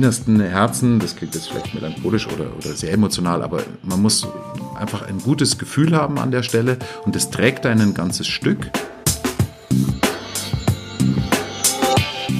[0.00, 4.26] innersten Herzen, das klingt jetzt vielleicht melancholisch oder, oder sehr emotional, aber man muss
[4.74, 8.70] einfach ein gutes Gefühl haben an der Stelle und das trägt einen ein ganzes Stück.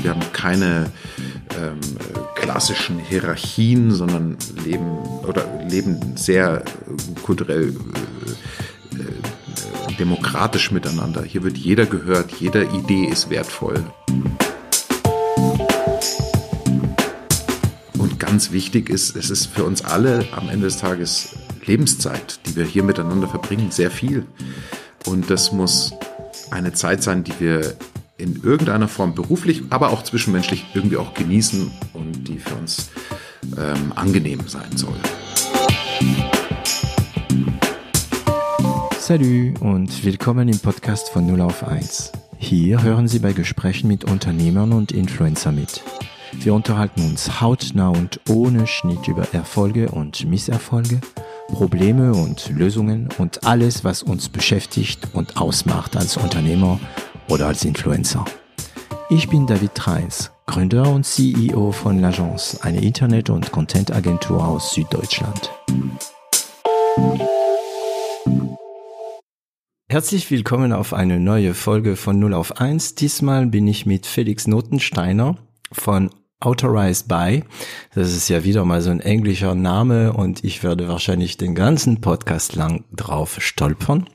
[0.00, 0.86] Wir haben keine
[1.60, 1.80] ähm,
[2.34, 4.96] klassischen Hierarchien, sondern leben
[5.28, 6.62] oder leben sehr
[7.22, 7.74] kulturell
[8.94, 11.24] äh, äh, demokratisch miteinander.
[11.24, 13.84] Hier wird jeder gehört, jede Idee ist wertvoll.
[18.30, 21.30] Ganz wichtig ist, es ist für uns alle am Ende des Tages
[21.66, 24.24] Lebenszeit, die wir hier miteinander verbringen, sehr viel.
[25.04, 25.92] Und das muss
[26.52, 27.74] eine Zeit sein, die wir
[28.18, 32.90] in irgendeiner Form beruflich, aber auch zwischenmenschlich irgendwie auch genießen und die für uns
[33.58, 34.94] ähm, angenehm sein soll.
[39.00, 42.12] Salut und willkommen im Podcast von 0 auf 1.
[42.38, 45.82] Hier hören Sie bei Gesprächen mit Unternehmern und Influencer mit.
[46.32, 51.00] Wir unterhalten uns hautnah und ohne Schnitt über Erfolge und Misserfolge,
[51.48, 56.78] Probleme und Lösungen und alles, was uns beschäftigt und ausmacht als Unternehmer
[57.28, 58.24] oder als Influencer.
[59.10, 65.50] Ich bin David Treis, Gründer und CEO von L'Agence, eine Internet- und Content-Agentur aus Süddeutschland.
[69.88, 72.94] Herzlich willkommen auf eine neue Folge von 0 auf 1.
[72.94, 75.36] Diesmal bin ich mit Felix Notensteiner
[75.72, 77.44] von Authorized by.
[77.94, 82.00] Das ist ja wieder mal so ein englischer Name und ich werde wahrscheinlich den ganzen
[82.00, 84.08] Podcast lang drauf stolpern.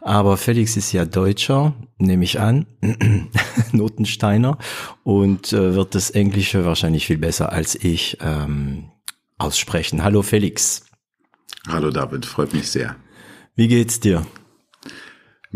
[0.00, 2.66] Aber Felix ist ja Deutscher, nehme ich an,
[3.72, 4.58] Notensteiner
[5.02, 8.90] und äh, wird das Englische wahrscheinlich viel besser als ich ähm,
[9.38, 10.04] aussprechen.
[10.04, 10.84] Hallo Felix.
[11.68, 12.96] Hallo David, freut mich sehr.
[13.56, 14.24] Wie geht's dir?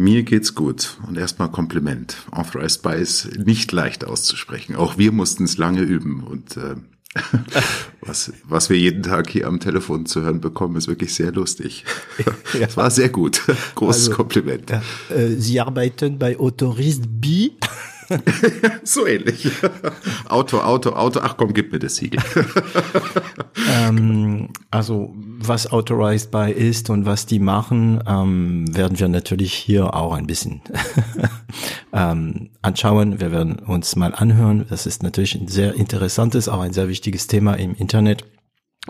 [0.01, 2.17] Mir geht's gut und erstmal Kompliment.
[2.31, 4.74] Authorized by ist nicht leicht auszusprechen.
[4.74, 6.77] Auch wir mussten es lange üben und äh,
[8.01, 11.85] was, was wir jeden Tag hier am Telefon zu hören bekommen, ist wirklich sehr lustig.
[12.55, 12.67] ja.
[12.67, 13.42] Es war sehr gut.
[13.74, 14.70] Großes also, Kompliment.
[14.70, 14.83] Ja,
[15.14, 17.51] äh, Sie arbeiten bei Autorized B.
[18.83, 19.48] so ähnlich.
[20.29, 21.21] Auto, Auto, Auto.
[21.23, 22.21] Ach komm, gib mir das Siegel.
[23.71, 29.95] ähm, also was Authorized by ist und was die machen, ähm, werden wir natürlich hier
[29.95, 30.61] auch ein bisschen
[31.93, 33.21] ähm, anschauen.
[33.21, 34.67] Wir werden uns mal anhören.
[34.69, 38.25] Das ist natürlich ein sehr interessantes, auch ein sehr wichtiges Thema im Internet.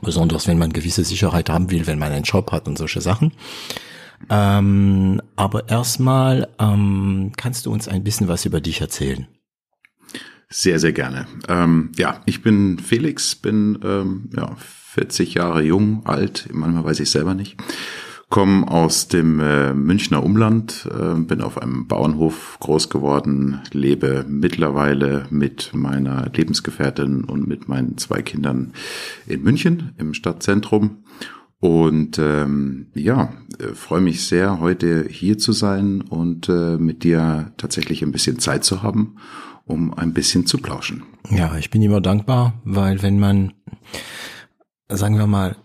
[0.03, 3.33] Besonders wenn man gewisse Sicherheit haben will, wenn man einen Job hat und solche Sachen.
[4.29, 9.27] Ähm, aber erstmal ähm, kannst du uns ein bisschen was über dich erzählen.
[10.49, 11.27] Sehr, sehr gerne.
[11.49, 17.11] Ähm, ja, ich bin Felix, bin ähm, ja, 40 Jahre jung, alt, manchmal weiß ich
[17.11, 17.57] selber nicht.
[18.31, 25.27] Komme aus dem äh, Münchner Umland, äh, bin auf einem Bauernhof groß geworden, lebe mittlerweile
[25.31, 28.73] mit meiner Lebensgefährtin und mit meinen zwei Kindern
[29.27, 31.05] in München im Stadtzentrum
[31.61, 37.53] und ähm, ja, äh, freue mich sehr, heute hier zu sein und äh, mit dir
[37.59, 39.17] tatsächlich ein bisschen Zeit zu haben,
[39.67, 41.03] um ein bisschen zu plauschen.
[41.29, 43.53] Ja, ich bin immer dankbar, weil wenn man,
[44.89, 45.57] sagen wir mal,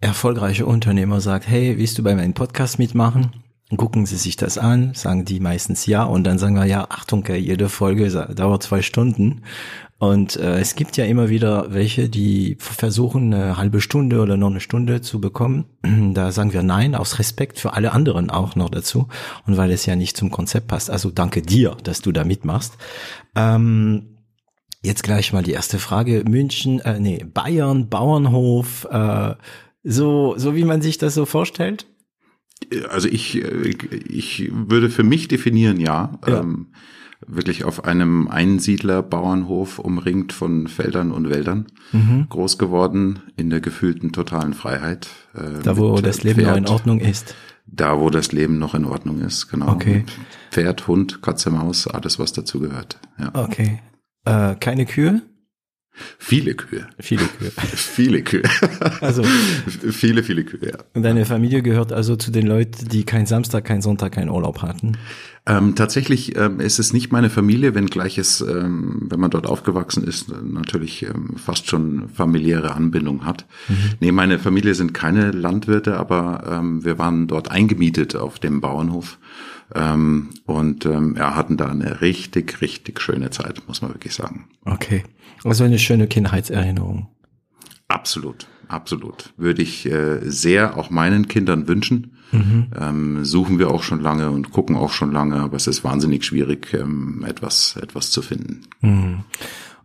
[0.00, 3.30] erfolgreiche Unternehmer sagt, hey, willst du bei meinem Podcast mitmachen?
[3.76, 7.26] Gucken Sie sich das an, sagen die meistens ja und dann sagen wir ja, Achtung,
[7.26, 9.42] jede Folge dauert zwei Stunden
[9.98, 14.50] und äh, es gibt ja immer wieder welche, die versuchen, eine halbe Stunde oder noch
[14.50, 15.64] eine Stunde zu bekommen.
[16.12, 19.08] Da sagen wir nein, aus Respekt für alle anderen auch noch dazu.
[19.46, 20.90] Und weil es ja nicht zum Konzept passt.
[20.90, 22.76] Also danke dir, dass du da mitmachst.
[23.34, 24.18] Ähm,
[24.82, 26.24] jetzt gleich mal die erste Frage.
[26.28, 29.34] München, äh, nee, Bayern, Bauernhof, äh,
[29.82, 31.86] so, so wie man sich das so vorstellt?
[32.90, 33.74] Also ich, äh,
[34.08, 36.18] ich würde für mich definieren, ja.
[36.26, 36.40] ja.
[36.40, 36.68] Ähm,
[37.26, 42.26] wirklich auf einem Einsiedler-Bauernhof umringt von Feldern und Wäldern mhm.
[42.28, 45.08] groß geworden, in der gefühlten totalen Freiheit.
[45.34, 47.34] Äh, da, wo das Leben Pferd, noch in Ordnung ist.
[47.66, 49.72] Da, wo das Leben noch in Ordnung ist, genau.
[49.72, 50.04] Okay.
[50.50, 52.98] Pferd, Hund, Katze, Maus, alles, was dazu gehört.
[53.18, 53.30] Ja.
[53.34, 53.80] Okay.
[54.24, 55.22] Äh, keine Kühe?
[56.18, 56.86] Viele Kühe.
[56.98, 57.50] Viele Kühe.
[57.56, 58.42] viele Kühe.
[59.00, 60.78] Also viele, viele Kühe, ja.
[60.94, 64.62] Und deine Familie gehört also zu den Leuten, die kein Samstag, kein Sonntag, keinen Urlaub
[64.62, 64.96] hatten?
[65.48, 70.02] Ähm, tatsächlich ähm, ist es nicht meine Familie, wenngleich es, ähm, wenn man dort aufgewachsen
[70.02, 73.46] ist, natürlich ähm, fast schon familiäre Anbindung hat.
[73.68, 73.76] Mhm.
[74.00, 79.18] Nee, meine Familie sind keine Landwirte, aber ähm, wir waren dort eingemietet auf dem Bauernhof.
[79.74, 84.48] Ähm, und ähm, ja, hatten da eine richtig, richtig schöne Zeit, muss man wirklich sagen.
[84.64, 85.04] Okay.
[85.44, 87.08] Also eine schöne Kindheitserinnerung.
[87.88, 89.32] Absolut, absolut.
[89.36, 92.16] Würde ich äh, sehr auch meinen Kindern wünschen.
[92.32, 92.66] Mhm.
[92.78, 96.24] Ähm, suchen wir auch schon lange und gucken auch schon lange, aber es ist wahnsinnig
[96.24, 98.62] schwierig, ähm, etwas, etwas zu finden.
[98.80, 99.24] Mhm.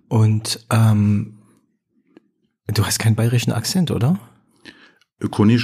[0.07, 1.37] Und ähm,
[2.73, 4.17] Du hast keinen bayerischen Akzent, oder?
[5.29, 5.57] Koni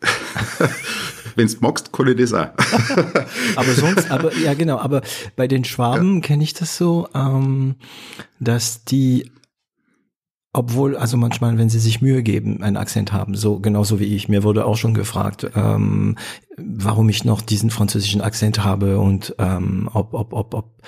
[1.36, 2.48] Wenn's magst, kann ich das auch.
[3.56, 5.02] aber sonst, aber ja genau, aber
[5.36, 6.20] bei den Schwaben ja.
[6.20, 7.76] kenne ich das so, ähm,
[8.40, 9.30] dass die
[10.58, 14.28] obwohl, also manchmal, wenn sie sich Mühe geben, einen Akzent haben, so genauso wie ich.
[14.28, 16.16] Mir wurde auch schon gefragt, ähm,
[16.56, 20.82] warum ich noch diesen französischen Akzent habe und ähm, ob, ob, ob, ob,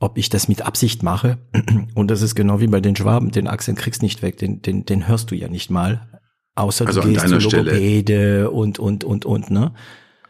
[0.00, 1.38] ob ich das mit Absicht mache.
[1.94, 4.84] Und das ist genau wie bei den Schwaben, den Akzent kriegst nicht weg, den, den,
[4.84, 6.20] den hörst du ja nicht mal.
[6.56, 8.50] Außer also du gehst zur Logopäde Stelle.
[8.50, 9.72] und, und, und, und, ne?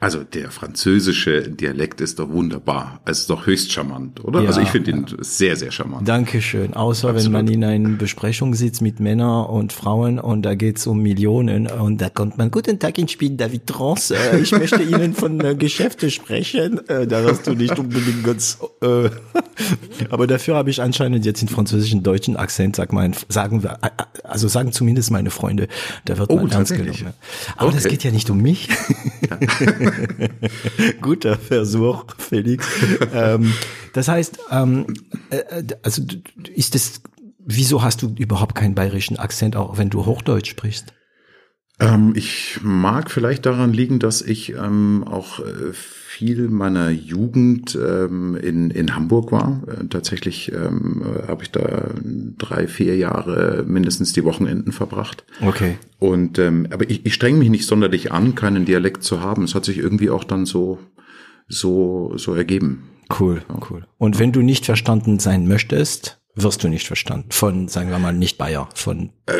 [0.05, 3.01] Also der französische Dialekt ist doch wunderbar.
[3.07, 4.43] Es ist doch höchst charmant, oder?
[4.43, 6.07] Ja, also ich finde ihn sehr, sehr charmant.
[6.07, 6.75] Dankeschön.
[6.75, 7.25] Außer Absolut.
[7.25, 11.69] wenn man in einer Besprechung sitzt mit Männern und Frauen und da geht's um Millionen
[11.69, 15.41] und da kommt man, guten Tag, ich bin David Trans, äh, ich möchte Ihnen von
[15.41, 16.87] äh, Geschäfte sprechen.
[16.87, 18.59] Äh, da hast du nicht unbedingt ganz...
[18.83, 19.09] Äh,
[20.11, 23.89] aber dafür habe ich anscheinend jetzt den französischen deutschen Akzent, sag mal, sagen wir, äh,
[24.23, 25.67] also sagen zumindest meine Freunde,
[26.05, 27.15] da wird oh, man ganz genommen.
[27.57, 27.77] Aber okay.
[27.77, 28.69] das geht ja nicht um mich.
[29.31, 29.39] Ja.
[31.01, 32.67] Guter Versuch, Felix.
[33.13, 33.53] ähm,
[33.93, 34.87] das heißt, ähm,
[35.31, 36.03] äh, also
[36.55, 37.03] ist das,
[37.39, 40.93] wieso hast du überhaupt keinen bayerischen Akzent, auch wenn du Hochdeutsch sprichst?
[41.81, 45.73] Ähm, ich mag vielleicht daran liegen, dass ich ähm, auch äh,
[46.15, 49.63] viel meiner Jugend ähm, in, in Hamburg war.
[49.67, 51.91] Äh, tatsächlich ähm, habe ich da
[52.39, 55.25] drei, vier Jahre mindestens die Wochenenden verbracht.
[55.41, 55.77] Okay.
[55.99, 59.43] Und ähm, aber ich, ich streng mich nicht sonderlich an, keinen Dialekt zu haben.
[59.43, 60.79] Es hat sich irgendwie auch dann so
[61.49, 62.85] so so ergeben.
[63.19, 63.61] Cool, ja.
[63.71, 63.85] cool.
[63.99, 67.31] Und wenn du nicht verstanden sein möchtest, wirst du nicht verstanden.
[67.31, 68.69] Von, sagen wir mal, nicht Bayer.
[68.75, 69.35] Von äh,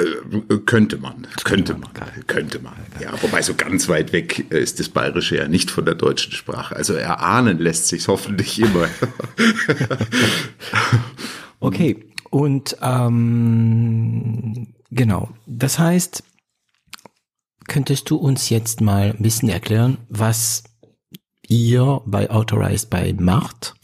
[0.65, 1.91] könnte man, könnte man,
[2.27, 2.75] könnte man.
[3.01, 6.77] Ja, wobei so ganz weit weg ist das Bayerische ja nicht von der deutschen Sprache.
[6.77, 8.89] Also erahnen lässt sich hoffentlich immer.
[11.61, 15.31] okay, und ähm, genau.
[15.47, 16.23] Das heißt,
[17.67, 20.65] könntest du uns jetzt mal ein bisschen erklären, was
[21.49, 23.75] ihr bei Authorized by macht?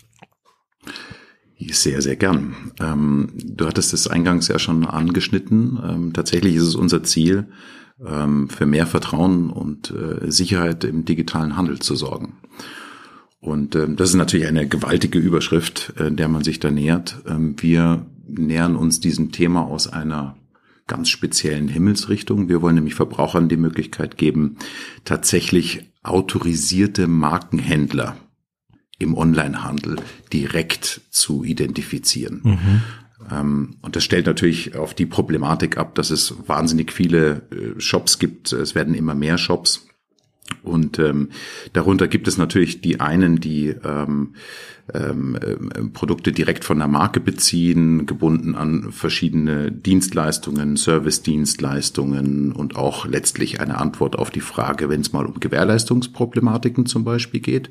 [1.68, 2.72] Sehr, sehr gern.
[2.80, 5.78] Ähm, du hattest es eingangs ja schon angeschnitten.
[5.82, 7.48] Ähm, tatsächlich ist es unser Ziel,
[8.04, 12.38] ähm, für mehr Vertrauen und äh, Sicherheit im digitalen Handel zu sorgen.
[13.40, 17.22] Und ähm, das ist natürlich eine gewaltige Überschrift, äh, der man sich da nähert.
[17.26, 20.36] Ähm, wir nähern uns diesem Thema aus einer
[20.86, 22.48] ganz speziellen Himmelsrichtung.
[22.48, 24.56] Wir wollen nämlich Verbrauchern die Möglichkeit geben,
[25.04, 28.16] tatsächlich autorisierte Markenhändler
[29.00, 29.96] im Onlinehandel
[30.32, 32.40] direkt zu identifizieren.
[32.44, 32.82] Mhm.
[33.82, 38.52] Und das stellt natürlich auf die Problematik ab, dass es wahnsinnig viele äh, Shops gibt.
[38.52, 39.86] Es werden immer mehr Shops.
[40.62, 41.28] Und ähm,
[41.72, 44.34] darunter gibt es natürlich die einen, die ähm,
[44.94, 53.06] ähm, äh, Produkte direkt von der Marke beziehen, gebunden an verschiedene Dienstleistungen, Service-Dienstleistungen und auch
[53.06, 57.70] letztlich eine Antwort auf die Frage, wenn es mal um Gewährleistungsproblematiken zum Beispiel geht.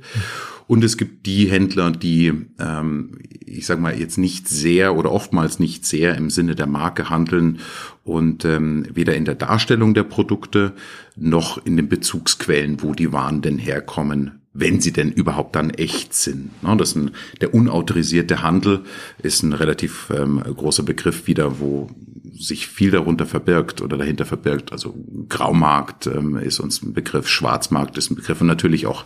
[0.67, 5.57] Und es gibt die Händler, die, ähm, ich sage mal, jetzt nicht sehr oder oftmals
[5.57, 7.59] nicht sehr im Sinne der Marke handeln
[8.03, 10.73] und ähm, weder in der Darstellung der Produkte
[11.15, 16.13] noch in den Bezugsquellen, wo die Waren denn herkommen, wenn sie denn überhaupt dann echt
[16.13, 16.51] sind.
[16.61, 17.11] Das ist ein,
[17.41, 18.81] der unautorisierte Handel
[19.21, 21.89] ist ein relativ ähm, großer Begriff wieder, wo
[22.37, 24.71] sich viel darunter verbirgt oder dahinter verbirgt.
[24.71, 24.95] Also
[25.27, 29.05] Graumarkt ähm, ist uns ein Begriff, Schwarzmarkt ist ein Begriff und natürlich auch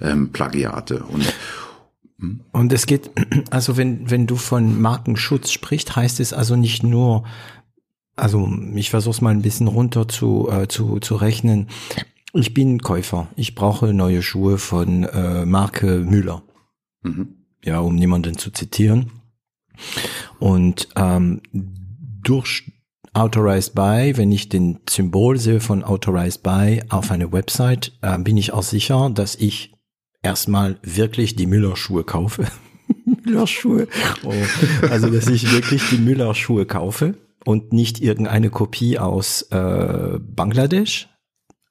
[0.00, 1.24] ähm, Plagiate und
[2.18, 2.40] hm?
[2.52, 3.10] und es geht,
[3.50, 7.24] also wenn, wenn du von Markenschutz sprichst, heißt es also nicht nur,
[8.16, 11.68] also ich versuche es mal ein bisschen runter zu, äh, zu, zu rechnen.
[12.32, 13.28] Ich bin Käufer.
[13.36, 16.42] Ich brauche neue Schuhe von äh, Marke Müller.
[17.02, 17.46] Mhm.
[17.64, 19.10] Ja, um niemanden zu zitieren.
[20.38, 22.70] Und ähm, durch
[23.12, 28.36] Authorized By, wenn ich den Symbol sehe von Authorized By auf einer Website, äh, bin
[28.36, 29.74] ich auch sicher, dass ich
[30.22, 32.46] erstmal wirklich die Müller-Schuhe kaufe.
[33.24, 33.88] Müller-Schuhe.
[34.22, 34.32] Oh,
[34.88, 41.08] also, dass ich wirklich die Müller-Schuhe kaufe und nicht irgendeine Kopie aus äh, Bangladesch.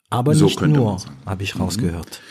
[0.09, 2.21] Aber so nicht nur, habe ich rausgehört.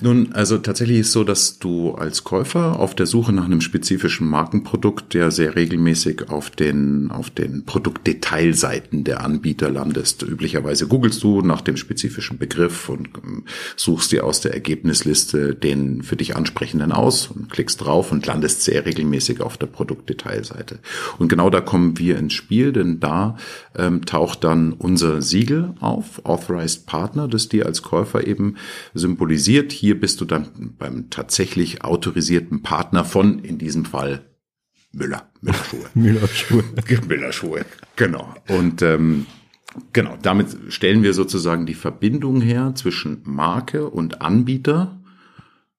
[0.00, 4.28] Nun, also tatsächlich ist so, dass du als Käufer auf der Suche nach einem spezifischen
[4.28, 10.22] Markenprodukt ja sehr regelmäßig auf den, auf den Produktdetailseiten der Anbieter landest.
[10.22, 13.44] Üblicherweise googelst du nach dem spezifischen Begriff und ähm,
[13.76, 18.62] suchst dir aus der Ergebnisliste den für dich ansprechenden aus und klickst drauf und landest
[18.62, 20.80] sehr regelmäßig auf der Produktdetailseite.
[21.18, 23.36] Und genau da kommen wir ins Spiel, denn da
[23.76, 28.56] ähm, taucht dann unser Siegel auf, Authorized Partner, das dir als Käufer eben
[28.92, 34.24] symbolisiert hier bist du dann beim tatsächlich autorisierten Partner von, in diesem Fall,
[34.92, 35.30] Müller.
[35.42, 35.84] Müller-Schuhe.
[35.94, 36.64] Müller-Schuhe.
[37.06, 38.34] Müller-Schuhe, genau.
[38.48, 39.26] Und ähm,
[39.92, 45.00] Genau, damit stellen wir sozusagen die Verbindung her zwischen Marke und Anbieter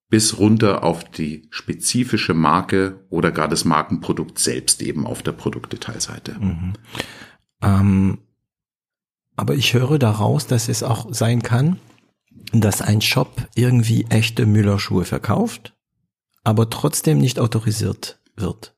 [0.10, 6.36] bis runter auf die spezifische Marke oder gar das Markenprodukt selbst eben auf der Produktdetailseite.
[6.38, 6.74] Mhm.
[7.62, 8.18] Ähm,
[9.38, 11.80] aber ich höre daraus, dass es auch sein kann,
[12.52, 15.76] dass ein Shop irgendwie echte Müllerschuhe verkauft,
[16.44, 18.76] aber trotzdem nicht autorisiert wird.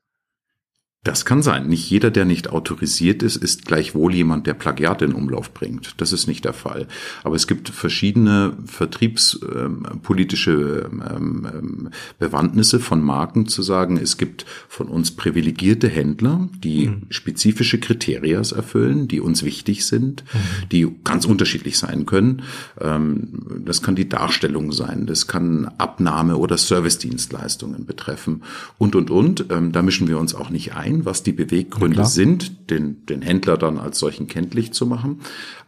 [1.04, 1.68] Das kann sein.
[1.68, 5.94] Nicht jeder, der nicht autorisiert ist, ist gleichwohl jemand, der Plagiat in Umlauf bringt.
[5.98, 6.88] Das ist nicht der Fall.
[7.22, 14.88] Aber es gibt verschiedene vertriebspolitische ähm, ähm, Bewandtnisse von Marken zu sagen, es gibt von
[14.88, 17.02] uns privilegierte Händler, die mhm.
[17.10, 20.68] spezifische Kriterien erfüllen, die uns wichtig sind, mhm.
[20.70, 22.42] die ganz unterschiedlich sein können.
[22.80, 28.42] Ähm, das kann die Darstellung sein, das kann Abnahme oder Servicedienstleistungen betreffen
[28.78, 29.46] und, und, und.
[29.48, 33.56] Da mischen wir uns auch nicht ein ein, was die Beweggründe sind, den, den Händler
[33.56, 35.20] dann als solchen kenntlich zu machen.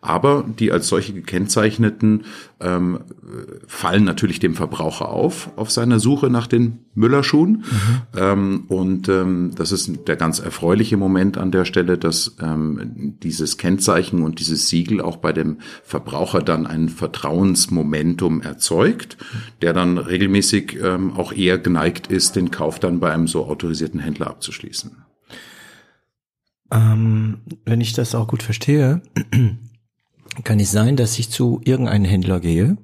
[0.03, 2.25] Aber die als solche gekennzeichneten
[2.61, 3.01] ähm,
[3.67, 7.51] fallen natürlich dem Verbraucher auf, auf seiner Suche nach den Müllerschuhen.
[7.51, 8.03] Mhm.
[8.17, 13.59] Ähm, und ähm, das ist der ganz erfreuliche Moment an der Stelle, dass ähm, dieses
[13.59, 19.19] Kennzeichen und dieses Siegel auch bei dem Verbraucher dann ein Vertrauensmomentum erzeugt,
[19.61, 24.01] der dann regelmäßig ähm, auch eher geneigt ist, den Kauf dann bei einem so autorisierten
[24.01, 25.10] Händler abzuschließen.
[26.71, 29.03] Ähm, wenn ich das auch gut verstehe,
[30.45, 32.77] kann es sein, dass ich zu irgendeinem Händler gehe,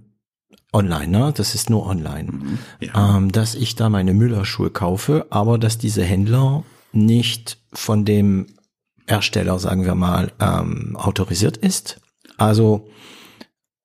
[0.72, 1.32] online, ne?
[1.34, 3.16] das ist nur online, mhm, ja.
[3.16, 8.46] ähm, dass ich da meine Müllerschuhe kaufe, aber dass diese Händler nicht von dem
[9.06, 12.00] Ersteller, sagen wir mal, ähm, autorisiert ist.
[12.36, 12.88] Also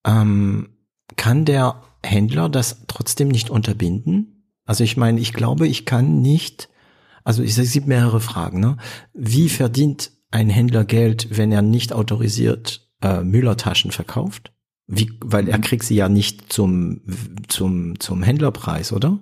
[0.06, 0.70] ähm,
[1.16, 4.48] kann der Händler das trotzdem nicht unterbinden?
[4.66, 6.70] Also ich meine, ich glaube, ich kann nicht
[7.24, 8.60] also ich, es gibt mehrere Fragen.
[8.60, 8.78] Ne?
[9.14, 14.54] Wie verdient ein Händler Geld, wenn er nicht autorisiert äh, Müllertaschen verkauft?
[14.88, 15.62] Wie, weil er mhm.
[15.62, 17.02] kriegt sie ja nicht zum,
[17.48, 19.20] zum, zum Händlerpreis, oder?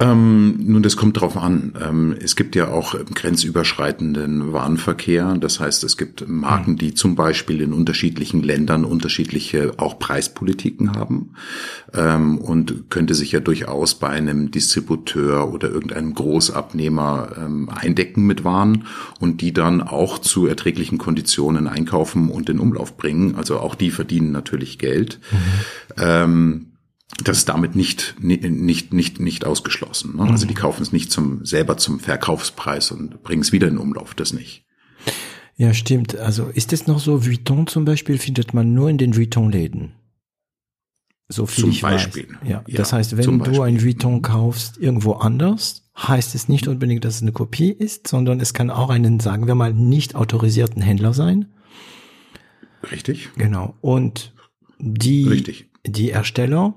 [0.00, 1.74] Ähm, nun, das kommt drauf an.
[1.80, 5.36] Ähm, es gibt ja auch grenzüberschreitenden Warenverkehr.
[5.38, 11.34] Das heißt, es gibt Marken, die zum Beispiel in unterschiedlichen Ländern unterschiedliche auch Preispolitiken haben
[11.92, 18.42] ähm, und könnte sich ja durchaus bei einem Distributeur oder irgendeinem Großabnehmer ähm, eindecken mit
[18.42, 18.86] Waren
[19.20, 23.34] und die dann auch zu erträglichen Konditionen einkaufen und in Umlauf bringen.
[23.34, 25.20] Also auch die verdienen natürlich Geld.
[25.98, 26.69] Mhm.
[27.24, 30.16] Das ist damit nicht, nicht, nicht, nicht ausgeschlossen.
[30.16, 30.22] Ne?
[30.22, 30.58] Also die mhm.
[30.58, 34.64] kaufen es nicht zum, selber zum Verkaufspreis und bringen es wieder in Umlauf, das nicht.
[35.56, 36.16] Ja, stimmt.
[36.16, 39.92] Also ist es noch so, Vuitton zum Beispiel findet man nur in den Vuitton-Läden.
[41.28, 42.28] So viel zum ich Beispiel.
[42.28, 42.48] Weiß.
[42.48, 42.64] Ja.
[42.66, 42.76] ja.
[42.76, 47.22] das heißt, wenn du ein Vuitton kaufst irgendwo anders, heißt es nicht unbedingt, dass es
[47.22, 51.46] eine Kopie ist, sondern es kann auch einen, sagen wir mal, nicht autorisierten Händler sein.
[52.90, 53.28] Richtig.
[53.36, 53.74] Genau.
[53.80, 54.32] Und
[54.78, 55.70] die, Richtig.
[55.86, 56.74] die Ersteller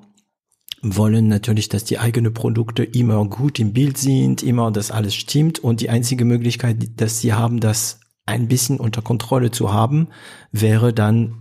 [0.83, 5.59] wollen natürlich, dass die eigenen Produkte immer gut im Bild sind, immer dass alles stimmt
[5.59, 10.09] und die einzige Möglichkeit, dass sie haben, das ein bisschen unter Kontrolle zu haben,
[10.51, 11.35] wäre dann,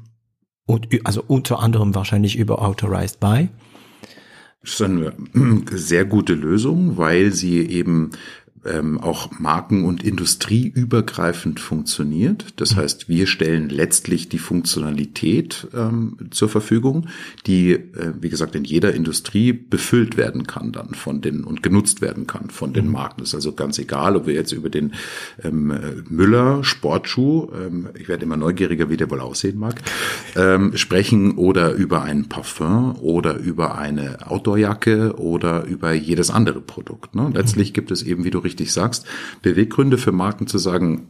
[1.04, 3.48] also unter anderem wahrscheinlich über Authorized By.
[4.62, 5.12] Das ist eine
[5.72, 8.12] sehr gute Lösung, weil sie eben
[8.64, 12.46] ähm, auch marken- und industrieübergreifend funktioniert.
[12.56, 12.80] Das mhm.
[12.80, 17.08] heißt, wir stellen letztlich die Funktionalität ähm, zur Verfügung,
[17.46, 22.00] die, äh, wie gesagt, in jeder Industrie befüllt werden kann dann von den und genutzt
[22.00, 22.92] werden kann von den mhm.
[22.92, 23.20] Marken.
[23.20, 24.92] Das ist also ganz egal, ob wir jetzt über den
[25.42, 25.72] ähm,
[26.08, 29.80] Müller Sportschuh, ähm, ich werde immer neugieriger, wie der wohl aussehen mag,
[30.36, 37.14] ähm, sprechen oder über ein Parfum oder über eine Outdoorjacke oder über jedes andere Produkt.
[37.14, 37.30] Ne?
[37.34, 37.74] Letztlich mhm.
[37.74, 39.06] gibt es eben, wie du richtig sagst,
[39.42, 41.08] Beweggründe für Marken zu sagen,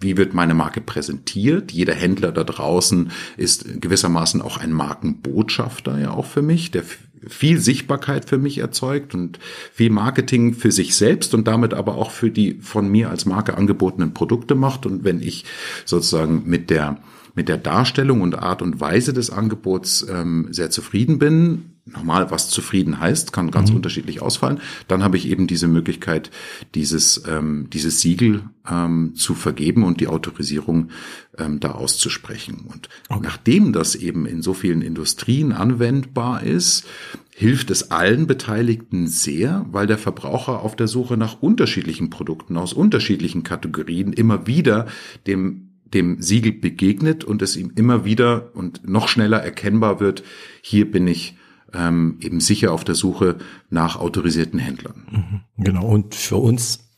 [0.00, 1.72] wie wird meine Marke präsentiert?
[1.72, 6.84] Jeder Händler da draußen ist gewissermaßen auch ein Markenbotschafter ja auch für mich, der
[7.26, 9.38] viel Sichtbarkeit für mich erzeugt und
[9.72, 13.58] viel Marketing für sich selbst und damit aber auch für die von mir als Marke
[13.58, 14.86] angebotenen Produkte macht.
[14.86, 15.44] Und wenn ich
[15.84, 16.98] sozusagen mit der
[17.34, 22.50] mit der Darstellung und Art und Weise des Angebots ähm, sehr zufrieden bin, nochmal, was
[22.50, 23.76] zufrieden heißt, kann ganz mhm.
[23.76, 26.30] unterschiedlich ausfallen, dann habe ich eben diese Möglichkeit,
[26.74, 30.90] dieses, ähm, dieses Siegel ähm, zu vergeben und die Autorisierung
[31.38, 32.66] ähm, da auszusprechen.
[32.66, 33.20] Und okay.
[33.22, 36.86] nachdem das eben in so vielen Industrien anwendbar ist,
[37.34, 42.72] hilft es allen Beteiligten sehr, weil der Verbraucher auf der Suche nach unterschiedlichen Produkten aus
[42.72, 44.86] unterschiedlichen Kategorien immer wieder
[45.26, 50.22] dem dem Siegel begegnet und es ihm immer wieder und noch schneller erkennbar wird,
[50.62, 51.36] hier bin ich
[51.74, 53.36] ähm, eben sicher auf der Suche
[53.68, 55.06] nach autorisierten Händlern.
[55.10, 55.64] Mhm.
[55.64, 56.90] Genau, und für uns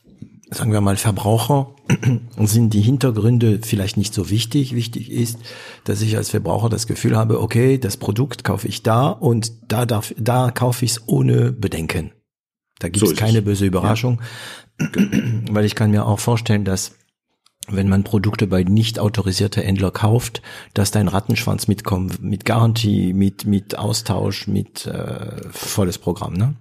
[0.53, 1.75] sagen wir mal, Verbraucher
[2.37, 4.75] sind die Hintergründe vielleicht nicht so wichtig.
[4.75, 5.39] Wichtig ist,
[5.83, 9.85] dass ich als Verbraucher das Gefühl habe, okay, das Produkt kaufe ich da und da
[9.85, 12.11] darf, da kaufe ich es ohne Bedenken.
[12.79, 14.21] Da gibt so es keine böse Überraschung,
[14.79, 14.87] ja.
[15.51, 16.95] weil ich kann mir auch vorstellen, dass
[17.69, 20.41] wenn man Produkte bei nicht autorisierter Händler kauft,
[20.73, 26.55] dass dein Rattenschwanz mitkommt, mit Garantie, mit mit Austausch, mit äh, volles Programm, ne?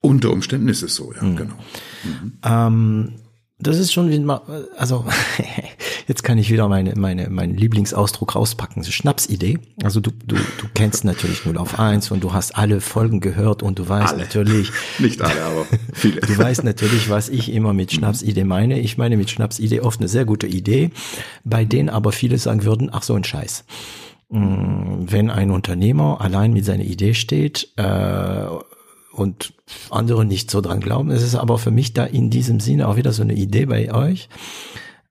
[0.00, 1.36] Unter Umständen ist es so, ja, mhm.
[1.36, 1.54] genau.
[2.04, 2.32] Mhm.
[2.44, 3.12] Ähm,
[3.66, 4.24] das ist schon wie,
[4.76, 5.04] also
[6.08, 9.58] jetzt kann ich wieder meine, meine, meinen Lieblingsausdruck rauspacken, so Schnapsidee.
[9.82, 13.62] Also du, du, du kennst natürlich 0 auf 1 und du hast alle Folgen gehört
[13.62, 14.22] und du weißt alle.
[14.22, 14.70] natürlich.
[14.98, 16.20] Nicht alle, aber viele.
[16.20, 17.92] Du weißt natürlich, was ich immer mit.
[17.94, 18.80] Schnapsidee meine.
[18.80, 20.90] Ich meine mit Schnapsidee oft eine sehr gute Idee,
[21.44, 23.64] bei denen aber viele sagen würden, ach so ein Scheiß.
[24.30, 28.46] Mm, wenn ein Unternehmer allein mit seiner Idee steht, äh,
[29.14, 29.54] und
[29.90, 31.10] andere nicht so dran glauben.
[31.10, 33.92] Es ist aber für mich da in diesem Sinne auch wieder so eine Idee bei
[33.92, 34.28] euch.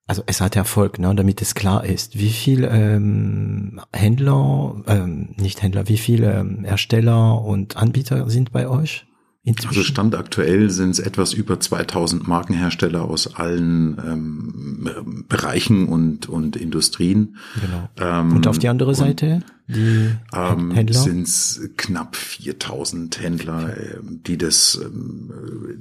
[0.05, 5.61] Also es hat Erfolg, ne, damit es klar ist, wie viel ähm, Händler, ähm, nicht
[5.61, 9.05] Händler, wie viele ähm, Ersteller und Anbieter sind bei euch?
[9.45, 9.69] Inzwischen?
[9.69, 16.55] Also Stand aktuell sind es etwas über 2000 Markenhersteller aus allen ähm, Bereichen und, und
[16.55, 17.37] Industrien.
[17.59, 17.89] Genau.
[17.97, 19.41] Ähm, und auf die andere Seite?
[19.75, 20.99] Die ähm, Händler?
[20.99, 24.79] Sind es knapp 4000 Händler, äh, die das,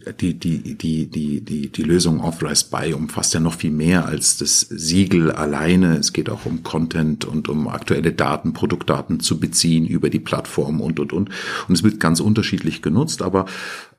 [0.06, 4.06] äh, die, die, die, die, die, die Lösung Authorized Buy umfasst ja noch viel mehr
[4.06, 5.96] als das Siegel alleine.
[5.96, 10.80] Es geht auch um Content und um aktuelle Daten, Produktdaten zu beziehen über die Plattform
[10.80, 11.30] und, und, und.
[11.68, 13.46] Und es wird ganz unterschiedlich genutzt, aber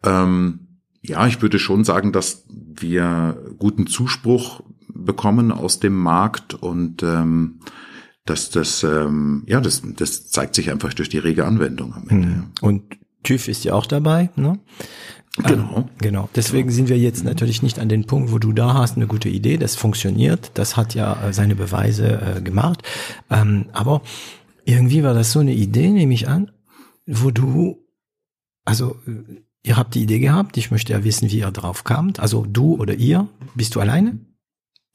[0.03, 0.59] ähm,
[1.01, 4.61] ja, ich würde schon sagen, dass wir guten Zuspruch
[4.93, 7.59] bekommen aus dem Markt und ähm,
[8.25, 12.27] dass das ähm, ja das das zeigt sich einfach durch die rege Anwendung am Ende.
[12.27, 12.43] Hm.
[12.61, 12.83] Und
[13.23, 14.59] TÜV ist ja auch dabei, ne?
[15.37, 15.77] Genau.
[15.77, 16.29] Ähm, genau.
[16.35, 16.75] Deswegen genau.
[16.75, 19.57] sind wir jetzt natürlich nicht an den Punkt, wo du da hast eine gute Idee,
[19.57, 22.83] das funktioniert, das hat ja äh, seine Beweise äh, gemacht.
[23.31, 24.03] Ähm, aber
[24.65, 26.51] irgendwie war das so eine Idee, nehme ich an,
[27.07, 27.83] wo du,
[28.63, 28.95] also
[29.63, 32.19] ihr habt die Idee gehabt, ich möchte ja wissen, wie ihr drauf kamt.
[32.19, 34.19] Also du oder ihr, bist du alleine?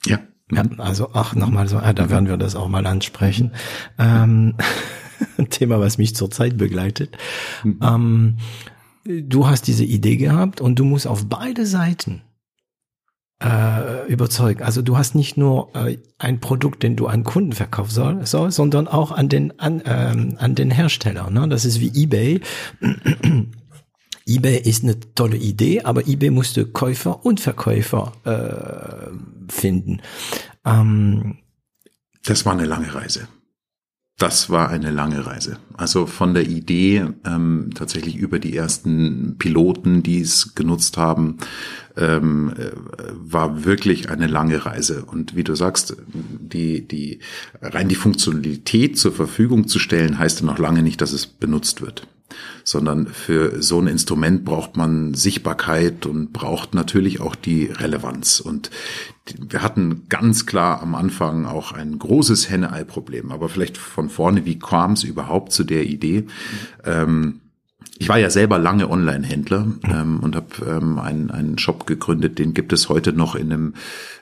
[0.07, 0.21] Ja.
[0.51, 3.53] Ja, also ach, nochmal so, ah, da werden wir das auch mal ansprechen.
[3.99, 4.55] Ähm,
[5.39, 7.17] ein Thema, was mich zurzeit begleitet.
[7.65, 7.79] Mhm.
[7.83, 8.37] Ähm,
[9.05, 12.23] du hast diese Idee gehabt und du musst auf beide Seiten
[13.43, 14.63] äh, überzeugen.
[14.63, 18.51] Also du hast nicht nur äh, ein Produkt, den du an Kunden verkaufen soll, soll
[18.51, 21.31] sondern auch an den an, ähm, an den Hersteller.
[21.31, 21.49] Ne?
[21.49, 22.41] Das ist wie eBay
[24.29, 30.03] eBay ist eine tolle Idee, aber eBay musste Käufer und Verkäufer äh, finden.
[30.64, 31.38] Ähm,
[32.25, 33.27] das war eine lange Reise.
[34.19, 35.59] Das war eine lange Reise.
[35.77, 41.38] Also von der Idee ähm, tatsächlich über die ersten Piloten, die es genutzt haben,
[41.97, 42.73] ähm, äh,
[43.12, 45.05] war wirklich eine lange Reise.
[45.05, 47.21] Und wie du sagst, die, die,
[47.62, 51.81] rein die Funktionalität zur Verfügung zu stellen, heißt ja noch lange nicht, dass es benutzt
[51.81, 52.09] wird
[52.64, 58.41] sondern für so ein Instrument braucht man Sichtbarkeit und braucht natürlich auch die Relevanz.
[58.41, 58.71] Und
[59.38, 64.59] wir hatten ganz klar am Anfang auch ein großes Henne-Ei-Problem, aber vielleicht von vorne, wie
[64.59, 66.27] kam es überhaupt zu der Idee?
[66.85, 67.41] Ähm,
[68.01, 72.55] ich war ja selber lange Online-Händler ähm, und habe ähm, einen, einen Shop gegründet, den
[72.55, 73.75] gibt es heute noch in einem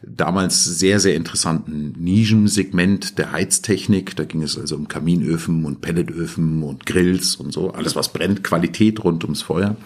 [0.02, 4.16] damals sehr, sehr interessanten Nischensegment der Heiztechnik.
[4.16, 8.42] Da ging es also um Kaminöfen und Pelletöfen und Grills und so, alles was brennt,
[8.42, 9.76] Qualität rund ums Feuer.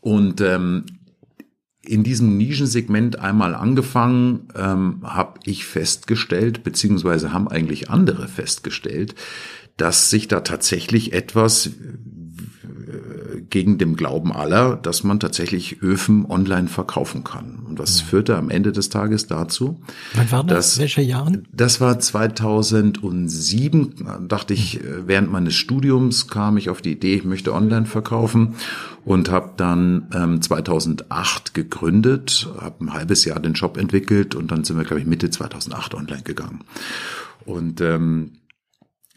[0.00, 0.84] Und ähm,
[1.88, 9.14] in diesem Nischensegment einmal angefangen, ähm, habe ich festgestellt, beziehungsweise haben eigentlich andere festgestellt,
[9.78, 11.70] dass sich da tatsächlich etwas äh,
[13.48, 17.60] gegen dem Glauben aller, dass man tatsächlich Öfen online verkaufen kann.
[17.66, 19.80] Und das führte am Ende des Tages dazu.
[20.14, 20.72] Wann war das?
[20.72, 21.48] Dass, Welche Jahren?
[21.52, 24.26] Das war 2007.
[24.28, 28.56] Dachte ich, äh, während meines Studiums kam ich auf die Idee, ich möchte online verkaufen
[29.04, 34.64] und habe dann ähm, 2008 gegründet, habe ein halbes Jahr den Shop entwickelt und dann
[34.64, 36.64] sind wir, glaube ich, Mitte 2008 online gegangen.
[37.46, 38.32] Und ähm,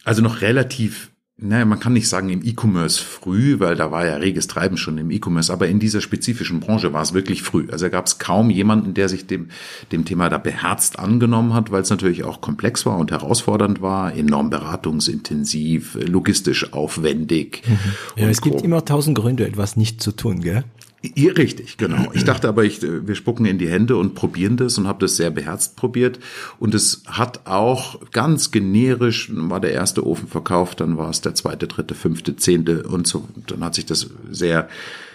[0.04, 4.16] also noch relativ, naja, man kann nicht sagen im E-Commerce früh, weil da war ja
[4.18, 7.68] reges Treiben schon im E-Commerce, aber in dieser spezifischen Branche war es wirklich früh.
[7.72, 9.50] Also gab es kaum jemanden, der sich dem,
[9.92, 14.14] dem Thema da beherzt angenommen hat, weil es natürlich auch komplex war und herausfordernd war,
[14.16, 17.64] enorm beratungsintensiv, logistisch aufwendig.
[17.68, 18.22] Mhm.
[18.22, 20.64] Ja, es gibt immer tausend Gründe, etwas nicht zu tun, gell?
[21.04, 22.12] Ja, richtig, genau.
[22.14, 25.18] Ich dachte aber, ich, wir spucken in die Hände und probieren das und habe das
[25.18, 26.20] sehr beherzt probiert.
[26.60, 31.34] Und es hat auch ganz generisch, war der erste Ofen verkauft, dann war es der
[31.34, 33.28] zweite, dritte, fünfte, zehnte und so.
[33.48, 34.70] Dann hat sich das sehr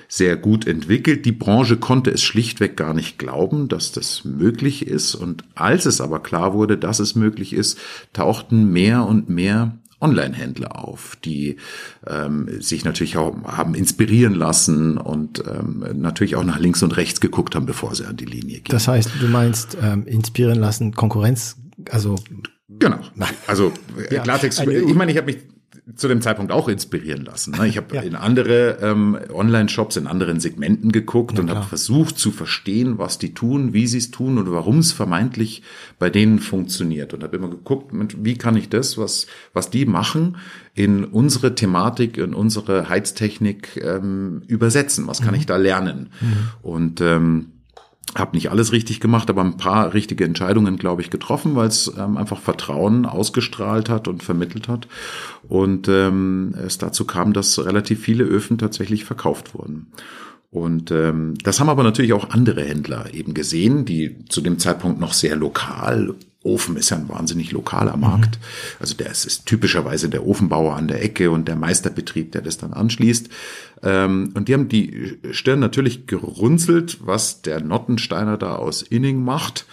[0.08, 1.24] sehr gut entwickelt.
[1.24, 5.14] Die Branche konnte es schlichtweg gar nicht glauben, dass das möglich ist.
[5.16, 7.78] Und als es aber klar wurde, dass es möglich ist,
[8.12, 11.56] tauchten mehr und mehr Online-Händler auf, die
[12.06, 17.20] ähm, sich natürlich auch haben inspirieren lassen und ähm, natürlich auch nach links und rechts
[17.20, 18.72] geguckt haben, bevor sie an die Linie gehen.
[18.72, 21.56] Das heißt, du meinst ähm, inspirieren lassen, Konkurrenz,
[21.90, 22.16] also
[22.68, 22.98] Genau.
[23.46, 23.72] Also
[24.10, 25.38] ja, Klartext, ich meine, ich habe mich
[25.94, 27.52] zu dem Zeitpunkt auch inspirieren lassen.
[27.56, 27.68] Ne?
[27.68, 28.02] Ich habe ja.
[28.02, 33.18] in andere ähm, Online-Shops, in anderen Segmenten geguckt ja, und habe versucht zu verstehen, was
[33.18, 35.62] die tun, wie sie es tun und warum es vermeintlich
[35.98, 37.14] bei denen funktioniert.
[37.14, 40.38] Und habe immer geguckt, wie kann ich das, was, was die machen,
[40.74, 45.06] in unsere Thematik, in unsere Heiztechnik ähm, übersetzen?
[45.06, 45.40] Was kann mhm.
[45.40, 46.10] ich da lernen?
[46.20, 46.36] Mhm.
[46.62, 47.52] Und ähm,
[48.14, 51.92] habe nicht alles richtig gemacht, aber ein paar richtige Entscheidungen, glaube ich, getroffen, weil es
[51.98, 54.86] ähm, einfach Vertrauen ausgestrahlt hat und vermittelt hat.
[55.48, 59.88] Und ähm, es dazu kam, dass relativ viele Öfen tatsächlich verkauft wurden.
[60.50, 65.00] Und ähm, das haben aber natürlich auch andere Händler eben gesehen, die zu dem Zeitpunkt
[65.00, 66.14] noch sehr lokal
[66.46, 68.38] Ofen ist ja ein wahnsinnig lokaler Markt.
[68.38, 68.76] Mhm.
[68.80, 72.56] Also der ist, ist, typischerweise der Ofenbauer an der Ecke und der Meisterbetrieb, der das
[72.56, 73.28] dann anschließt.
[73.82, 79.66] Ähm, und die haben die Stirn natürlich gerunzelt, was der Nottensteiner da aus Inning macht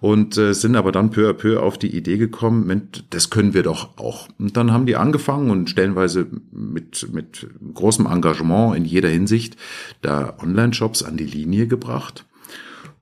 [0.00, 3.62] und äh, sind aber dann peu à peu auf die Idee gekommen, das können wir
[3.62, 4.28] doch auch.
[4.38, 9.56] Und dann haben die angefangen und stellenweise mit, mit großem Engagement in jeder Hinsicht
[10.02, 12.26] da Online-Shops an die Linie gebracht.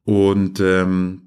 [0.05, 1.22] Und ähm,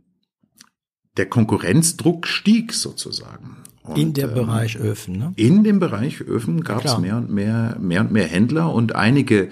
[1.17, 3.58] der Konkurrenzdruck stieg sozusagen.
[3.88, 5.34] Und, in der ähm, Bereich Öfen, ne?
[5.36, 9.50] In dem Bereich Öfen gab es mehr und mehr, mehr und mehr Händler und einige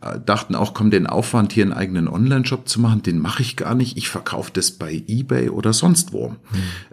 [0.00, 3.56] äh, dachten auch, komm, den Aufwand hier einen eigenen Online-Shop zu machen, den mache ich
[3.56, 3.96] gar nicht.
[3.96, 6.28] Ich verkaufe das bei eBay oder sonst wo.
[6.28, 6.36] Hm.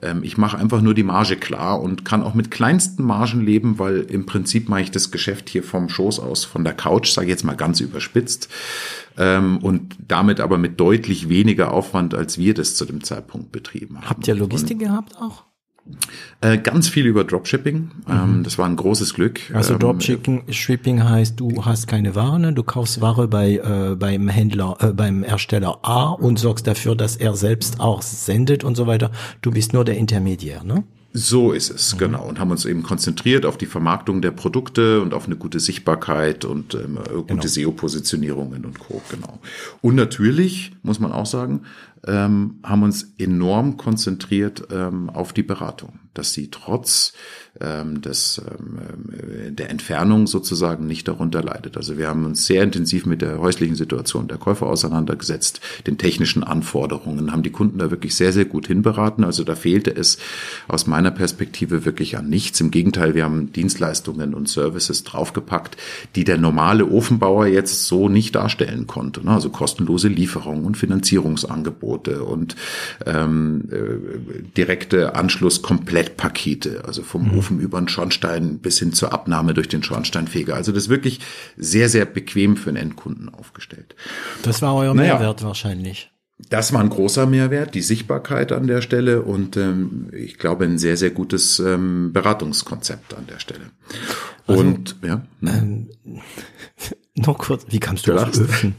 [0.01, 3.79] Ähm, ich mache einfach nur die Marge klar und kann auch mit kleinsten Margen leben,
[3.79, 7.27] weil im Prinzip mache ich das Geschäft hier vom Schoß aus, von der Couch, sage
[7.27, 8.49] ich jetzt mal ganz überspitzt
[9.17, 13.97] ähm, und damit aber mit deutlich weniger Aufwand, als wir das zu dem Zeitpunkt betrieben
[13.97, 14.09] haben.
[14.09, 15.43] Habt ihr Logistik und, gehabt auch?
[16.41, 17.91] Äh, ganz viel über Dropshipping.
[18.09, 18.43] Ähm, mhm.
[18.43, 19.39] das war ein großes Glück.
[19.53, 22.53] Also ähm, Dropshipping heißt, du hast keine Ware, ne?
[22.53, 27.15] du kaufst Ware bei äh, beim Händler, äh, beim Ersteller A und sorgst dafür, dass
[27.15, 29.11] er selbst auch sendet und so weiter.
[29.41, 30.83] Du bist nur der Intermediär, ne?
[31.13, 31.97] So ist es, mhm.
[31.99, 32.23] genau.
[32.23, 36.45] Und haben uns eben konzentriert auf die Vermarktung der Produkte und auf eine gute Sichtbarkeit
[36.45, 37.41] und ähm, gute genau.
[37.41, 39.01] SEO-Positionierungen und Co.
[39.09, 39.39] Genau.
[39.81, 41.63] Und natürlich, muss man auch sagen,
[42.07, 47.13] ähm, haben uns enorm konzentriert ähm, auf die Beratung, dass sie trotz
[47.59, 48.79] ähm, des, ähm,
[49.11, 51.75] äh, der Entfernung sozusagen nicht darunter leidet.
[51.77, 56.43] Also wir haben uns sehr intensiv mit der häuslichen Situation der Käufer auseinandergesetzt, den technischen
[56.43, 59.23] Anforderungen, haben die Kunden da wirklich sehr, sehr gut hinberaten.
[59.23, 60.17] Also da fehlte es
[60.67, 62.61] aus meiner Perspektive wirklich an nichts.
[62.61, 65.77] Im Gegenteil, wir haben Dienstleistungen und Services draufgepackt,
[66.15, 69.25] die der normale Ofenbauer jetzt so nicht darstellen konnte.
[69.25, 69.31] Ne?
[69.31, 72.55] Also kostenlose Lieferungen und Finanzierungsangebote und
[73.05, 75.15] ähm, äh, direkte
[76.01, 77.37] Anschluss-Komplettpakete, also vom mhm.
[77.37, 80.55] Ofen über den Schornstein bis hin zur Abnahme durch den Schornsteinfeger.
[80.55, 81.19] Also das ist wirklich
[81.57, 83.95] sehr, sehr bequem für einen Endkunden aufgestellt.
[84.43, 86.11] Das war euer naja, Mehrwert wahrscheinlich.
[86.49, 90.79] Das war ein großer Mehrwert, die Sichtbarkeit an der Stelle und ähm, ich glaube ein
[90.79, 93.69] sehr, sehr gutes ähm, Beratungskonzept an der Stelle.
[94.47, 95.21] Also, und ja.
[95.43, 95.89] Ähm,
[97.15, 98.75] noch kurz, wie kamst du, du auf Öfen?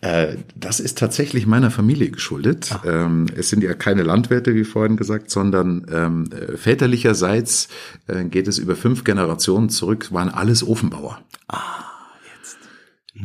[0.00, 2.70] Äh, das ist tatsächlich meiner Familie geschuldet.
[2.72, 2.82] Ah.
[2.84, 7.68] Ähm, es sind ja keine Landwirte, wie vorhin gesagt, sondern ähm, äh, väterlicherseits
[8.06, 11.20] äh, geht es über fünf Generationen zurück, waren alles Ofenbauer.
[11.48, 11.89] Ah.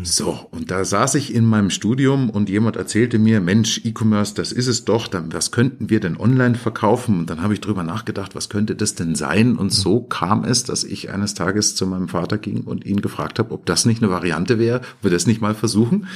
[0.03, 4.51] So, und da saß ich in meinem Studium und jemand erzählte mir, Mensch, E-Commerce, das
[4.51, 7.19] ist es doch, dann, was könnten wir denn online verkaufen?
[7.19, 9.55] Und dann habe ich drüber nachgedacht, was könnte das denn sein?
[9.55, 13.39] Und so kam es, dass ich eines Tages zu meinem Vater ging und ihn gefragt
[13.39, 16.07] habe, ob das nicht eine Variante wäre, ob wir das nicht mal versuchen.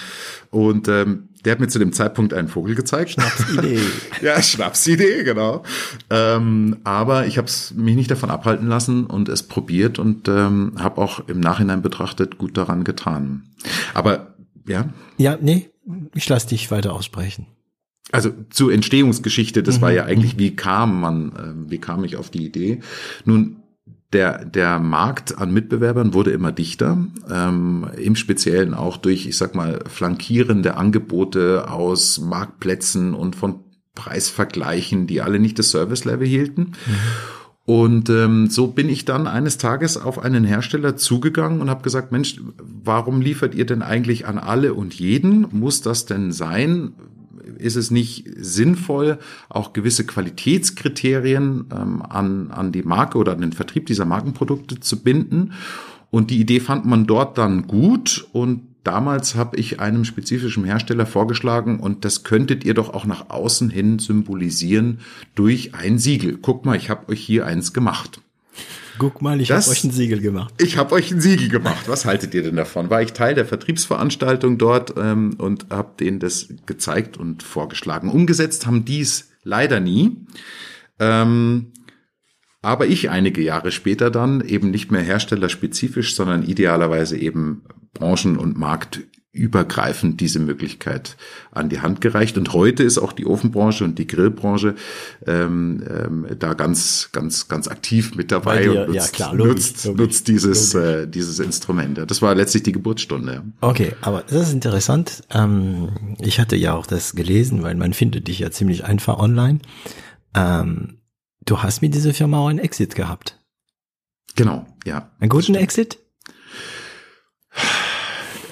[0.51, 3.11] Und ähm, der hat mir zu dem Zeitpunkt einen Vogel gezeigt.
[3.11, 3.79] Schnapsidee.
[4.21, 5.63] ja, Schnapsidee, genau.
[6.09, 10.99] Ähm, aber ich habe mich nicht davon abhalten lassen und es probiert und ähm, habe
[10.99, 13.43] auch im Nachhinein betrachtet gut daran getan.
[13.93, 14.35] Aber
[14.67, 14.89] ja.
[15.17, 15.69] Ja, nee,
[16.13, 17.47] ich lasse dich weiter aussprechen.
[18.11, 19.81] Also zur Entstehungsgeschichte, das mhm.
[19.81, 22.79] war ja eigentlich, wie kam man, äh, wie kam ich auf die Idee?
[23.25, 23.57] Nun,
[24.13, 26.97] der, der Markt an Mitbewerbern wurde immer dichter,
[27.31, 35.05] ähm, im Speziellen auch durch, ich sag mal, flankierende Angebote aus Marktplätzen und von Preisvergleichen,
[35.05, 36.61] die alle nicht das Service-Level hielten.
[36.61, 36.95] Mhm.
[37.69, 42.11] Und ähm, so bin ich dann eines Tages auf einen Hersteller zugegangen und habe gesagt,
[42.11, 45.45] Mensch, warum liefert ihr denn eigentlich an alle und jeden?
[45.51, 46.93] Muss das denn sein?
[47.59, 53.53] ist es nicht sinnvoll, auch gewisse Qualitätskriterien ähm, an, an die Marke oder an den
[53.53, 55.51] Vertrieb dieser Markenprodukte zu binden?
[56.09, 61.05] Und die Idee fand man dort dann gut und damals habe ich einem spezifischen Hersteller
[61.05, 64.99] vorgeschlagen und das könntet ihr doch auch nach außen hin symbolisieren
[65.35, 66.37] durch ein Siegel.
[66.41, 68.21] Guck mal, ich habe euch hier eins gemacht.
[68.97, 70.53] Guck mal, ich habe euch ein Siegel gemacht.
[70.57, 71.87] Ich habe euch ein Siegel gemacht.
[71.87, 72.89] Was haltet ihr denn davon?
[72.89, 78.09] War ich Teil der Vertriebsveranstaltung dort ähm, und habe denen das gezeigt und vorgeschlagen.
[78.09, 80.17] Umgesetzt haben dies leider nie.
[80.99, 81.71] Ähm,
[82.61, 88.57] aber ich einige Jahre später dann eben nicht mehr herstellerspezifisch, sondern idealerweise eben branchen- und
[88.57, 91.15] marktübergreifend diese Möglichkeit
[91.51, 92.37] an die Hand gereicht.
[92.37, 94.75] Und heute ist auch die Ofenbranche und die Grillbranche
[95.25, 99.53] ähm, ähm, da ganz, ganz, ganz aktiv mit dabei dir, und nutzt, ja, klar, logisch,
[99.53, 100.89] nutzt, logisch, nutzt dieses, logisch.
[100.89, 102.11] Äh, dieses Instrument.
[102.11, 103.43] Das war letztlich die Geburtsstunde.
[103.61, 105.23] Okay, aber das ist interessant.
[105.31, 109.59] Ähm, ich hatte ja auch das gelesen, weil man findet dich ja ziemlich einfach online.
[110.35, 110.98] Ähm,
[111.49, 113.39] Du hast mit dieser Firma auch einen Exit gehabt.
[114.35, 115.09] Genau, ja.
[115.19, 115.97] Einen guten Exit?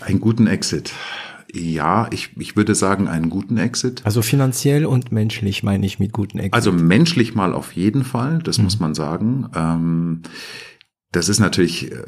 [0.01, 0.93] Einen guten Exit.
[1.53, 4.01] Ja, ich, ich würde sagen, einen guten Exit.
[4.03, 6.55] Also finanziell und menschlich meine ich mit guten Exit.
[6.55, 8.63] Also menschlich mal auf jeden Fall, das mhm.
[8.63, 9.47] muss man sagen.
[9.53, 10.21] Ähm,
[11.11, 12.01] das ist natürlich, äh,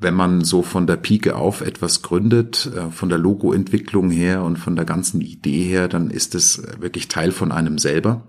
[0.00, 4.56] wenn man so von der Pike auf etwas gründet, äh, von der Logoentwicklung her und
[4.58, 8.26] von der ganzen Idee her, dann ist es wirklich Teil von einem selber.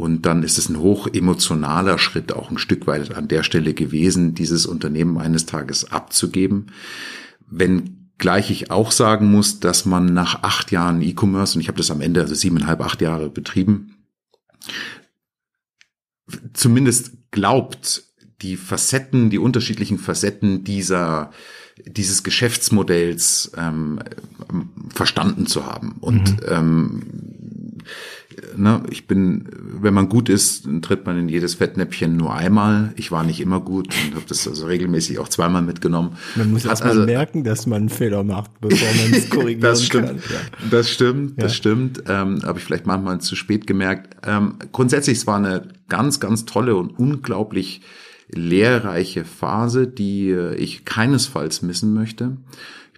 [0.00, 3.74] Und dann ist es ein hoch emotionaler Schritt auch ein Stück weit an der Stelle
[3.74, 6.72] gewesen, dieses Unternehmen eines Tages abzugeben.
[7.46, 11.76] Wenn gleich ich auch sagen muss, dass man nach acht Jahren E-Commerce, und ich habe
[11.76, 13.96] das am Ende, also siebeneinhalb, acht Jahre betrieben,
[16.54, 18.04] zumindest glaubt,
[18.40, 21.30] die Facetten, die unterschiedlichen Facetten dieser
[21.86, 24.00] dieses Geschäftsmodells ähm,
[24.92, 25.96] verstanden zu haben.
[26.00, 26.46] Und mhm.
[26.46, 27.02] ähm,
[28.56, 29.48] ne, ich bin,
[29.80, 32.92] wenn man gut ist, dann tritt man in jedes Fettnäpfchen nur einmal.
[32.96, 36.16] Ich war nicht immer gut und habe das also regelmäßig auch zweimal mitgenommen.
[36.36, 39.84] Man muss erst also, merken, dass man einen Fehler macht, bevor man es korrigieren das
[39.84, 40.16] stimmt, kann.
[40.16, 40.68] Ja.
[40.70, 41.44] Das stimmt, ja.
[41.44, 42.02] das stimmt.
[42.06, 44.16] Ähm, habe ich vielleicht manchmal zu spät gemerkt.
[44.26, 47.82] Ähm, grundsätzlich, es war eine ganz, ganz tolle und unglaublich
[48.32, 52.36] lehrreiche Phase, die äh, ich keinesfalls missen möchte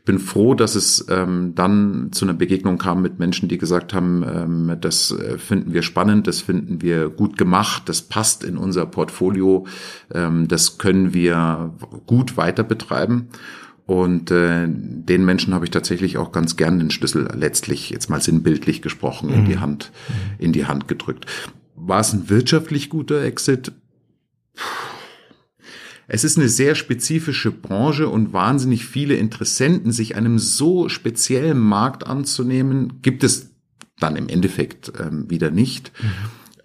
[0.04, 4.24] bin froh, dass es ähm, dann zu einer Begegnung kam mit Menschen, die gesagt haben,
[4.26, 8.86] ähm, das äh, finden wir spannend, das finden wir gut gemacht, das passt in unser
[8.86, 9.66] Portfolio,
[10.12, 11.74] ähm, das können wir
[12.06, 13.28] gut weiter betreiben.
[13.86, 18.22] Und äh, den Menschen habe ich tatsächlich auch ganz gern den Schlüssel letztlich, jetzt mal
[18.22, 19.60] sinnbildlich gesprochen, in die mhm.
[19.60, 19.92] Hand,
[20.38, 21.26] in die Hand gedrückt.
[21.74, 23.72] War es ein wirtschaftlich guter Exit?
[24.54, 24.91] Puh
[26.14, 32.06] es ist eine sehr spezifische Branche und wahnsinnig viele Interessenten, sich einem so speziellen Markt
[32.06, 33.54] anzunehmen, gibt es
[33.98, 35.90] dann im Endeffekt ähm, wieder nicht.
[36.02, 36.08] Mhm.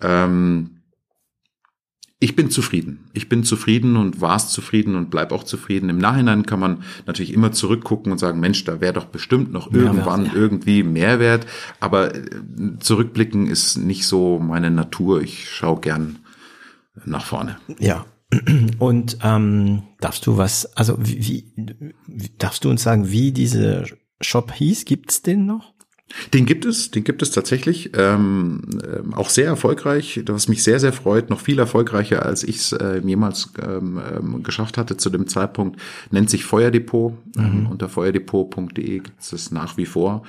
[0.01, 0.69] Ähm,
[2.19, 3.05] ich bin zufrieden.
[3.13, 5.89] Ich bin zufrieden und war's zufrieden und bleib auch zufrieden.
[5.89, 9.71] Im Nachhinein kann man natürlich immer zurückgucken und sagen, Mensch, da wäre doch bestimmt noch
[9.71, 10.33] irgendwann ja.
[10.35, 11.45] irgendwie Mehrwert.
[11.79, 12.21] Aber äh,
[12.81, 15.21] zurückblicken ist nicht so meine Natur.
[15.21, 16.19] Ich schaue gern
[17.05, 17.59] nach vorne.
[17.79, 18.05] Ja,
[18.79, 21.51] und ähm, darfst du was, also wie,
[22.07, 23.85] wie darfst du uns sagen, wie diese
[24.21, 24.85] Shop hieß?
[24.85, 25.73] Gibt's den noch?
[26.33, 30.79] Den gibt es, den gibt es tatsächlich, ähm, äh, auch sehr erfolgreich, was mich sehr,
[30.79, 35.09] sehr freut, noch viel erfolgreicher, als ich es äh, jemals ähm, ähm, geschafft hatte zu
[35.09, 37.13] dem Zeitpunkt, nennt sich Feuerdepot.
[37.37, 37.67] Ähm, mhm.
[37.67, 40.23] unter feuerdepot.de gibt es es nach wie vor.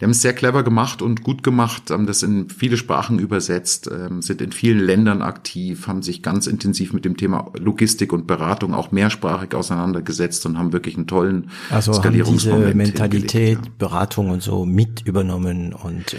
[0.00, 3.90] Die haben es sehr clever gemacht und gut gemacht, haben das in viele Sprachen übersetzt,
[3.92, 8.26] ähm, sind in vielen Ländern aktiv, haben sich ganz intensiv mit dem Thema Logistik und
[8.26, 13.72] Beratung auch mehrsprachig auseinandergesetzt und haben wirklich einen tollen also Skalierungsmoment haben diese Mentalität, ja.
[13.76, 16.18] Beratung und so mit übernommen und äh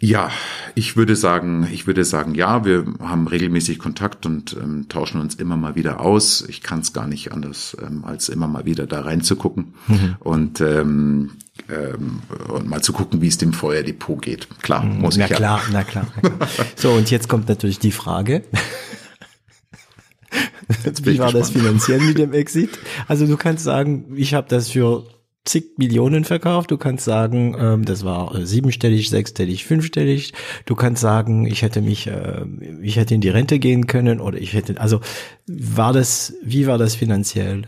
[0.00, 0.30] ja,
[0.76, 5.34] ich würde sagen, ich würde sagen, ja, wir haben regelmäßig Kontakt und ähm, tauschen uns
[5.34, 6.44] immer mal wieder aus.
[6.48, 10.16] Ich kann es gar nicht anders, ähm, als immer mal wieder da reinzugucken mhm.
[10.20, 11.32] und ähm,
[11.68, 14.48] ähm, und mal zu gucken, wie es dem Feuerdepot geht.
[14.62, 15.00] Klar, mhm.
[15.00, 15.72] muss na ich klar, ja.
[15.72, 16.48] Na klar, na klar.
[16.76, 18.44] So, und jetzt kommt natürlich die Frage.
[21.02, 22.78] wie war das finanziell mit dem Exit?
[23.06, 25.06] Also du kannst sagen, ich habe das für
[25.48, 26.70] zig Millionen verkauft.
[26.70, 30.34] Du kannst sagen, ähm, das war äh, siebenstellig, sechsstellig, fünfstellig.
[30.66, 32.44] Du kannst sagen, ich hätte mich, äh,
[32.82, 35.00] ich hätte in die Rente gehen können oder ich hätte, also
[35.46, 37.62] war das, wie war das finanziell?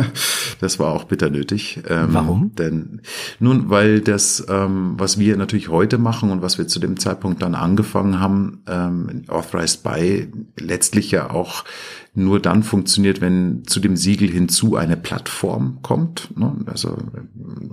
[0.62, 1.84] das war auch bitter nötig.
[1.90, 2.56] Ähm, Warum?
[2.56, 3.02] Denn
[3.38, 7.42] nun, weil das, ähm, was wir natürlich heute machen und was wir zu dem Zeitpunkt
[7.42, 11.66] dann angefangen haben, ähm, Authorized by, letztlich ja auch
[12.14, 16.30] nur dann funktioniert, wenn zu dem Siegel hinzu eine Plattform kommt.
[16.38, 16.56] Ne?
[16.68, 16.98] Also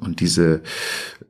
[0.01, 0.63] und diese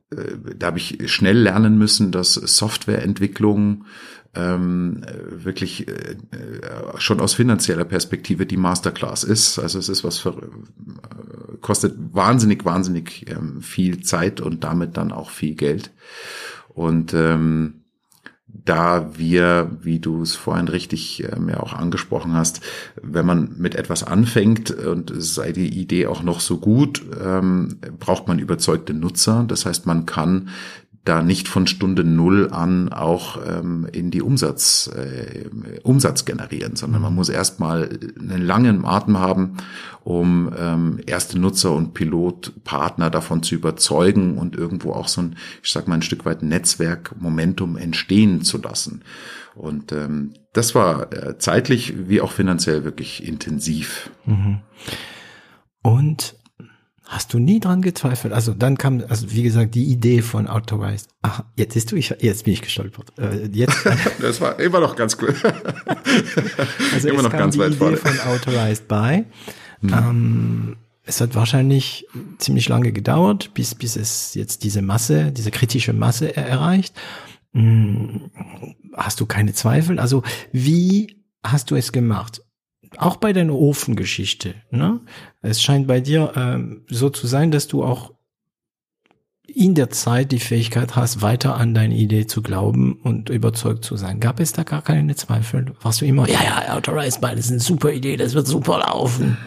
[0.09, 3.85] äh, da habe ich schnell lernen müssen, dass Softwareentwicklung
[4.33, 6.15] ähm, wirklich äh,
[6.97, 9.59] schon aus finanzieller Perspektive die Masterclass ist.
[9.59, 15.11] Also es ist was für, äh, kostet wahnsinnig, wahnsinnig ähm, viel Zeit und damit dann
[15.11, 15.91] auch viel Geld.
[16.69, 17.81] Und ähm,
[18.47, 22.61] da wir, wie du es vorhin richtig ähm, auch angesprochen hast,
[23.01, 28.27] wenn man mit etwas anfängt und sei die Idee auch noch so gut, ähm, braucht
[28.27, 29.45] man überzeugte Nutzer.
[29.47, 30.49] Das heißt, man kann
[31.03, 35.49] da nicht von Stunde Null an auch ähm, in die Umsatz, äh,
[35.81, 37.15] Umsatz generieren, sondern man mhm.
[37.15, 39.57] muss erstmal einen langen Atem haben,
[40.03, 45.71] um ähm, erste Nutzer und Pilotpartner davon zu überzeugen und irgendwo auch so ein, ich
[45.71, 49.03] sag mal, ein Stück weit Netzwerk, Momentum entstehen zu lassen.
[49.55, 54.11] Und ähm, das war äh, zeitlich wie auch finanziell wirklich intensiv.
[54.25, 54.59] Mhm.
[55.81, 56.35] Und
[57.11, 58.31] Hast du nie dran gezweifelt?
[58.33, 61.09] Also dann kam, also wie gesagt, die Idee von Authorized.
[61.21, 63.11] Ach, jetzt siehst du, ich, jetzt bin ich gestolpert.
[63.19, 63.85] Äh, jetzt.
[64.21, 65.35] das war immer noch ganz cool.
[66.93, 67.97] also immer noch ganz die weit Idee vorne.
[67.97, 69.25] von Authorized by.
[69.81, 69.93] Mhm.
[69.93, 75.91] Ähm, es hat wahrscheinlich ziemlich lange gedauert, bis, bis es jetzt diese Masse, diese kritische
[75.91, 76.95] Masse erreicht.
[77.53, 78.31] Hm,
[78.95, 79.99] hast du keine Zweifel?
[79.99, 82.41] Also wie hast du es gemacht?
[82.97, 84.99] Auch bei deiner Ofengeschichte, ne?
[85.41, 88.11] Es scheint bei dir ähm, so zu sein, dass du auch
[89.47, 93.97] in der Zeit die Fähigkeit hast, weiter an deine Idee zu glauben und überzeugt zu
[93.97, 94.19] sein.
[94.19, 95.73] Gab es da gar keine Zweifel?
[95.81, 99.37] Warst du immer, ja, ja, das ist eine super Idee, das wird super laufen.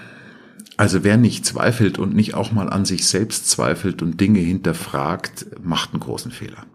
[0.77, 5.47] Also wer nicht zweifelt und nicht auch mal an sich selbst zweifelt und Dinge hinterfragt,
[5.63, 6.67] macht einen großen Fehler.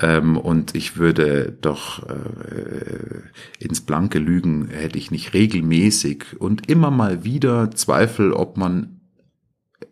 [0.00, 3.22] Ähm, und ich würde doch äh,
[3.58, 9.00] ins Blanke lügen, hätte ich nicht regelmäßig und immer mal wieder Zweifel, ob man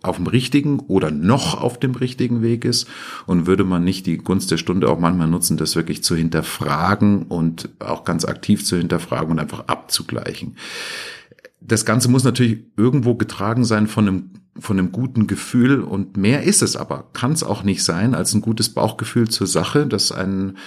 [0.03, 2.89] auf dem richtigen oder noch auf dem richtigen Weg ist
[3.27, 7.25] und würde man nicht die Gunst der Stunde auch manchmal nutzen, das wirklich zu hinterfragen
[7.25, 10.57] und auch ganz aktiv zu hinterfragen und einfach abzugleichen
[11.67, 16.43] das Ganze muss natürlich irgendwo getragen sein von einem, von einem guten Gefühl und mehr
[16.43, 20.13] ist es aber, kann es auch nicht sein als ein gutes Bauchgefühl zur Sache, das
[20.13, 20.59] einen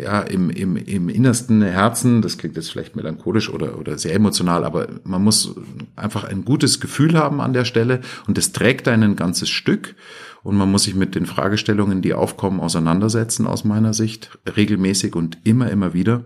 [0.00, 4.64] ja im, im, im innersten Herzen, das klingt jetzt vielleicht melancholisch oder, oder sehr emotional,
[4.64, 5.54] aber man muss
[5.96, 9.96] einfach ein gutes Gefühl haben an der Stelle und das trägt einen ein ganzes Stück
[10.42, 15.38] und man muss sich mit den Fragestellungen, die aufkommen, auseinandersetzen aus meiner Sicht, regelmäßig und
[15.44, 16.24] immer, immer wieder.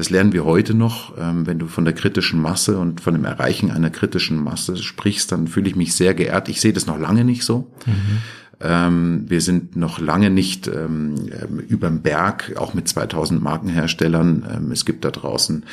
[0.00, 1.12] Das lernen wir heute noch.
[1.18, 5.30] Ähm, wenn du von der kritischen Masse und von dem Erreichen einer kritischen Masse sprichst,
[5.30, 6.48] dann fühle ich mich sehr geehrt.
[6.48, 7.70] Ich sehe das noch lange nicht so.
[7.84, 8.18] Mhm.
[8.62, 14.46] Wir sind noch lange nicht ähm, ähm über dem Berg, auch mit 2000 Markenherstellern.
[14.54, 15.64] Ähm, es gibt da draußen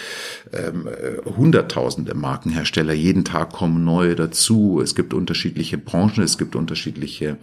[0.53, 0.87] ähm,
[1.25, 2.93] hunderttausende Markenhersteller.
[2.93, 4.79] Jeden Tag kommen neue dazu.
[4.81, 7.37] Es gibt unterschiedliche Branchen, es gibt unterschiedliche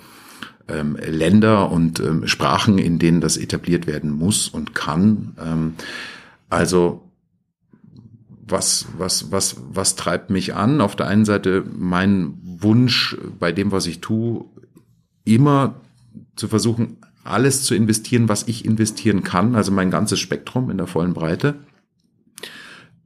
[0.66, 5.74] Länder und Sprachen, in denen das etabliert werden muss und kann.
[6.54, 7.10] Also
[8.46, 10.80] was, was, was, was treibt mich an?
[10.80, 14.44] Auf der einen Seite mein Wunsch bei dem, was ich tue,
[15.24, 15.76] immer
[16.36, 20.86] zu versuchen, alles zu investieren, was ich investieren kann, also mein ganzes Spektrum in der
[20.86, 21.54] vollen Breite.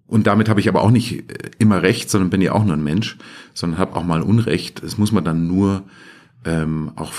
[0.07, 1.25] Und damit habe ich aber auch nicht
[1.59, 3.19] immer recht, sondern bin ja auch nur ein Mensch,
[3.55, 4.83] sondern habe auch mal Unrecht.
[4.83, 5.85] Das muss man dann nur
[6.45, 7.13] ähm, auch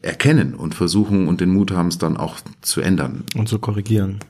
[0.00, 3.24] erkennen und versuchen und den Mut haben, es dann auch zu ändern.
[3.36, 4.20] Und zu korrigieren.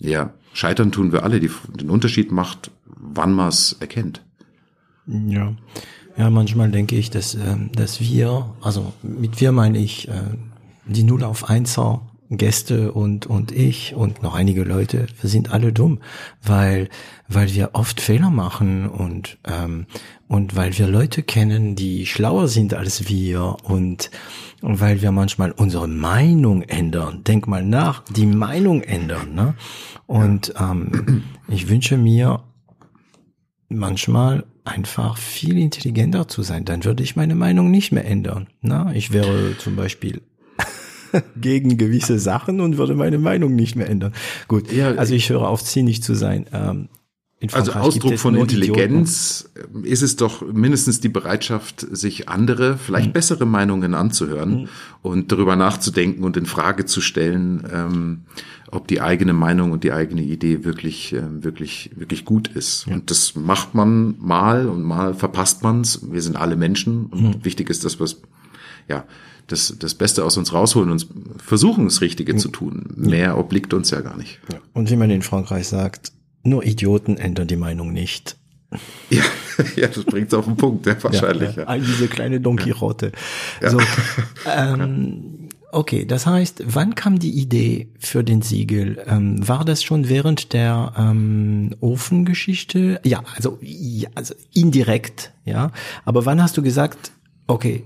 [0.00, 1.38] Ja, scheitern tun wir alle.
[1.38, 4.22] Die, den Unterschied macht, wann man es erkennt.
[5.06, 5.54] Ja.
[6.16, 10.12] Ja, manchmal denke ich, dass, äh, dass wir, also mit wir meine ich äh,
[10.86, 15.72] die Null auf Einser Gäste und, und ich und noch einige Leute, wir sind alle
[15.72, 15.98] dumm,
[16.42, 16.88] weil,
[17.28, 19.86] weil wir oft Fehler machen und, ähm,
[20.30, 24.12] und weil wir Leute kennen, die schlauer sind als wir und,
[24.60, 27.24] weil wir manchmal unsere Meinung ändern.
[27.24, 29.34] Denk mal nach, die Meinung ändern.
[29.34, 29.54] Ne?
[30.06, 32.44] Und ähm, ich wünsche mir
[33.68, 36.64] manchmal einfach viel intelligenter zu sein.
[36.64, 38.46] Dann würde ich meine Meinung nicht mehr ändern.
[38.60, 40.22] Na, ich wäre zum Beispiel
[41.40, 44.12] gegen gewisse Sachen und würde meine Meinung nicht mehr ändern.
[44.46, 46.46] Gut, ja, also ich höre auf, zynisch zu sein.
[46.52, 46.88] Ähm,
[47.52, 49.84] also Ausdruck von Intelligenz Idioten.
[49.84, 53.12] ist es doch mindestens die Bereitschaft, sich andere, vielleicht mhm.
[53.12, 54.68] bessere Meinungen anzuhören mhm.
[55.02, 58.20] und darüber nachzudenken und in Frage zu stellen, ähm,
[58.70, 62.86] ob die eigene Meinung und die eigene Idee wirklich, äh, wirklich, wirklich gut ist.
[62.86, 62.94] Ja.
[62.94, 66.00] Und das macht man mal und mal verpasst man's.
[66.10, 67.44] Wir sind alle Menschen und mhm.
[67.44, 68.06] wichtig ist, dass wir
[68.88, 69.04] ja,
[69.46, 71.06] das, das Beste aus uns rausholen und
[71.38, 72.86] versuchen, das Richtige zu tun.
[72.96, 74.40] Mehr obliegt uns ja gar nicht.
[74.52, 74.58] Ja.
[74.74, 76.12] Und wie man in Frankreich sagt,
[76.42, 78.36] nur Idioten ändern die Meinung nicht.
[79.10, 79.22] Ja,
[79.76, 81.56] ja das bringt's auf den Punkt, ja, wahrscheinlich.
[81.56, 81.68] Ja, ja.
[81.68, 83.12] All diese kleine Don Quixote.
[83.60, 83.70] Ja.
[83.70, 83.80] So,
[84.46, 89.02] ähm, okay, das heißt, wann kam die Idee für den Siegel?
[89.06, 93.00] Ähm, war das schon während der ähm, Ofengeschichte?
[93.04, 95.72] Ja, also, ja, also indirekt, ja.
[96.04, 97.12] Aber wann hast du gesagt,
[97.46, 97.84] okay,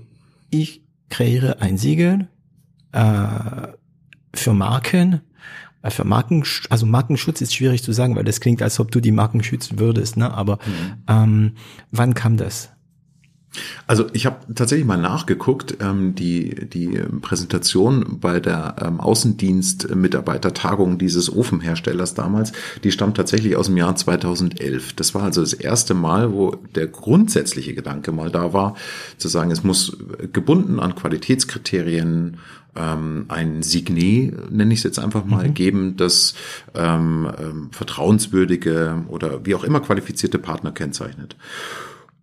[0.49, 2.27] ich kreiere ein Siegel
[2.91, 3.67] äh,
[4.33, 5.21] für Marken
[5.91, 9.11] für Marken, also Markenschutz ist schwierig zu sagen, weil das klingt, als ob du die
[9.11, 10.33] Marken schützen würdest, ne?
[10.33, 11.03] Aber mhm.
[11.07, 11.51] ähm,
[11.91, 12.69] wann kam das?
[13.87, 21.33] Also ich habe tatsächlich mal nachgeguckt, ähm, die, die Präsentation bei der ähm, Außendienst-Mitarbeitertagung dieses
[21.33, 22.51] Ofenherstellers damals,
[22.83, 24.93] die stammt tatsächlich aus dem Jahr 2011.
[24.93, 28.75] Das war also das erste Mal, wo der grundsätzliche Gedanke mal da war,
[29.17, 29.97] zu sagen, es muss
[30.33, 32.37] gebunden an Qualitätskriterien
[32.75, 35.53] ähm, ein Signet, nenne ich es jetzt einfach mal, mhm.
[35.53, 36.35] geben, das
[36.73, 41.35] ähm, ähm, vertrauenswürdige oder wie auch immer qualifizierte Partner kennzeichnet.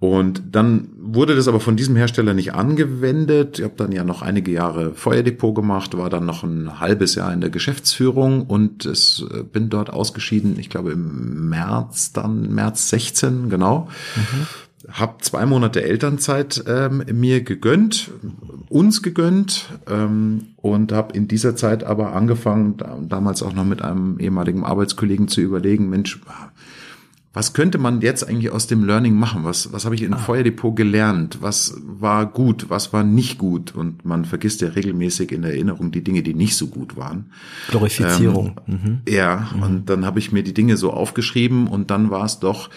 [0.02, 3.60] Und dann wurde das aber von diesem Hersteller nicht angewendet.
[3.60, 7.32] Ich habe dann ja noch einige Jahre Feuerdepot gemacht, war dann noch ein halbes Jahr
[7.32, 12.88] in der Geschäftsführung und es äh, bin dort ausgeschieden, ich glaube im März, dann März
[12.88, 13.88] 16, genau.
[14.16, 14.48] Mhm
[14.90, 18.10] habe zwei Monate Elternzeit ähm, mir gegönnt,
[18.68, 23.80] uns gegönnt ähm, und habe in dieser Zeit aber angefangen, da, damals auch noch mit
[23.80, 26.20] einem ehemaligen Arbeitskollegen zu überlegen, Mensch,
[27.34, 29.44] was könnte man jetzt eigentlich aus dem Learning machen?
[29.44, 30.18] Was, was habe ich in ah.
[30.18, 31.38] Feuerdepot gelernt?
[31.40, 32.66] Was war gut?
[32.68, 33.74] Was war nicht gut?
[33.74, 37.30] Und man vergisst ja regelmäßig in Erinnerung die Dinge, die nicht so gut waren.
[37.70, 38.60] Glorifizierung.
[38.68, 39.00] Ähm, mhm.
[39.08, 39.62] Ja, mhm.
[39.62, 42.68] und dann habe ich mir die Dinge so aufgeschrieben und dann war es doch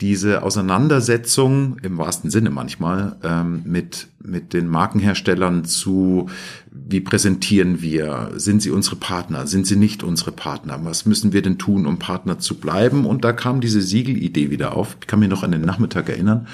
[0.00, 6.28] diese Auseinandersetzung im wahrsten Sinne manchmal ähm, mit mit den Markenherstellern zu
[6.70, 8.32] wie präsentieren wir?
[8.36, 9.46] Sind sie unsere Partner?
[9.46, 10.78] Sind sie nicht unsere Partner?
[10.82, 13.06] Was müssen wir denn tun um Partner zu bleiben?
[13.06, 14.98] Und da kam diese Siegelidee wieder auf.
[15.00, 16.46] Ich kann mich noch an den Nachmittag erinnern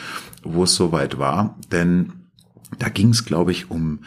[0.46, 1.56] wo es soweit war.
[1.72, 2.12] Denn
[2.78, 4.00] da ging es, glaube ich, um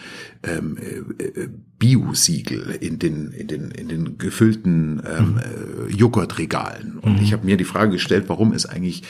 [0.43, 1.49] ähm, äh, äh,
[1.79, 5.39] Bio-Siegel in den, in den, in den gefüllten ähm, mhm.
[5.39, 6.99] äh, Joghurtregalen.
[6.99, 7.23] Und mhm.
[7.23, 9.03] ich habe mir die Frage gestellt, warum ist eigentlich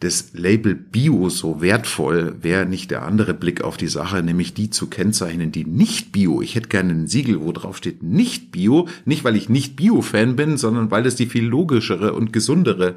[0.00, 2.36] das Label Bio so wertvoll?
[2.40, 6.40] Wäre nicht der andere Blick auf die Sache, nämlich die zu kennzeichnen, die nicht Bio.
[6.40, 10.34] Ich hätte gerne ein Siegel, wo drauf steht nicht Bio, nicht weil ich nicht Bio-Fan
[10.34, 12.94] bin, sondern weil es die viel logischere und gesundere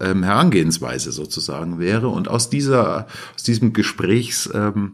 [0.00, 2.08] ähm, Herangehensweise sozusagen wäre.
[2.08, 4.92] Und aus dieser, aus diesem Gesprächs ähm,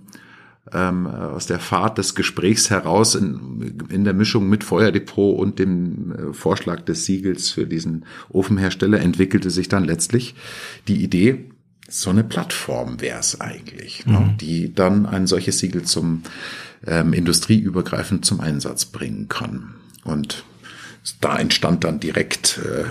[0.73, 6.13] ähm, aus der Fahrt des Gesprächs heraus in, in der Mischung mit Feuerdepot und dem
[6.13, 10.35] äh, Vorschlag des Siegels für diesen Ofenhersteller entwickelte sich dann letztlich
[10.89, 11.51] die Idee,
[11.89, 14.27] so eine Plattform wäre es eigentlich, ne, mhm.
[14.27, 16.23] ne, die dann ein solches Siegel zum
[16.87, 19.75] ähm, industrieübergreifend zum Einsatz bringen kann.
[20.05, 20.45] Und
[21.21, 22.85] da entstand dann direkt äh,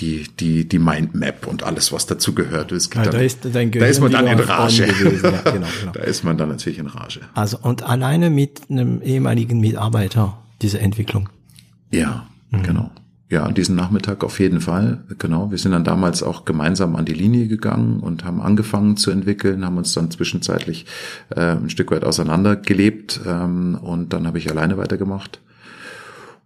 [0.00, 2.72] die, die, die Mindmap und alles, was dazu gehört.
[2.72, 4.86] Es ja, dann, da, ist da ist man dann in Rage.
[4.86, 5.92] Ja, genau, genau.
[5.92, 7.20] Da ist man dann natürlich in Rage.
[7.34, 11.28] Also und alleine mit einem ehemaligen Mitarbeiter diese Entwicklung.
[11.90, 12.62] Ja, mhm.
[12.62, 12.90] genau.
[13.28, 15.02] Ja, diesen Nachmittag auf jeden Fall.
[15.18, 15.50] Genau.
[15.50, 19.64] Wir sind dann damals auch gemeinsam an die Linie gegangen und haben angefangen zu entwickeln,
[19.64, 20.86] haben uns dann zwischenzeitlich
[21.30, 25.40] äh, ein Stück weit auseinandergelebt ähm, und dann habe ich alleine weitergemacht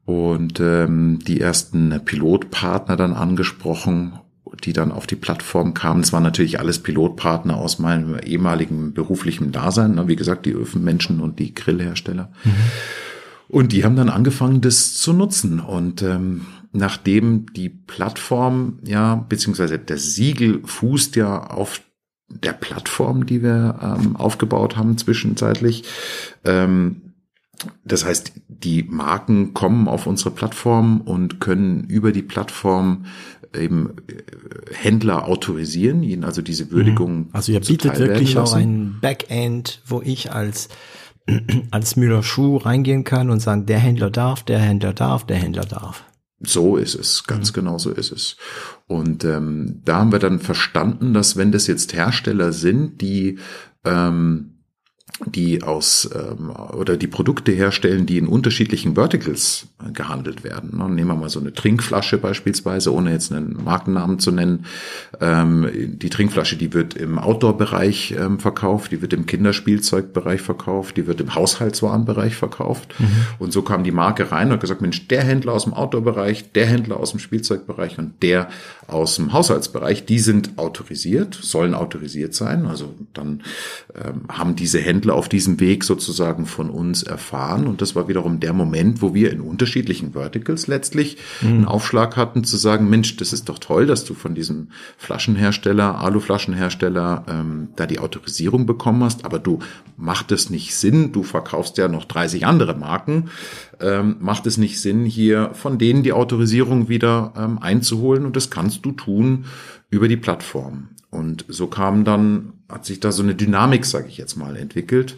[0.04, 4.14] und ähm, die ersten Pilotpartner dann angesprochen,
[4.64, 6.02] die dann auf die Plattform kamen.
[6.02, 10.08] Es waren natürlich alles Pilotpartner aus meinem ehemaligen beruflichen Dasein, ne?
[10.08, 12.32] wie gesagt, die Öfenmenschen und die Grillhersteller.
[12.44, 12.52] Mhm.
[13.48, 15.58] Und die haben dann angefangen, das zu nutzen.
[15.60, 21.80] Und ähm, nachdem die Plattform, ja, beziehungsweise das Siegel fußt ja auf
[22.28, 25.84] der Plattform, die wir ähm, aufgebaut haben zwischenzeitlich,
[26.44, 27.09] ähm,
[27.84, 33.06] das heißt, die Marken kommen auf unsere Plattform und können über die Plattform
[33.54, 37.18] eben äh, Händler autorisieren, ihnen also diese Würdigung.
[37.18, 37.28] Mhm.
[37.32, 40.68] Also ihr bietet wirklich auch ein Backend, wo ich als
[41.70, 45.64] als Müller Schuh reingehen kann und sagen, der Händler darf, der Händler darf, der Händler
[45.64, 46.04] darf.
[46.42, 47.54] So ist es, ganz mhm.
[47.54, 48.36] genau so ist es.
[48.86, 53.38] Und ähm, da haben wir dann verstanden, dass wenn das jetzt Hersteller sind, die
[53.84, 54.49] ähm,
[55.26, 60.78] die aus ähm, oder die Produkte herstellen, die in unterschiedlichen Verticals gehandelt werden.
[60.78, 60.88] Ne?
[60.88, 64.66] Nehmen wir mal so eine Trinkflasche beispielsweise, ohne jetzt einen Markennamen zu nennen.
[65.20, 71.06] Ähm, die Trinkflasche, die wird im Outdoor-Bereich ähm, verkauft, die wird im Kinderspielzeugbereich verkauft, die
[71.06, 72.94] wird im Haushaltswarenbereich verkauft.
[72.98, 73.06] Mhm.
[73.38, 76.52] Und so kam die Marke rein und hat gesagt, Mensch, der Händler aus dem Outdoor-Bereich,
[76.52, 78.48] der Händler aus dem Spielzeugbereich und der
[78.86, 82.66] aus dem Haushaltsbereich, die sind autorisiert, sollen autorisiert sein.
[82.66, 83.42] Also dann
[83.94, 87.66] ähm, haben diese Händler Händler auf diesem Weg sozusagen von uns erfahren.
[87.66, 91.48] Und das war wiederum der Moment, wo wir in unterschiedlichen Verticals letztlich mhm.
[91.48, 95.98] einen Aufschlag hatten, zu sagen, Mensch, das ist doch toll, dass du von diesem Flaschenhersteller,
[96.00, 99.60] Aluflaschenhersteller, ähm, da die Autorisierung bekommen hast, aber du
[99.96, 103.30] macht es nicht Sinn, du verkaufst ja noch 30 andere Marken,
[103.80, 108.50] ähm, macht es nicht Sinn, hier von denen die Autorisierung wieder ähm, einzuholen und das
[108.50, 109.46] kannst du tun
[109.88, 110.90] über die Plattform.
[111.10, 115.16] Und so kam dann, hat sich da so eine Dynamik, sage ich jetzt mal, entwickelt,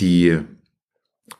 [0.00, 0.38] die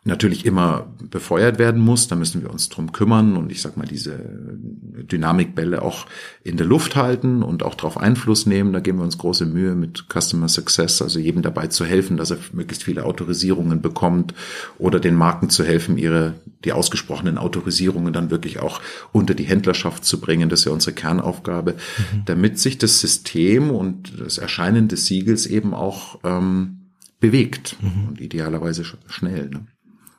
[0.04, 2.08] natürlich immer befeuert werden muss.
[2.08, 6.06] Da müssen wir uns drum kümmern und ich sag mal, diese Dynamikbälle auch
[6.42, 8.72] in der Luft halten und auch darauf Einfluss nehmen.
[8.72, 12.30] Da geben wir uns große Mühe mit Customer Success, also jedem dabei zu helfen, dass
[12.30, 14.34] er möglichst viele Autorisierungen bekommt
[14.78, 16.34] oder den Marken zu helfen, ihre,
[16.64, 18.80] die ausgesprochenen Autorisierungen dann wirklich auch
[19.12, 20.48] unter die Händlerschaft zu bringen.
[20.48, 22.22] Das ist ja unsere Kernaufgabe, mhm.
[22.24, 26.78] damit sich das System und das Erscheinen des Siegels eben auch ähm,
[27.20, 28.08] bewegt mhm.
[28.08, 29.50] und idealerweise schnell.
[29.50, 29.66] Ne?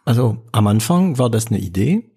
[0.10, 2.10] Also am Anfang war das eine Idee,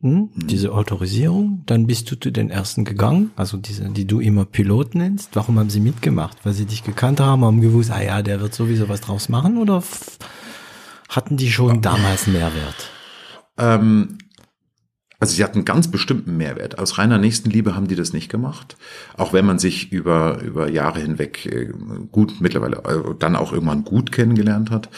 [0.00, 0.46] hm, mhm.
[0.46, 1.64] diese Autorisierung.
[1.66, 5.36] Dann bist du zu den ersten gegangen, also diese, die du immer Pilot nennst.
[5.36, 6.38] Warum haben sie mitgemacht?
[6.44, 9.58] Weil sie dich gekannt haben, haben gewusst, ah ja, der wird sowieso was draus machen
[9.58, 9.82] oder
[11.10, 12.88] hatten die schon damals Mehrwert?
[13.58, 14.16] Ähm,
[15.18, 16.78] also sie hatten ganz bestimmten Mehrwert.
[16.78, 18.78] Aus reiner Nächstenliebe haben die das nicht gemacht.
[19.18, 21.70] Auch wenn man sich über, über Jahre hinweg äh,
[22.10, 24.88] gut mittlerweile, äh, dann auch irgendwann gut kennengelernt hat.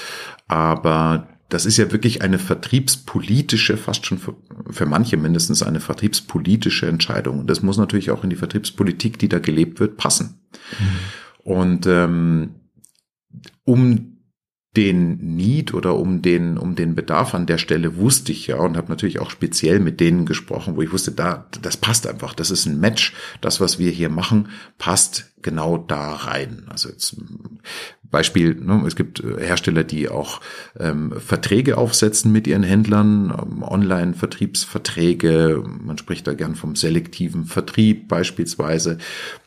[0.46, 4.36] Aber das ist ja wirklich eine vertriebspolitische, fast schon für,
[4.70, 7.40] für, manche mindestens eine vertriebspolitische Entscheidung.
[7.40, 10.40] Und das muss natürlich auch in die Vertriebspolitik, die da gelebt wird, passen.
[10.78, 10.86] Mhm.
[11.42, 12.50] Und ähm,
[13.64, 14.18] um
[14.76, 18.76] den Need oder um den um den Bedarf an der Stelle wusste ich ja und
[18.76, 22.50] habe natürlich auch speziell mit denen gesprochen, wo ich wusste, da das passt einfach, das
[22.50, 26.66] ist ein Match, das was wir hier machen passt genau da rein.
[26.68, 27.16] Also jetzt
[28.10, 30.40] Beispiel, ne, es gibt äh, Hersteller, die auch
[30.78, 38.08] ähm, Verträge aufsetzen mit ihren Händlern, ähm, Online-Vertriebsverträge, man spricht da gern vom selektiven Vertrieb
[38.08, 38.98] beispielsweise.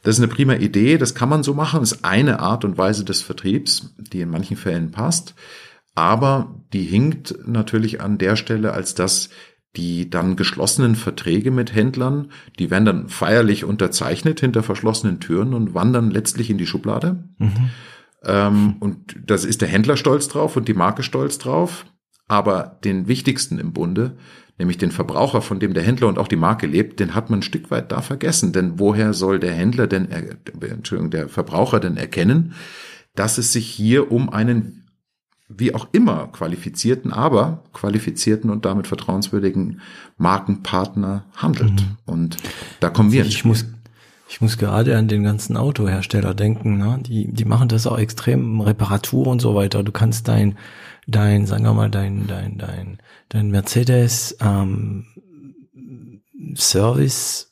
[0.04, 2.78] Das ist eine prima Idee, das kann man so machen, das ist eine Art und
[2.78, 5.34] Weise des Vertriebs, die in manchen Fällen passt,
[5.96, 9.30] aber die hinkt natürlich an der Stelle, als dass
[9.76, 15.74] die dann geschlossenen Verträge mit Händlern, die werden dann feierlich unterzeichnet hinter verschlossenen Türen und
[15.74, 17.24] wandern letztlich in die Schublade.
[17.38, 17.72] Mhm
[18.26, 21.86] ähm, und das ist der Händler stolz drauf und die Marke stolz drauf.
[22.28, 24.16] Aber den wichtigsten im Bunde,
[24.58, 27.40] nämlich den Verbraucher, von dem der Händler und auch die Marke lebt, den hat man
[27.40, 28.54] ein Stück weit da vergessen.
[28.54, 32.54] Denn woher soll der Händler denn, Entschuldigung, der Verbraucher denn erkennen,
[33.16, 34.78] dass es sich hier um einen
[35.58, 39.82] wie auch immer qualifizierten, aber qualifizierten und damit vertrauenswürdigen
[40.18, 41.82] Markenpartner handelt.
[41.82, 41.98] Mhm.
[42.06, 42.38] Und
[42.80, 43.26] da kommen wir.
[43.26, 43.66] Ich muss,
[44.32, 47.00] ich muss gerade an den ganzen Autohersteller denken, ne?
[47.06, 49.84] Die, die machen das auch extrem Reparatur und so weiter.
[49.84, 50.58] Du kannst dein,
[51.06, 55.06] dein, sagen wir mal, dein, dein, dein, dein Mercedes ähm,
[56.56, 57.52] Service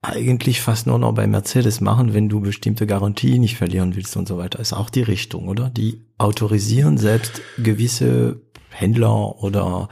[0.00, 4.26] eigentlich fast nur noch bei Mercedes machen, wenn du bestimmte Garantie nicht verlieren willst und
[4.26, 4.58] so weiter.
[4.58, 5.68] Ist auch die Richtung, oder?
[5.68, 8.40] Die autorisieren selbst gewisse
[8.70, 9.90] Händler oder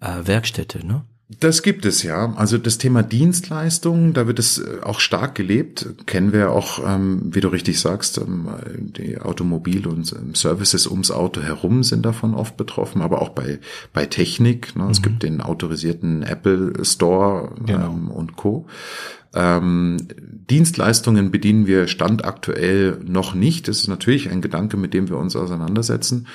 [0.00, 1.04] äh, Werkstätte, ne?
[1.30, 2.32] Das gibt es ja.
[2.36, 5.86] Also das Thema Dienstleistungen, da wird es äh, auch stark gelebt.
[6.06, 8.48] Kennen wir auch, ähm, wie du richtig sagst, ähm,
[8.96, 13.58] die Automobil- und ähm, Services ums Auto herum sind davon oft betroffen, aber auch bei,
[13.92, 14.74] bei Technik.
[14.74, 14.84] Ne?
[14.84, 14.90] Mhm.
[14.90, 17.94] Es gibt den autorisierten Apple Store genau.
[18.14, 18.66] und Co.
[19.34, 19.98] Ähm,
[20.48, 23.68] Dienstleistungen bedienen wir standaktuell noch nicht.
[23.68, 26.26] Das ist natürlich ein Gedanke, mit dem wir uns auseinandersetzen.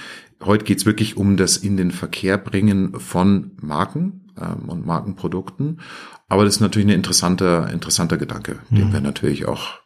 [0.44, 5.82] Heute geht's wirklich um das in den Verkehr bringen von Marken ähm, und Markenprodukten.
[6.28, 8.94] Aber das ist natürlich ein interessanter, interessanter Gedanke, den mhm.
[8.94, 9.80] wir natürlich auch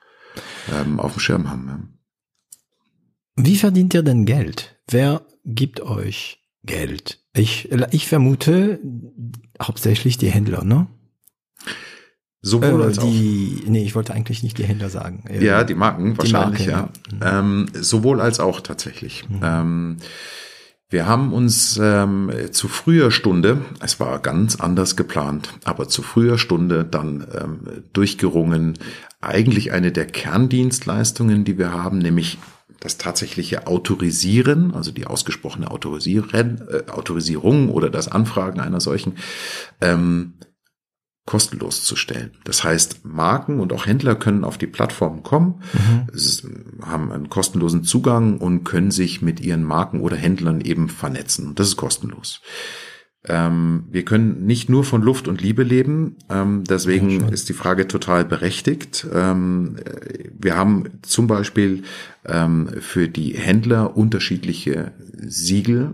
[0.73, 1.67] ähm, auf dem Schirm haben.
[1.67, 3.43] Ja.
[3.43, 4.79] Wie verdient ihr denn Geld?
[4.89, 7.23] Wer gibt euch Geld?
[7.33, 8.79] Ich, ich vermute
[9.61, 10.87] hauptsächlich die Händler, ne?
[12.41, 13.03] Sowohl äh, als auch.
[13.03, 15.23] die, nee, ich wollte eigentlich nicht die Händler sagen.
[15.39, 17.39] Ja, die Marken die wahrscheinlich, Marke, ja.
[17.39, 19.25] Ähm, sowohl als auch tatsächlich.
[19.41, 19.97] Ähm,
[20.89, 26.37] wir haben uns ähm, zu früher Stunde, es war ganz anders geplant, aber zu früher
[26.37, 28.77] Stunde dann ähm, durchgerungen,
[29.19, 32.37] eigentlich eine der Kerndienstleistungen, die wir haben, nämlich
[32.79, 39.17] das tatsächliche Autorisieren, also die ausgesprochene Autorisieren, äh, Autorisierung oder das Anfragen einer solchen,
[39.81, 40.33] ähm,
[41.27, 42.31] kostenlos zu stellen.
[42.45, 45.61] Das heißt, Marken und auch Händler können auf die Plattform kommen,
[46.11, 46.47] es-
[46.81, 51.53] haben einen kostenlosen Zugang und können sich mit ihren Marken oder Händlern eben vernetzen.
[51.53, 52.41] Das ist kostenlos.
[53.25, 57.53] Ähm, wir können nicht nur von Luft und Liebe leben, ähm, deswegen Ja, ist die
[57.53, 59.05] Frage total berechtigt.
[59.13, 61.83] Ähm, äh, wir haben zum Beispiel
[62.25, 65.93] ähm, für die Händler unterschiedliche Siegel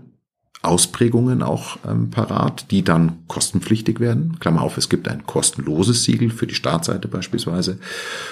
[0.63, 4.39] Ausprägungen auch ähm, parat, die dann kostenpflichtig werden.
[4.39, 7.79] Klammer auf, es gibt ein kostenloses Siegel für die Startseite beispielsweise.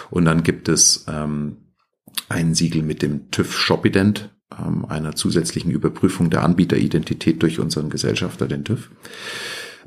[0.10, 1.58] Und dann gibt es ähm,
[2.30, 8.48] ein Siegel mit dem TÜV Shopident, ähm, einer zusätzlichen Überprüfung der Anbieteridentität durch unseren Gesellschafter,
[8.48, 8.90] den TÜV.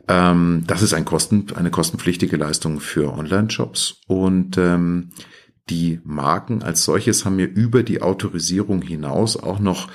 [0.07, 4.03] Ähm, das ist ein Kosten, eine kostenpflichtige Leistung für Online-Shops.
[4.07, 5.13] Und ähm,
[5.71, 9.89] die Marken als solches haben mir über die Autorisierung hinaus auch noch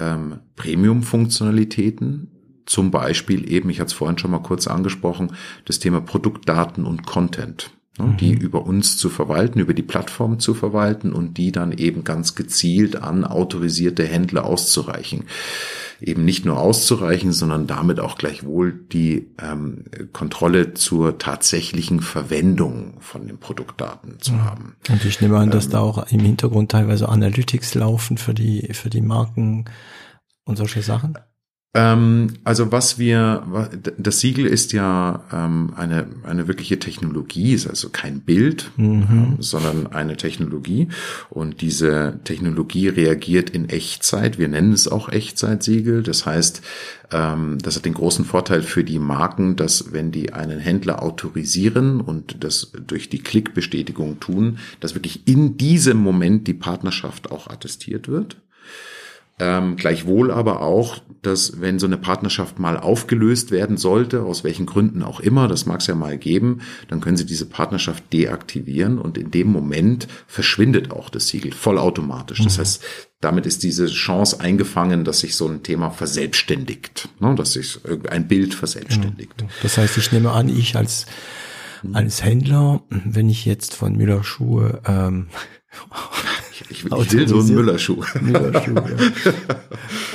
[0.00, 2.28] ähm, Premium-Funktionalitäten.
[2.66, 5.32] Zum Beispiel eben, ich hatte es vorhin schon mal kurz angesprochen,
[5.64, 7.70] das Thema Produktdaten und Content.
[8.08, 12.04] Ne, Die über uns zu verwalten, über die Plattform zu verwalten und die dann eben
[12.04, 15.24] ganz gezielt an autorisierte Händler auszureichen.
[16.00, 23.26] Eben nicht nur auszureichen, sondern damit auch gleichwohl die ähm, Kontrolle zur tatsächlichen Verwendung von
[23.26, 24.76] den Produktdaten zu haben.
[24.88, 28.88] Und ich nehme an, dass da auch im Hintergrund teilweise Analytics laufen für die, für
[28.88, 29.66] die Marken
[30.44, 31.18] und solche Sachen.
[31.72, 37.90] Ähm, also was wir, das Siegel ist ja ähm, eine, eine wirkliche Technologie, ist also
[37.90, 40.88] kein Bild, ähm, sondern eine Technologie.
[41.28, 44.36] Und diese Technologie reagiert in Echtzeit.
[44.36, 46.02] Wir nennen es auch Echtzeitsiegel.
[46.02, 46.60] Das heißt,
[47.12, 52.00] ähm, das hat den großen Vorteil für die Marken, dass wenn die einen Händler autorisieren
[52.00, 58.08] und das durch die Klickbestätigung tun, dass wirklich in diesem Moment die Partnerschaft auch attestiert
[58.08, 58.38] wird.
[59.40, 64.66] Ähm, gleichwohl aber auch, dass wenn so eine Partnerschaft mal aufgelöst werden sollte, aus welchen
[64.66, 68.98] Gründen auch immer, das mag es ja mal geben, dann können Sie diese Partnerschaft deaktivieren
[68.98, 72.42] und in dem Moment verschwindet auch das Siegel vollautomatisch.
[72.42, 72.84] Das heißt,
[73.20, 77.78] damit ist diese Chance eingefangen, dass sich so ein Thema verselbstständigt, ne, dass sich
[78.10, 79.44] ein Bild verselbstständigt.
[79.62, 81.06] Das heißt, ich nehme an, ich als,
[81.92, 85.28] als Händler, wenn ich jetzt von Müller Schuhe, ähm,
[86.68, 88.04] Ich, ich will so einen Müllerschuh.
[88.20, 88.84] Müller Schuhe,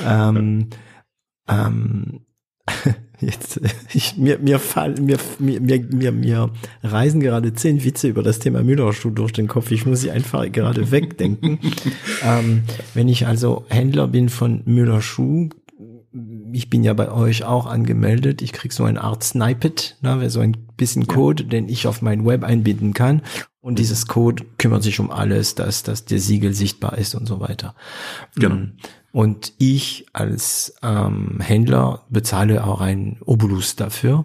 [0.04, 0.28] ja.
[0.28, 0.68] ähm,
[1.48, 2.20] ähm,
[3.20, 3.60] jetzt,
[3.92, 4.60] ich, mir, mir
[4.98, 6.50] mir, mir, mir, mir, mir
[6.82, 9.70] reisen gerade zehn Witze über das Thema Müllerschuh durch den Kopf.
[9.70, 11.58] Ich muss sie einfach gerade wegdenken.
[12.22, 12.62] ähm,
[12.94, 15.50] wenn ich also Händler bin von Müllerschuh,
[16.56, 18.40] ich bin ja bei euch auch angemeldet.
[18.40, 22.24] Ich krieg so eine Art Snippet, ne, so ein bisschen Code, den ich auf mein
[22.24, 23.20] Web einbinden kann.
[23.60, 27.40] Und dieses Code kümmert sich um alles, dass, dass der Siegel sichtbar ist und so
[27.40, 27.74] weiter.
[28.36, 28.68] Genau.
[29.12, 34.24] Und ich als ähm, Händler bezahle auch einen Obolus dafür.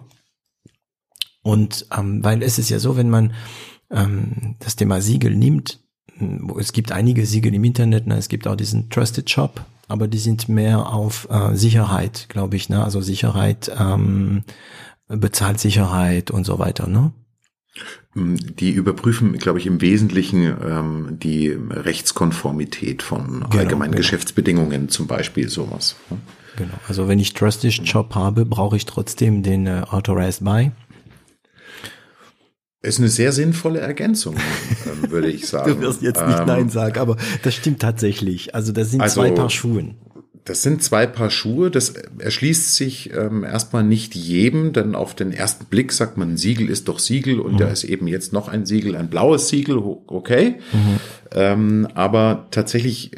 [1.42, 3.34] Und ähm, weil es ist ja so, wenn man
[3.90, 5.80] ähm, das Thema Siegel nimmt,
[6.18, 10.08] wo es gibt einige Siegel im Internet, ne, es gibt auch diesen Trusted Shop, aber
[10.08, 12.82] die sind mehr auf äh, Sicherheit, glaube ich, ne?
[12.82, 14.42] Also Sicherheit, ähm,
[15.08, 17.12] Bezahlsicherheit und so weiter, ne?
[18.14, 24.02] Die überprüfen, glaube ich, im Wesentlichen ähm, die Rechtskonformität von Genau, allgemeinen genau.
[24.02, 25.96] Geschäftsbedingungen, zum Beispiel sowas.
[26.10, 26.18] ne?
[26.56, 26.74] Genau.
[26.86, 30.72] Also wenn ich Trusted Shop habe, brauche ich trotzdem den äh, Authorized Buy.
[32.82, 34.34] Ist eine sehr sinnvolle Ergänzung,
[34.86, 35.72] ähm, würde ich sagen.
[35.74, 38.54] Du wirst jetzt nicht Ähm, Nein sagen, aber das stimmt tatsächlich.
[38.54, 39.94] Also das sind Also- zwei Paar Schuhen.
[40.44, 41.70] Das sind zwei Paar Schuhe.
[41.70, 46.68] Das erschließt sich ähm, erstmal nicht jedem, denn auf den ersten Blick sagt man, Siegel
[46.68, 49.78] ist doch Siegel und da ist eben jetzt noch ein Siegel, ein blaues Siegel,
[50.08, 50.56] okay.
[51.30, 53.12] Ähm, aber tatsächlich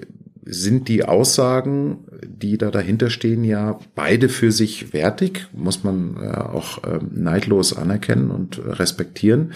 [0.47, 6.37] sind die Aussagen, die da dahinter stehen, ja beide für sich wertig, muss man äh,
[6.37, 9.53] auch ähm, neidlos anerkennen und respektieren.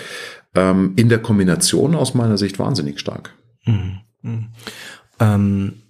[0.55, 3.35] Ähm, in der Kombination aus meiner Sicht wahnsinnig stark.
[5.21, 5.83] Ähm,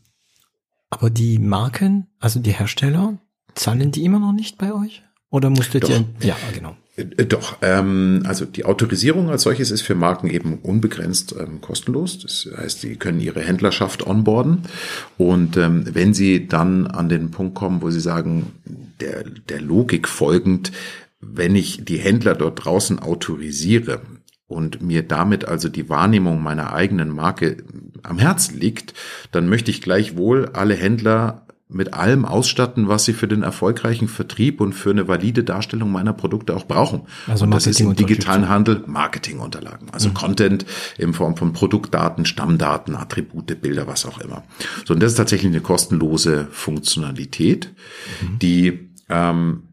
[0.90, 3.18] aber die Marken, also die Hersteller,
[3.54, 5.02] zahlen die immer noch nicht bei euch?
[5.30, 5.90] Oder musstet Doch.
[5.90, 6.04] ihr?
[6.20, 6.76] Ja, genau.
[6.98, 12.18] Äh, doch, ähm, also die Autorisierung als solches ist für Marken eben unbegrenzt ähm, kostenlos.
[12.18, 14.62] Das heißt, sie können ihre Händlerschaft onboarden.
[15.16, 18.52] Und ähm, wenn sie dann an den Punkt kommen, wo sie sagen,
[19.00, 20.72] der, der Logik folgend,
[21.20, 24.00] wenn ich die Händler dort draußen autorisiere
[24.46, 27.58] und mir damit also die Wahrnehmung meiner eigenen Marke
[28.02, 28.94] am Herzen liegt,
[29.32, 34.60] dann möchte ich gleichwohl alle Händler mit allem ausstatten, was sie für den erfolgreichen Vertrieb
[34.60, 37.02] und für eine valide Darstellung meiner Produkte auch brauchen.
[37.26, 40.14] Also und das ist im digitalen Handel Marketingunterlagen, also mhm.
[40.14, 40.66] Content
[40.96, 44.44] in Form von Produktdaten, Stammdaten, Attribute, Bilder, was auch immer.
[44.86, 47.74] So, und das ist tatsächlich eine kostenlose Funktionalität,
[48.22, 48.38] mhm.
[48.38, 49.64] die ähm,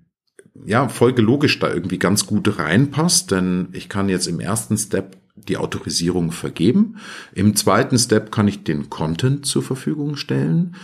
[0.66, 5.58] ja folgelogisch da irgendwie ganz gut reinpasst, denn ich kann jetzt im ersten Step die
[5.58, 6.96] Autorisierung vergeben.
[7.34, 10.76] Im zweiten Step kann ich den Content zur Verfügung stellen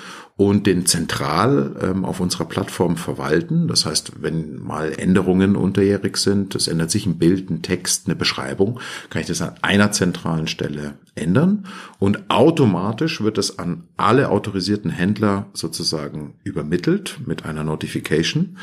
[0.41, 3.68] und den zentral ähm, auf unserer Plattform verwalten.
[3.68, 8.16] Das heißt, wenn mal Änderungen unterjährig sind, es ändert sich ein Bild, ein Text, eine
[8.16, 8.80] Beschreibung,
[9.12, 11.68] kann ich das an einer zentralen Stelle ändern
[11.99, 18.58] und automatisch wird es an alle autorisierten Händler sozusagen übermittelt mit einer Notification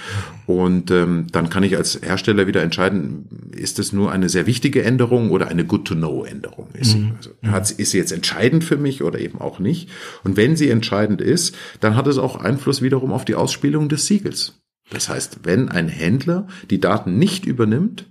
[0.46, 4.82] und ähm, dann kann ich als Hersteller wieder entscheiden, ist es nur eine sehr wichtige
[4.82, 6.68] Änderung oder eine Good-to-Know-Änderung?
[6.74, 7.18] Ist, mhm.
[7.52, 9.88] also, ist sie jetzt entscheidend für mich oder eben auch nicht?
[10.24, 14.06] Und wenn sie entscheidend ist, dann hat es auch Einfluss wiederum auf die Ausspielung des
[14.06, 14.60] Siegels.
[14.90, 18.06] Das heißt, wenn ein Händler die Daten nicht übernimmt,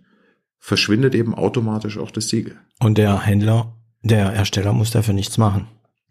[0.59, 2.57] verschwindet eben automatisch auch das Siegel.
[2.79, 5.67] Und der Händler, der Ersteller muss dafür nichts machen.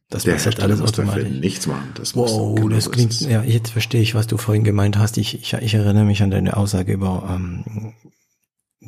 [0.08, 1.24] Das der halt alles muss automatisch.
[1.24, 1.90] Dafür nichts machen.
[1.94, 5.18] Das wow, genau das klingt, ja, jetzt verstehe ich, was du vorhin gemeint hast.
[5.18, 7.92] Ich, ich, ich erinnere mich an deine Aussage über ähm,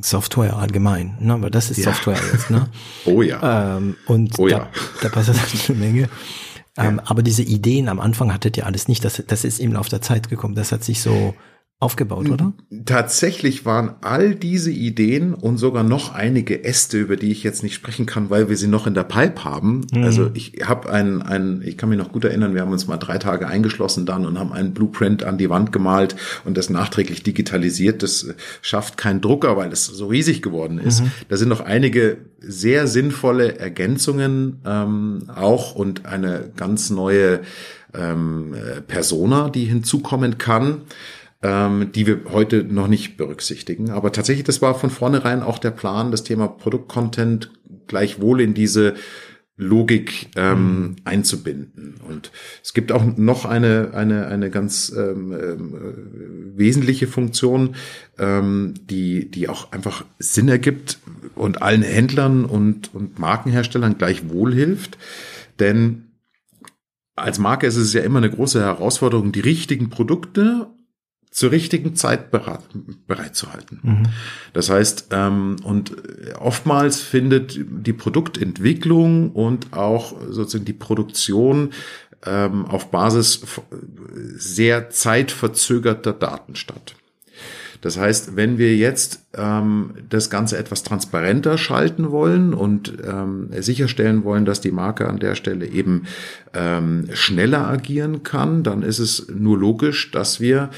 [0.02, 1.34] Software allgemein, ne?
[1.34, 1.84] aber das ist ja.
[1.92, 2.68] Software jetzt, ne?
[3.06, 3.76] Oh ja.
[3.76, 4.68] Ähm, und oh da, ja.
[5.02, 5.38] da passiert
[5.68, 6.08] eine Menge.
[6.76, 9.04] Ähm, aber diese Ideen am Anfang hattet ihr alles nicht.
[9.04, 10.54] Das, das ist im Laufe der Zeit gekommen.
[10.54, 11.34] Das hat sich so
[11.80, 12.54] aufgebaut, oder?
[12.86, 17.74] Tatsächlich waren all diese Ideen und sogar noch einige Äste, über die ich jetzt nicht
[17.74, 19.86] sprechen kann, weil wir sie noch in der Pipe haben.
[19.92, 20.02] Mhm.
[20.02, 22.96] Also ich habe ein, ein, ich kann mich noch gut erinnern, wir haben uns mal
[22.96, 27.22] drei Tage eingeschlossen dann und haben einen Blueprint an die Wand gemalt und das nachträglich
[27.22, 28.02] digitalisiert.
[28.02, 28.26] Das
[28.60, 31.02] schafft kein Drucker, weil es so riesig geworden ist.
[31.02, 31.12] Mhm.
[31.28, 37.42] Da sind noch einige sehr sinnvolle Ergänzungen ähm, auch und eine ganz neue
[37.94, 38.52] ähm,
[38.88, 40.82] Persona, die hinzukommen kann
[41.42, 43.90] ähm, die wir heute noch nicht berücksichtigen.
[43.90, 47.50] Aber tatsächlich, das war von vornherein auch der Plan, das Thema Produktcontent
[47.86, 48.94] gleichwohl in diese
[49.58, 50.96] Logik ähm, mhm.
[51.04, 51.96] einzubinden.
[52.08, 52.30] Und
[52.62, 57.74] es gibt auch noch eine, eine, eine ganz ähm, äh, wesentliche Funktion,
[58.18, 61.00] ähm, die, die auch einfach Sinn ergibt
[61.34, 64.96] und allen Händlern und, und Markenherstellern gleichwohl hilft.
[65.58, 66.04] Denn
[67.16, 70.68] als Marke ist es ja immer eine große Herausforderung, die richtigen Produkte
[71.30, 72.60] zur richtigen Zeit bereit,
[73.06, 73.80] bereitzuhalten.
[73.82, 74.02] Mhm.
[74.52, 75.96] Das heißt, ähm, und
[76.38, 81.70] oftmals findet die Produktentwicklung und auch sozusagen die Produktion
[82.26, 83.42] ähm, auf Basis
[84.36, 86.94] sehr zeitverzögerter Daten statt.
[87.80, 94.24] Das heißt, wenn wir jetzt ähm, das Ganze etwas transparenter schalten wollen und ähm, sicherstellen
[94.24, 96.04] wollen, dass die Marke an der Stelle eben
[96.54, 100.70] ähm, schneller agieren kann, dann ist es nur logisch, dass wir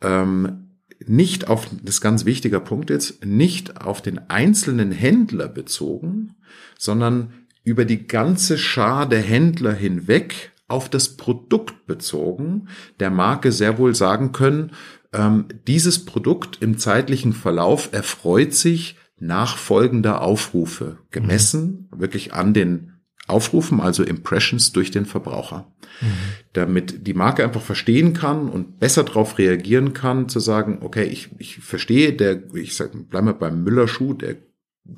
[0.00, 0.70] ähm,
[1.06, 6.36] nicht auf, das ist ganz wichtiger Punkt jetzt, nicht auf den einzelnen Händler bezogen,
[6.78, 7.32] sondern
[7.64, 12.68] über die ganze Schar der Händler hinweg auf das Produkt bezogen,
[12.98, 14.72] der Marke sehr wohl sagen können,
[15.12, 22.00] ähm, dieses Produkt im zeitlichen Verlauf erfreut sich nach folgender Aufrufe, gemessen mhm.
[22.00, 22.92] wirklich an den
[23.26, 25.66] Aufrufen, also Impressions durch den Verbraucher.
[26.00, 26.06] Mhm.
[26.52, 31.30] Damit die Marke einfach verstehen kann und besser darauf reagieren kann, zu sagen, okay, ich,
[31.38, 34.36] ich verstehe, der, ich sag, bleib mal beim Müllerschuh, der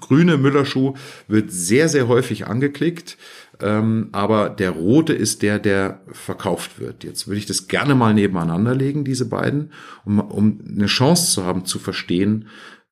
[0.01, 0.95] grüne Müllerschuh
[1.29, 3.16] wird sehr, sehr häufig angeklickt,
[3.61, 7.05] ähm, aber der rote ist der, der verkauft wird.
[7.05, 9.72] Jetzt würde ich das gerne mal nebeneinander legen, diese beiden,
[10.05, 12.49] um, um eine Chance zu haben, zu verstehen,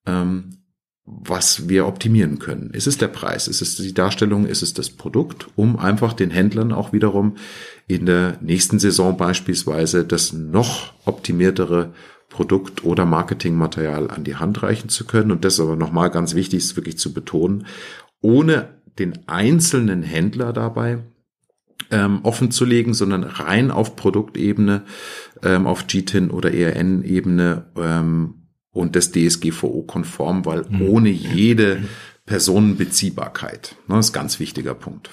[0.06, 0.55] ähm,
[1.06, 2.70] was wir optimieren können.
[2.70, 3.46] Ist es der Preis?
[3.46, 4.44] Ist es die Darstellung?
[4.44, 5.46] Ist es das Produkt?
[5.54, 7.36] Um einfach den Händlern auch wiederum
[7.86, 11.92] in der nächsten Saison beispielsweise das noch optimiertere
[12.28, 15.30] Produkt oder Marketingmaterial an die Hand reichen zu können.
[15.30, 17.66] Und das ist aber nochmal ganz wichtig, ist wirklich zu betonen,
[18.20, 20.98] ohne den einzelnen Händler dabei
[21.90, 24.82] ähm, offen zu legen, sondern rein auf Produktebene,
[25.44, 28.35] ähm, auf GTIN oder ERN-Ebene ähm,
[28.76, 30.88] und das DSGVO-konform, weil mhm.
[30.88, 31.84] ohne jede
[32.26, 33.76] Personenbeziehbarkeit.
[33.88, 35.10] Das ist ein ganz wichtiger Punkt.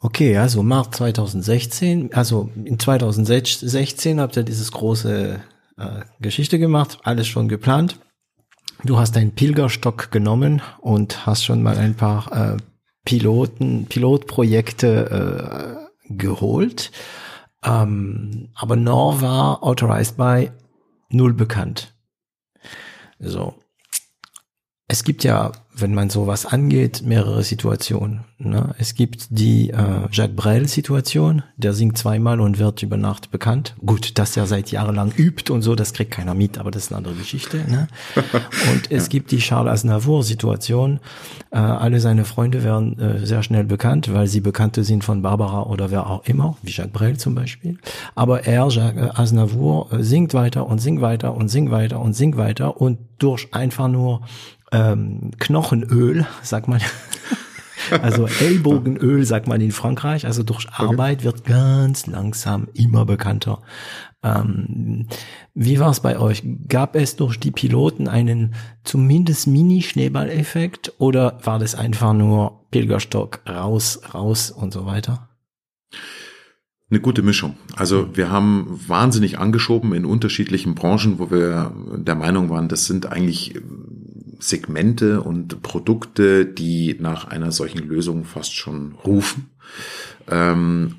[0.00, 5.40] Okay, also März 2016, also in 2016 habt ihr dieses große
[5.78, 7.98] äh, Geschichte gemacht, alles schon geplant.
[8.84, 12.56] du hast einen Pilgerstock genommen und hast schon mal ein paar äh,
[13.06, 16.90] Piloten, Pilotprojekte äh, geholt.
[17.64, 20.50] Ähm, aber noch war Authorized by
[21.08, 21.93] null bekannt.
[23.24, 23.63] So.
[24.94, 28.20] Es gibt ja wenn man sowas angeht, mehrere Situationen.
[28.38, 28.74] Ne?
[28.78, 33.74] Es gibt die äh, Jacques Brel-Situation, der singt zweimal und wird über Nacht bekannt.
[33.84, 36.92] Gut, dass er seit jahrelang übt und so, das kriegt keiner mit, aber das ist
[36.92, 37.58] eine andere Geschichte.
[37.68, 37.88] Ne?
[38.72, 41.00] Und es gibt die Charles Aznavour-Situation.
[41.50, 45.64] Äh, alle seine Freunde werden äh, sehr schnell bekannt, weil sie Bekannte sind von Barbara
[45.64, 47.78] oder wer auch immer, wie Jacques Brel zum Beispiel.
[48.14, 52.14] Aber er, Jacques äh, Aznavour, äh, singt weiter und singt weiter und singt weiter und
[52.14, 54.22] singt weiter und durch einfach nur
[54.74, 56.80] ähm, Knochenöl, sagt man.
[58.02, 60.24] Also Ellbogenöl, sagt man in Frankreich.
[60.24, 63.60] Also durch Arbeit wird ganz langsam immer bekannter.
[64.22, 65.08] Ähm,
[65.52, 66.42] wie war es bei euch?
[66.66, 68.54] Gab es durch die Piloten einen
[68.84, 75.28] zumindest Mini-Schneeballeffekt oder war das einfach nur Pilgerstock raus, raus und so weiter?
[76.90, 77.56] Eine gute Mischung.
[77.76, 83.06] Also wir haben wahnsinnig angeschoben in unterschiedlichen Branchen, wo wir der Meinung waren, das sind
[83.06, 83.60] eigentlich
[84.38, 89.50] Segmente und Produkte, die nach einer solchen Lösung fast schon rufen.
[90.28, 90.96] Ähm,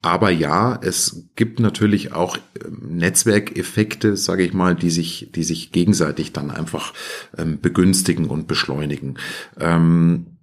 [0.00, 5.72] aber ja, es gibt natürlich auch ähm, Netzwerkeffekte, sage ich mal, die sich, die sich
[5.72, 6.94] gegenseitig dann einfach
[7.36, 9.18] ähm, begünstigen und beschleunigen.
[9.58, 10.37] Ähm,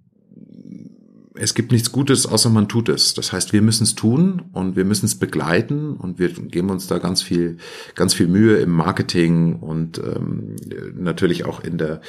[1.38, 3.14] es gibt nichts Gutes, außer man tut es.
[3.14, 6.86] Das heißt, wir müssen es tun und wir müssen es begleiten und wir geben uns
[6.86, 7.58] da ganz viel,
[7.94, 10.56] ganz viel Mühe im Marketing und ähm,
[10.96, 12.00] natürlich auch in der,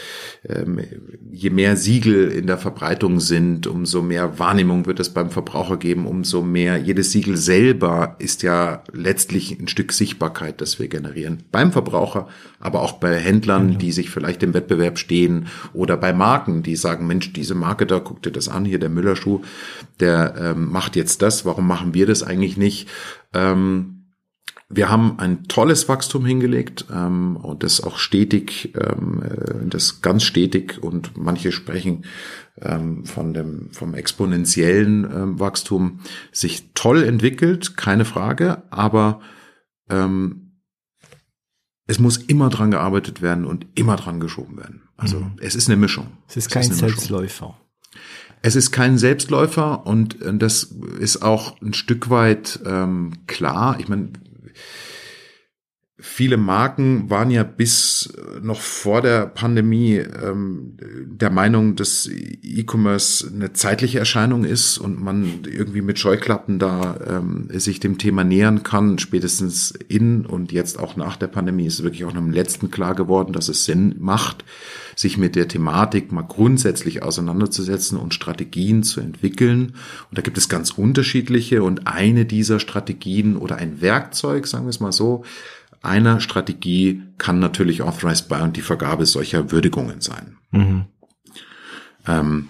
[0.48, 0.80] ähm,
[1.32, 6.06] je mehr Siegel in der Verbreitung sind, umso mehr Wahrnehmung wird es beim Verbraucher geben,
[6.08, 11.44] umso mehr, jedes Siegel selber ist ja letztlich ein Stück Sichtbarkeit, das wir generieren.
[11.52, 12.28] Beim Verbraucher,
[12.60, 13.78] aber auch bei Händlern, mhm.
[13.78, 18.00] die sich vielleicht im Wettbewerb stehen oder bei Marken, die sagen, Mensch, diese Marke da,
[18.00, 19.42] guck dir das an, hier der Müller Schuh,
[20.00, 22.88] der ähm, macht jetzt das, warum machen wir das eigentlich nicht?
[23.34, 23.98] Ähm,
[24.70, 30.24] wir haben ein tolles Wachstum hingelegt ähm, und das auch stetig, ähm, äh, das ganz
[30.24, 32.04] stetig und manche sprechen
[32.62, 36.02] ähm, von dem vom exponentiellen ähm, Wachstum
[36.32, 39.22] sich toll entwickelt, keine Frage, aber
[39.90, 40.48] ähm,
[41.86, 44.82] es muss immer dran gearbeitet werden und immer dran geschoben werden.
[44.98, 45.38] Also mhm.
[45.40, 46.08] es ist eine Mischung.
[46.28, 47.58] Es ist kein es ist Selbstläufer.
[48.48, 50.72] Es ist kein Selbstläufer und äh, das
[51.02, 53.76] ist auch ein Stück weit ähm, klar.
[53.78, 54.08] Ich meine,
[56.00, 63.54] viele Marken waren ja bis noch vor der Pandemie ähm, der Meinung, dass E-Commerce eine
[63.54, 69.00] zeitliche Erscheinung ist und man irgendwie mit Scheuklappen da ähm, sich dem Thema nähern kann.
[69.00, 72.94] Spätestens in und jetzt auch nach der Pandemie ist wirklich auch noch im letzten klar
[72.94, 74.46] geworden, dass es Sinn macht,
[74.96, 79.74] sich mit der Thematik mal grundsätzlich auseinanderzusetzen und Strategien zu entwickeln.
[80.12, 84.70] Und da gibt es ganz unterschiedliche und eine dieser Strategien oder ein Werkzeug, sagen wir
[84.70, 85.24] es mal so,
[85.88, 90.38] einer Strategie kann natürlich Authorized Buy und die Vergabe solcher Würdigungen sein.
[90.52, 90.86] Mhm.
[92.06, 92.50] Ähm,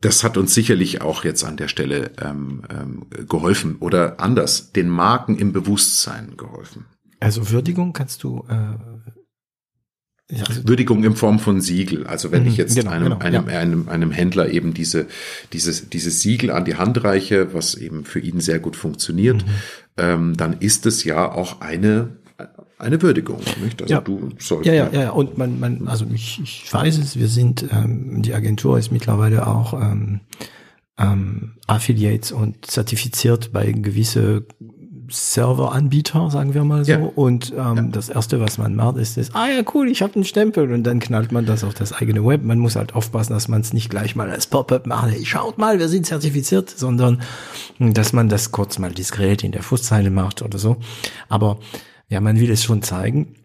[0.00, 4.88] das hat uns sicherlich auch jetzt an der Stelle ähm, ähm, geholfen oder anders, den
[4.88, 6.86] Marken im Bewusstsein geholfen.
[7.20, 8.89] Also Würdigung kannst du äh,
[10.30, 12.06] ja, also Würdigung in Form von Siegel.
[12.06, 13.58] Also wenn ich mhm, jetzt genau, einem, genau, einem, ja.
[13.58, 15.06] einem, einem Händler eben diese,
[15.52, 19.50] dieses, dieses Siegel an die Hand reiche, was eben für ihn sehr gut funktioniert, mhm.
[19.96, 22.16] ähm, dann ist es ja auch eine,
[22.78, 23.40] eine Würdigung.
[23.62, 23.82] Nicht?
[23.82, 24.00] Also ja.
[24.00, 25.10] du sollst, ja, ja, ja, ja.
[25.10, 29.46] Und man, man, also ich, ich weiß es, wir sind, ähm, die Agentur ist mittlerweile
[29.46, 30.20] auch ähm,
[30.98, 34.46] ähm, Affiliates und zertifiziert bei gewisse
[35.10, 36.92] Serveranbieter, sagen wir mal so.
[36.92, 36.98] Ja.
[36.98, 37.82] Und ähm, ja.
[37.82, 40.84] das Erste, was man macht, ist das, ah ja, cool, ich habe einen Stempel und
[40.84, 42.42] dann knallt man das auf das eigene Web.
[42.42, 45.58] Man muss halt aufpassen, dass man es nicht gleich mal als Pop-up macht, hey, schaut
[45.58, 47.22] mal, wir sind zertifiziert, sondern
[47.78, 50.76] dass man das kurz mal diskret in der Fußzeile macht oder so.
[51.28, 51.58] Aber
[52.08, 53.36] ja, man will es schon zeigen.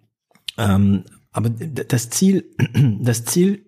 [0.57, 2.45] Ähm, aber das Ziel,
[3.01, 3.64] das Ziel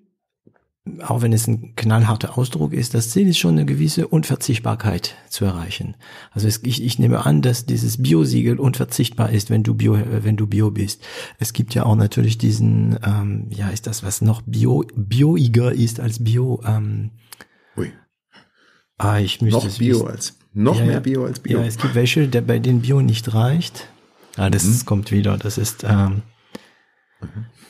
[1.01, 5.45] auch wenn es ein knallharter Ausdruck ist, das Ziel ist schon eine gewisse Unverzichtbarkeit zu
[5.45, 5.95] erreichen.
[6.31, 10.37] Also es, ich, ich nehme an, dass dieses Bio-Siegel unverzichtbar ist, wenn du Bio, wenn
[10.37, 11.03] du Bio bist.
[11.39, 15.99] Es gibt ja auch natürlich diesen, ähm, ja, ist das was noch Bio, Bioiger ist
[15.99, 16.61] als Bio.
[16.65, 17.11] Ähm,
[17.77, 17.91] Ui.
[18.97, 20.07] Ah, ich müsste noch Bio wissen.
[20.07, 21.59] als noch ja, mehr Bio als Bio.
[21.59, 23.87] Ja, es gibt welche, der bei denen Bio nicht reicht.
[24.35, 24.85] Ah, das mhm.
[24.85, 25.37] kommt wieder.
[25.37, 26.23] Das ist ähm.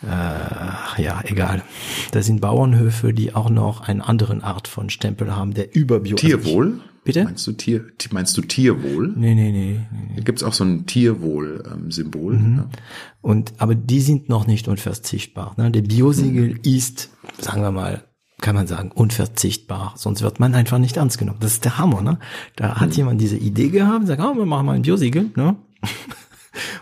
[0.03, 1.63] Äh, ja, egal.
[2.11, 6.15] Das sind Bauernhöfe, die auch noch eine andere Art von Stempel haben, der über Bio.
[6.15, 6.81] Tierwohl?
[7.03, 7.23] Bitte?
[7.23, 9.13] Meinst du Tier, meinst du Tierwohl?
[9.15, 9.79] Nee, nee, nee.
[10.17, 12.33] Da gibt's auch so ein Tierwohl-Symbol.
[12.33, 12.57] Mhm.
[12.57, 12.69] Ja.
[13.21, 15.53] Und, aber die sind noch nicht unverzichtbar.
[15.57, 15.71] Ne?
[15.71, 16.59] Der Biosiegel Mhm.
[16.63, 18.03] ist, sagen wir mal,
[18.41, 19.93] kann man sagen, unverzichtbar.
[19.95, 21.39] Sonst wird man einfach nicht ernst genommen.
[21.39, 22.19] Das ist der Hammer, ne?
[22.57, 22.95] Da hat Mhm.
[22.95, 25.55] jemand diese Idee gehabt, sagt, oh, wir machen mal ein Biosiegel, ne?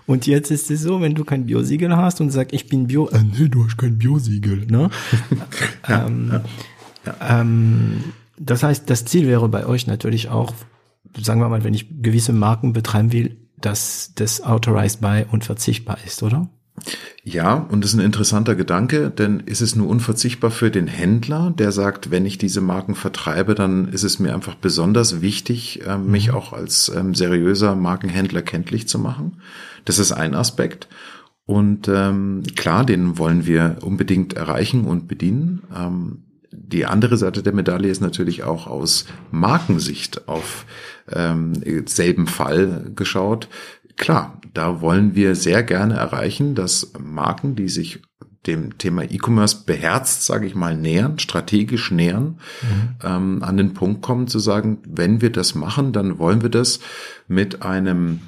[0.06, 3.08] Und jetzt ist es so, wenn du kein Biosiegel hast und sagst, ich bin Bio,
[3.10, 4.90] äh, nee, du hast kein Biosiegel, ne?
[5.90, 6.42] ähm,
[7.22, 8.04] Ähm,
[8.38, 10.54] das heißt, das Ziel wäre bei euch natürlich auch,
[11.20, 16.24] sagen wir mal, wenn ich gewisse Marken betreiben will, dass das Authorized by unverzichtbar ist,
[16.24, 16.50] oder?
[17.24, 21.52] Ja, und das ist ein interessanter Gedanke, denn ist es nur unverzichtbar für den Händler,
[21.58, 25.98] der sagt, wenn ich diese Marken vertreibe, dann ist es mir einfach besonders wichtig, äh,
[25.98, 29.42] mich auch als ähm, seriöser Markenhändler kenntlich zu machen.
[29.86, 30.88] Das ist ein Aspekt.
[31.46, 35.64] Und ähm, klar, den wollen wir unbedingt erreichen und bedienen.
[35.76, 40.66] Ähm, die andere Seite der Medaille ist natürlich auch aus Markensicht auf
[41.12, 41.54] ähm,
[41.88, 43.48] selben Fall geschaut.
[43.98, 48.02] Klar, da wollen wir sehr gerne erreichen, dass Marken, die sich
[48.48, 52.96] dem Thema E-Commerce beherzt, sage ich mal, nähern, strategisch nähern, mhm.
[53.04, 56.80] ähm, an den Punkt kommen zu sagen, wenn wir das machen, dann wollen wir das
[57.28, 58.22] mit einem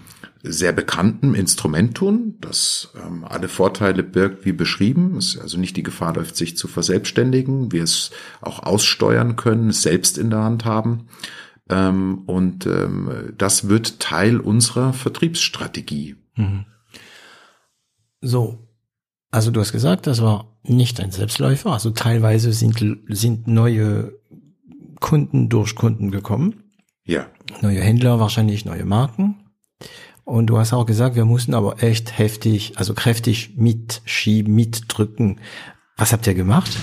[0.44, 5.84] sehr bekannten Instrument tun, das ähm, alle Vorteile birgt wie beschrieben, es also nicht die
[5.84, 8.12] Gefahr läuft, sich zu verselbstständigen, wir es
[8.42, 11.08] auch aussteuern können, es selbst in der Hand haben.
[11.70, 16.16] Ähm, und ähm, das wird Teil unserer Vertriebsstrategie.
[16.36, 16.66] Mhm.
[18.22, 18.68] So,
[19.32, 24.14] also du hast gesagt, das war nicht ein Selbstläufer, also teilweise sind, sind neue
[25.00, 26.64] Kunden durch Kunden gekommen.
[27.04, 27.28] Ja.
[27.62, 29.36] Neue Händler, wahrscheinlich neue Marken.
[30.24, 35.40] Und du hast auch gesagt, wir mussten aber echt heftig, also kräftig mitschieben, mitdrücken.
[35.96, 36.78] Was habt ihr gemacht?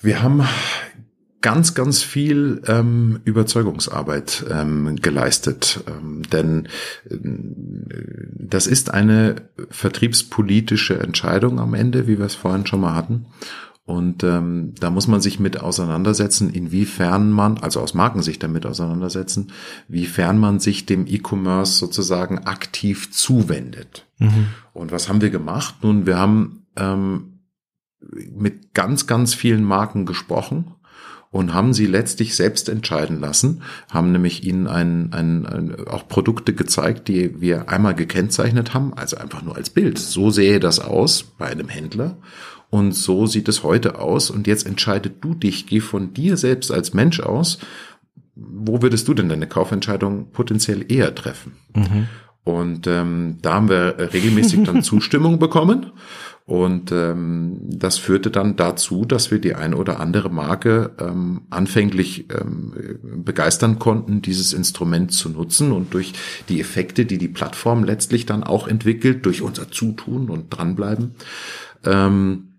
[0.00, 0.42] Wir haben
[1.44, 5.84] ganz, ganz viel ähm, Überzeugungsarbeit ähm, geleistet.
[5.86, 6.68] Ähm, denn
[7.10, 7.18] äh,
[8.32, 13.26] das ist eine vertriebspolitische Entscheidung am Ende, wie wir es vorhin schon mal hatten.
[13.84, 19.52] Und ähm, da muss man sich mit auseinandersetzen, inwiefern man, also aus Markensicht damit auseinandersetzen,
[19.86, 24.06] wiefern man sich dem E-Commerce sozusagen aktiv zuwendet.
[24.18, 24.46] Mhm.
[24.72, 25.74] Und was haben wir gemacht?
[25.82, 27.40] Nun, wir haben ähm,
[28.34, 30.72] mit ganz, ganz vielen Marken gesprochen
[31.34, 36.54] und haben sie letztlich selbst entscheiden lassen, haben nämlich ihnen ein, ein, ein, auch Produkte
[36.54, 39.98] gezeigt, die wir einmal gekennzeichnet haben, also einfach nur als Bild.
[39.98, 42.18] So sähe das aus bei einem Händler.
[42.70, 44.30] Und so sieht es heute aus.
[44.30, 47.58] Und jetzt entscheidest du dich, geh von dir selbst als Mensch aus.
[48.36, 51.56] Wo würdest du denn deine Kaufentscheidung potenziell eher treffen?
[51.74, 52.06] Mhm.
[52.44, 55.92] Und ähm, da haben wir regelmäßig dann Zustimmung bekommen.
[56.46, 62.26] Und ähm, das führte dann dazu, dass wir die eine oder andere Marke ähm, anfänglich
[62.30, 66.12] ähm, begeistern konnten, dieses Instrument zu nutzen und durch
[66.50, 71.14] die Effekte, die die Plattform letztlich dann auch entwickelt, durch unser Zutun und dranbleiben,
[71.86, 72.50] ähm,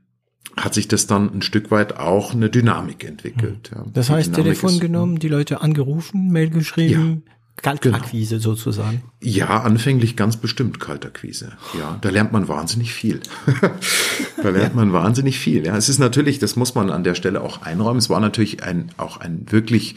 [0.57, 3.69] hat sich das dann ein Stück weit auch eine Dynamik entwickelt.
[3.75, 3.85] Ja.
[3.93, 8.49] Das heißt, Telefon genommen, die Leute angerufen, Mail geschrieben, ja, Kaltakquise genau.
[8.49, 9.03] sozusagen.
[9.21, 11.53] Ja, anfänglich ganz bestimmt Kaltakquise.
[11.77, 13.21] Ja, da lernt man wahnsinnig viel.
[14.43, 14.75] da lernt ja.
[14.75, 15.65] man wahnsinnig viel.
[15.65, 17.97] Ja, es ist natürlich, das muss man an der Stelle auch einräumen.
[17.97, 19.95] Es war natürlich ein, auch ein wirklich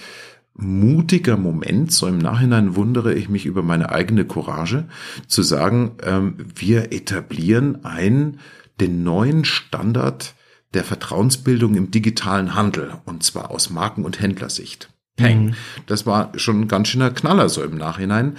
[0.55, 1.93] mutiger Moment.
[1.93, 4.89] So im Nachhinein wundere ich mich über meine eigene Courage
[5.27, 8.39] zu sagen, ähm, wir etablieren ein,
[8.81, 10.35] den neuen Standard
[10.75, 14.91] der Vertrauensbildung im digitalen Handel und zwar aus Marken- und Händlersicht.
[15.19, 15.47] Peng.
[15.47, 15.55] Mhm.
[15.87, 18.37] Das war schon ein ganz schöner Knaller so im Nachhinein.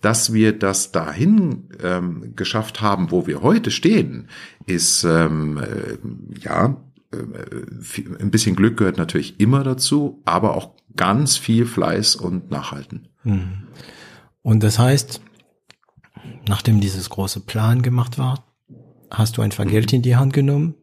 [0.00, 4.28] Dass wir das dahin ähm, geschafft haben, wo wir heute stehen,
[4.64, 5.98] ist ähm, äh,
[6.42, 6.76] ja
[7.12, 7.16] äh,
[8.18, 13.08] ein bisschen Glück gehört natürlich immer dazu, aber auch ganz viel Fleiß und Nachhalten.
[13.24, 13.66] Mhm.
[14.42, 15.20] Und das heißt,
[16.48, 18.44] nachdem dieses große Plan gemacht war,
[19.10, 20.74] hast du einfach Geld in die Hand genommen,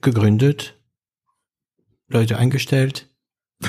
[0.00, 0.78] gegründet,
[2.08, 3.08] Leute eingestellt,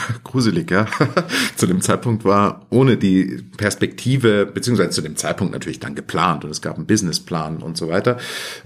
[0.24, 0.88] Gruselig, ja.
[1.56, 6.52] zu dem Zeitpunkt war ohne die Perspektive, beziehungsweise zu dem Zeitpunkt natürlich dann geplant und
[6.52, 8.18] es gab einen Businessplan und so weiter.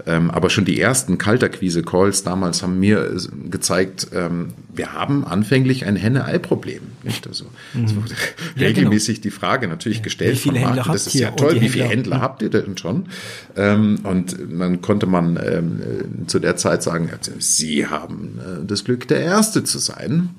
[0.06, 3.16] Ähm, aber schon die ersten Kalterquise-Calls damals haben mir
[3.50, 6.82] gezeigt, ähm, wir haben anfänglich ein Henne-Ei-Problem.
[7.02, 7.26] Nicht?
[7.26, 7.84] Also mhm.
[7.84, 8.14] es wurde
[8.56, 9.22] ja, regelmäßig genau.
[9.22, 10.34] die Frage natürlich gestellt.
[10.34, 12.22] Wie viele Händler habt das ist ja toll, wie viele Händler mhm.
[12.22, 13.06] habt ihr denn schon?
[13.56, 19.08] Ähm, und dann konnte man ähm, zu der Zeit sagen, Sie haben äh, das Glück,
[19.08, 20.30] der Erste zu sein.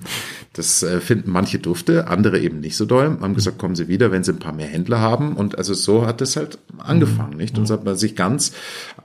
[0.53, 3.17] Das äh, finden manche dufte, andere eben nicht so doll.
[3.21, 5.35] Haben gesagt, kommen Sie wieder, wenn Sie ein paar mehr Händler haben.
[5.35, 7.57] Und also so hat es halt angefangen, nicht?
[7.57, 8.51] Und so hat man sich ganz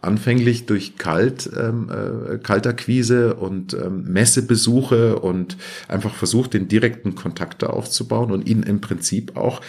[0.03, 5.57] anfänglich durch Kalt, ähm, äh, Kalterquise und ähm, Messebesuche und
[5.89, 9.61] einfach versucht, den direkten Kontakt Kontakte aufzubauen und ihnen im Prinzip auch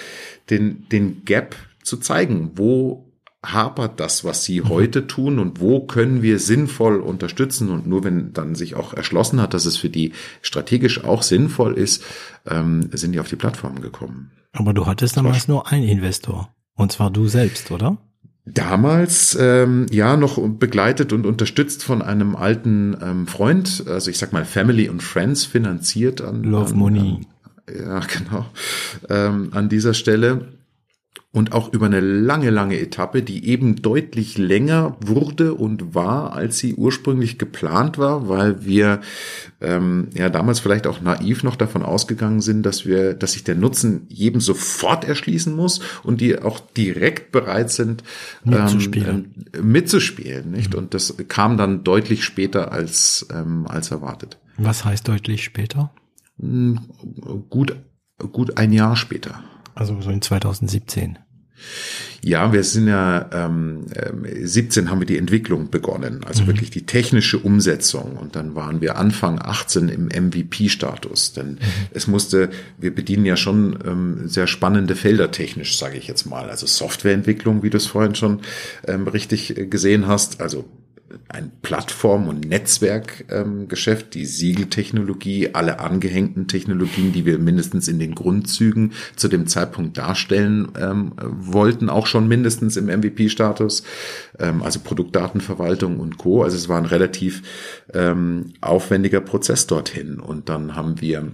[0.50, 3.07] den, den Gap zu zeigen, wo
[3.54, 4.70] hapert das, was sie mhm.
[4.70, 7.70] heute tun und wo können wir sinnvoll unterstützen.
[7.70, 11.74] Und nur wenn dann sich auch erschlossen hat, dass es für die strategisch auch sinnvoll
[11.74, 12.04] ist,
[12.48, 14.32] ähm, sind die auf die Plattform gekommen.
[14.54, 16.54] Aber du hattest damals nur einen Investor.
[16.76, 17.98] Und zwar du selbst, oder?
[18.46, 24.32] Damals ähm, ja noch begleitet und unterstützt von einem alten ähm, Freund, also ich sag
[24.32, 27.00] mal Family und Friends finanziert an Love an, Money.
[27.00, 27.26] An,
[27.86, 28.46] ja genau
[29.10, 30.48] ähm, an dieser Stelle
[31.38, 36.58] und auch über eine lange, lange Etappe, die eben deutlich länger wurde und war, als
[36.58, 39.02] sie ursprünglich geplant war, weil wir
[39.62, 43.54] ähm, ja damals vielleicht auch naiv noch davon ausgegangen sind, dass wir, dass sich der
[43.54, 48.04] Nutzen jedem sofort erschließen muss und die auch direkt bereit sind
[48.44, 50.74] mitzuspielen, ähm, mitzuspielen, nicht?
[50.74, 54.40] Und das kam dann deutlich später als ähm, als erwartet.
[54.58, 55.92] Was heißt deutlich später?
[56.40, 56.80] Hm,
[57.52, 57.76] gut,
[58.32, 59.44] gut ein Jahr später.
[59.76, 61.20] Also so in 2017.
[62.22, 63.86] Ja, wir sind ja ähm,
[64.42, 66.48] 17 haben wir die Entwicklung begonnen, also mhm.
[66.48, 71.60] wirklich die technische Umsetzung und dann waren wir Anfang 18 im MVP-Status, denn mhm.
[71.92, 76.50] es musste, wir bedienen ja schon ähm, sehr spannende Felder technisch, sage ich jetzt mal,
[76.50, 78.42] also Softwareentwicklung, wie du es vorhin schon
[78.88, 80.66] ähm, richtig gesehen hast, also
[81.30, 88.16] ein Plattform- und Netzwerkgeschäft, ähm, die Siegeltechnologie, alle angehängten Technologien, die wir mindestens in den
[88.16, 93.84] Grundzügen zu dem Zeitpunkt darstellen ähm, wollten, auch schon mindestens im MVP-Status,
[94.40, 96.44] ähm, also Produktdatenverwaltung und Co.
[96.44, 97.44] Also es war ein relativ
[97.94, 100.20] ähm, aufwendiger Prozess dorthin.
[100.20, 101.32] Und dann haben wir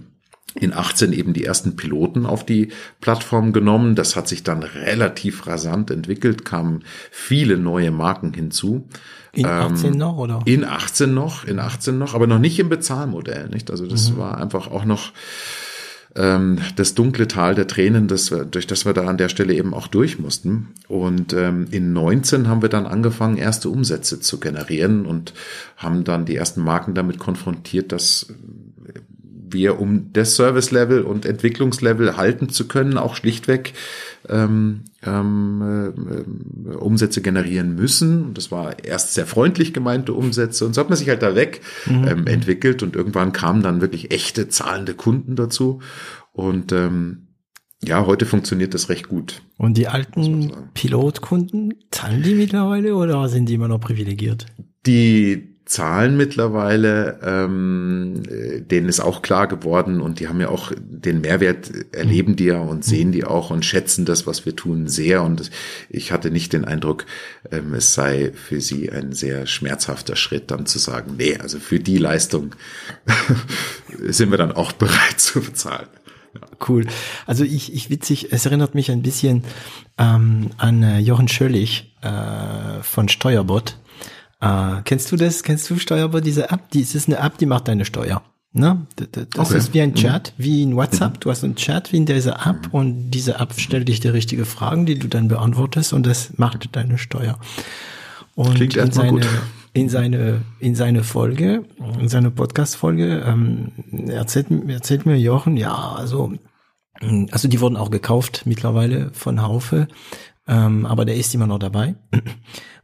[0.54, 2.68] in 18 eben die ersten Piloten auf die
[3.00, 3.94] Plattform genommen.
[3.94, 8.88] Das hat sich dann relativ rasant entwickelt, kamen viele neue Marken hinzu.
[9.32, 10.40] In 18 ähm, noch, oder?
[10.44, 13.70] In 18 noch, in 18 noch, aber noch nicht im Bezahlmodell, nicht?
[13.70, 14.18] Also das mhm.
[14.18, 15.12] war einfach auch noch
[16.16, 19.74] ähm, das dunkle Tal der Tränen, das, durch das wir da an der Stelle eben
[19.74, 20.68] auch durch mussten.
[20.86, 25.34] Und ähm, in 19 haben wir dann angefangen, erste Umsätze zu generieren und
[25.76, 28.28] haben dann die ersten Marken damit konfrontiert, dass
[29.54, 33.72] wir, um das Service-Level und Entwicklungslevel halten zu können, auch schlichtweg
[34.28, 35.94] ähm, ähm,
[36.66, 38.34] äh, Umsätze generieren müssen.
[38.34, 41.62] Das war erst sehr freundlich gemeinte Umsätze und so hat man sich halt da weg
[41.86, 42.06] mhm.
[42.06, 45.80] ähm, entwickelt und irgendwann kamen dann wirklich echte zahlende Kunden dazu
[46.32, 47.28] und ähm,
[47.82, 49.42] ja, heute funktioniert das recht gut.
[49.58, 54.46] Und die alten Pilotkunden, zahlen die mittlerweile oder sind die immer noch privilegiert?
[54.86, 58.22] Die Zahlen mittlerweile, ähm,
[58.70, 62.60] denen ist auch klar geworden und die haben ja auch den Mehrwert, erleben die ja
[62.60, 65.24] und sehen die auch und schätzen das, was wir tun, sehr.
[65.24, 65.50] Und
[65.90, 67.06] ich hatte nicht den Eindruck,
[67.50, 71.80] ähm, es sei für sie ein sehr schmerzhafter Schritt, dann zu sagen, nee, also für
[71.80, 72.54] die Leistung
[74.06, 75.88] sind wir dann auch bereit zu bezahlen.
[76.68, 76.86] Cool.
[77.26, 79.42] Also ich, ich witzig, es erinnert mich ein bisschen
[79.98, 83.76] ähm, an äh, Jochen Schöllig äh, von Steuerbot
[84.44, 85.42] äh, kennst du das?
[85.42, 86.70] Kennst du Steuerbot, diese App?
[86.70, 88.22] Die, es ist eine App, die macht deine Steuer.
[88.56, 88.86] Ne?
[88.96, 89.58] Das okay.
[89.58, 89.94] ist wie ein mhm.
[89.96, 91.14] Chat, wie in WhatsApp.
[91.14, 91.20] Mhm.
[91.20, 92.72] Du hast einen Chat wie in dieser App mhm.
[92.72, 96.68] und diese App stellt dich dir richtige Fragen, die du dann beantwortest und das macht
[96.76, 97.38] deine Steuer.
[98.36, 99.28] Und Klingt in seine, gut.
[99.72, 101.64] in seine, in seine Folge,
[101.98, 103.72] in seine Podcast-Folge, ähm,
[104.08, 106.32] erzählt, erzählt mir Jochen, ja, also,
[107.32, 109.88] also die wurden auch gekauft mittlerweile von Haufe,
[110.46, 111.96] ähm, aber der ist immer noch dabei.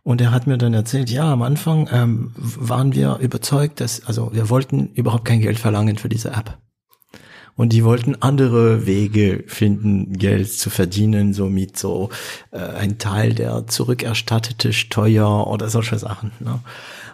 [0.03, 4.32] Und er hat mir dann erzählt, ja, am Anfang ähm, waren wir überzeugt, dass, also
[4.32, 6.59] wir wollten überhaupt kein Geld verlangen für diese App.
[7.57, 12.09] Und die wollten andere Wege finden, Geld zu verdienen, so mit so
[12.53, 16.32] äh, ein Teil der zurückerstattete Steuer oder solche Sachen.
[16.40, 16.61] Ne?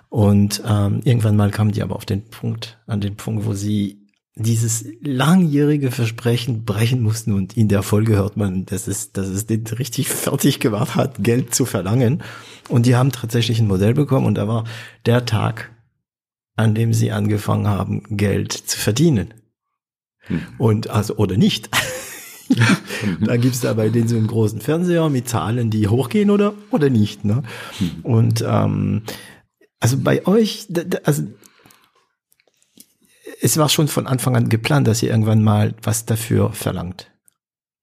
[0.09, 4.07] Und ähm, irgendwann mal kamen die aber auf den Punkt, an den Punkt, wo sie
[4.37, 9.47] dieses langjährige Versprechen brechen mussten und in der Folge hört man, dass es, dass es
[9.47, 12.23] den richtig fertig gemacht hat, Geld zu verlangen.
[12.69, 14.65] Und die haben tatsächlich ein Modell bekommen und da war
[15.05, 15.71] der Tag,
[16.57, 19.35] an dem sie angefangen haben, Geld zu verdienen.
[20.21, 20.43] Hm.
[20.59, 21.71] Und also, oder nicht.
[23.21, 26.91] da gibt's da bei denen so einen großen Fernseher mit Zahlen, die hochgehen oder, oder
[26.91, 27.25] nicht.
[27.25, 27.43] Ne?
[27.79, 27.91] Hm.
[28.03, 29.03] Und ähm,
[29.81, 30.67] also bei euch,
[31.05, 31.25] also
[33.41, 37.11] es war schon von Anfang an geplant, dass ihr irgendwann mal was dafür verlangt.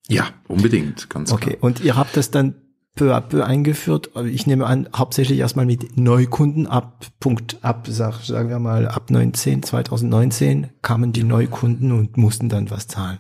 [0.10, 1.42] Ja, unbedingt, ganz klar.
[1.42, 2.56] Okay, und ihr habt das dann
[2.96, 4.12] peu à peu eingeführt.
[4.26, 9.10] Ich nehme an, hauptsächlich erstmal mit Neukunden ab Punkt ab, sag, sagen wir mal, ab
[9.10, 13.20] 19, 2019 kamen die Neukunden und mussten dann was zahlen.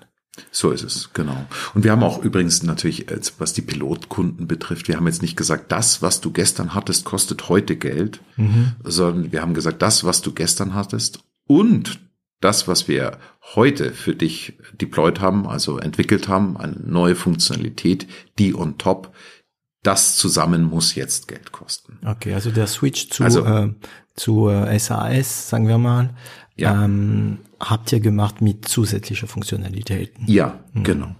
[0.51, 1.45] So ist es, genau.
[1.75, 3.05] Und wir haben auch übrigens natürlich,
[3.37, 7.49] was die Pilotkunden betrifft, wir haben jetzt nicht gesagt, das, was du gestern hattest, kostet
[7.49, 8.73] heute Geld, mhm.
[8.83, 11.99] sondern wir haben gesagt, das, was du gestern hattest und
[12.39, 13.19] das, was wir
[13.55, 19.13] heute für dich deployed haben, also entwickelt haben, eine neue Funktionalität, die on top,
[19.83, 21.99] das zusammen muss jetzt Geld kosten.
[22.05, 23.69] Okay, also der Switch zu, also, äh,
[24.15, 26.11] zu äh, SAS, sagen wir mal,
[26.55, 26.83] ja.
[26.83, 30.25] ähm, habt ihr gemacht mit zusätzlicher Funktionalitäten.
[30.27, 30.83] Ja, mhm.
[30.83, 31.15] genau.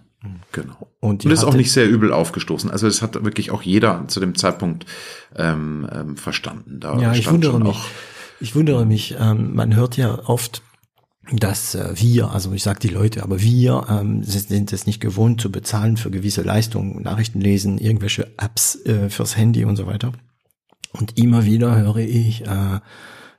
[0.53, 0.87] Genau.
[1.01, 2.71] Und, und ist auch nicht sehr übel aufgestoßen.
[2.71, 4.85] Also es hat wirklich auch jeder zu dem Zeitpunkt
[5.35, 6.79] ähm, ähm, verstanden.
[6.79, 7.77] Da ja, ich wundere mich.
[8.39, 9.15] Ich wundere mich.
[9.19, 10.61] Ähm, man hört ja oft,
[11.31, 15.39] dass äh, wir, also ich sage die Leute, aber wir ähm, sind es nicht gewohnt
[15.39, 20.11] zu bezahlen für gewisse Leistungen, Nachrichten lesen, irgendwelche Apps äh, fürs Handy und so weiter.
[20.91, 22.79] Und immer wieder höre ich äh,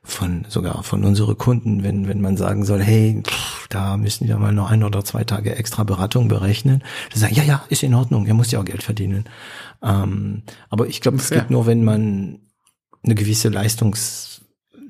[0.03, 4.37] von sogar von unseren Kunden, wenn wenn man sagen soll, hey, pff, da müssen wir
[4.37, 7.93] mal noch ein oder zwei Tage extra Beratung berechnen, dann sagen, ja, ja, ist in
[7.93, 9.25] Ordnung, er muss ja auch Geld verdienen.
[9.81, 12.39] Ähm, aber ich glaube, es geht nur, wenn man
[13.03, 13.49] eine gewisse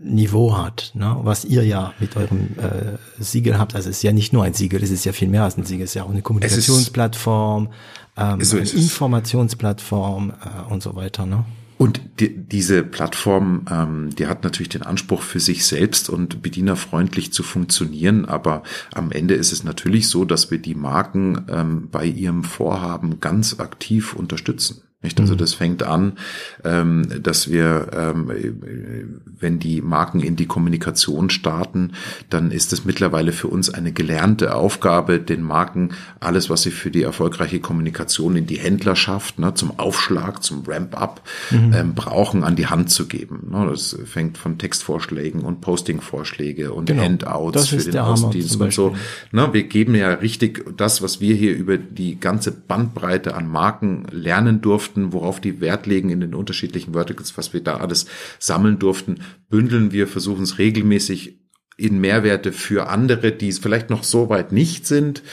[0.05, 1.17] Leistungsniveau hat, ne?
[1.23, 3.75] was ihr ja mit eurem äh, Siegel habt.
[3.75, 5.65] Also es ist ja nicht nur ein Siegel, es ist ja viel mehr als ein
[5.65, 7.69] Siegel, es ist ja auch eine Kommunikationsplattform,
[8.17, 11.25] ähm, so eine Informationsplattform äh, und so weiter.
[11.25, 11.45] Ne?
[11.77, 17.33] Und die, diese Plattform, ähm, die hat natürlich den Anspruch für sich selbst und bedienerfreundlich
[17.33, 18.63] zu funktionieren, aber
[18.93, 23.59] am Ende ist es natürlich so, dass wir die Marken ähm, bei ihrem Vorhaben ganz
[23.59, 24.84] aktiv unterstützen.
[25.05, 25.19] Nicht?
[25.19, 25.37] Also mhm.
[25.37, 26.13] das fängt an,
[26.63, 28.31] ähm, dass wir, ähm,
[29.39, 31.91] wenn die Marken in die Kommunikation starten,
[32.31, 36.89] dann ist es mittlerweile für uns eine gelernte Aufgabe, den Marken alles, was sie für
[36.89, 41.21] die erfolgreiche Kommunikation in die Händlerschaft, ne, zum Aufschlag, zum Ramp-up
[41.51, 41.73] mhm.
[41.73, 43.51] ähm, brauchen, an die Hand zu geben.
[43.51, 43.67] Ne?
[43.69, 47.03] Das fängt von Textvorschlägen und Postingvorschläge und genau.
[47.03, 48.95] Handouts für den Außendienst und so.
[49.31, 49.49] Ne?
[49.51, 54.61] Wir geben ja richtig das, was wir hier über die ganze Bandbreite an Marken lernen
[54.61, 58.05] durften, durften, worauf die Wert legen in den unterschiedlichen Verticals, was wir da alles
[58.39, 59.19] sammeln durften,
[59.49, 61.39] bündeln wir, versuchen es regelmäßig
[61.77, 65.23] in Mehrwerte für andere, die es vielleicht noch so weit nicht sind,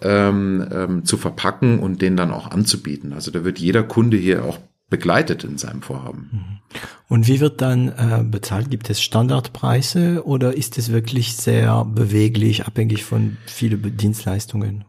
[0.00, 3.12] ähm, ähm, zu verpacken und denen dann auch anzubieten.
[3.12, 4.58] Also da wird jeder Kunde hier auch
[4.88, 6.30] begleitet in seinem Vorhaben.
[6.32, 6.78] Mhm.
[7.08, 8.70] Und wie wird dann äh, bezahlt?
[8.70, 14.84] Gibt es Standardpreise oder ist es wirklich sehr beweglich, abhängig von vielen Dienstleistungen?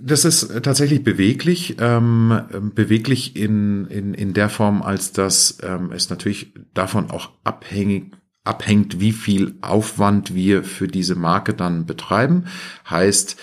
[0.00, 2.40] Das ist tatsächlich beweglich, ähm,
[2.74, 8.12] beweglich in, in, in der Form, als dass ähm, es natürlich davon auch abhängig
[8.44, 12.46] abhängt, wie viel Aufwand wir für diese Marke dann betreiben.
[12.88, 13.36] Heißt,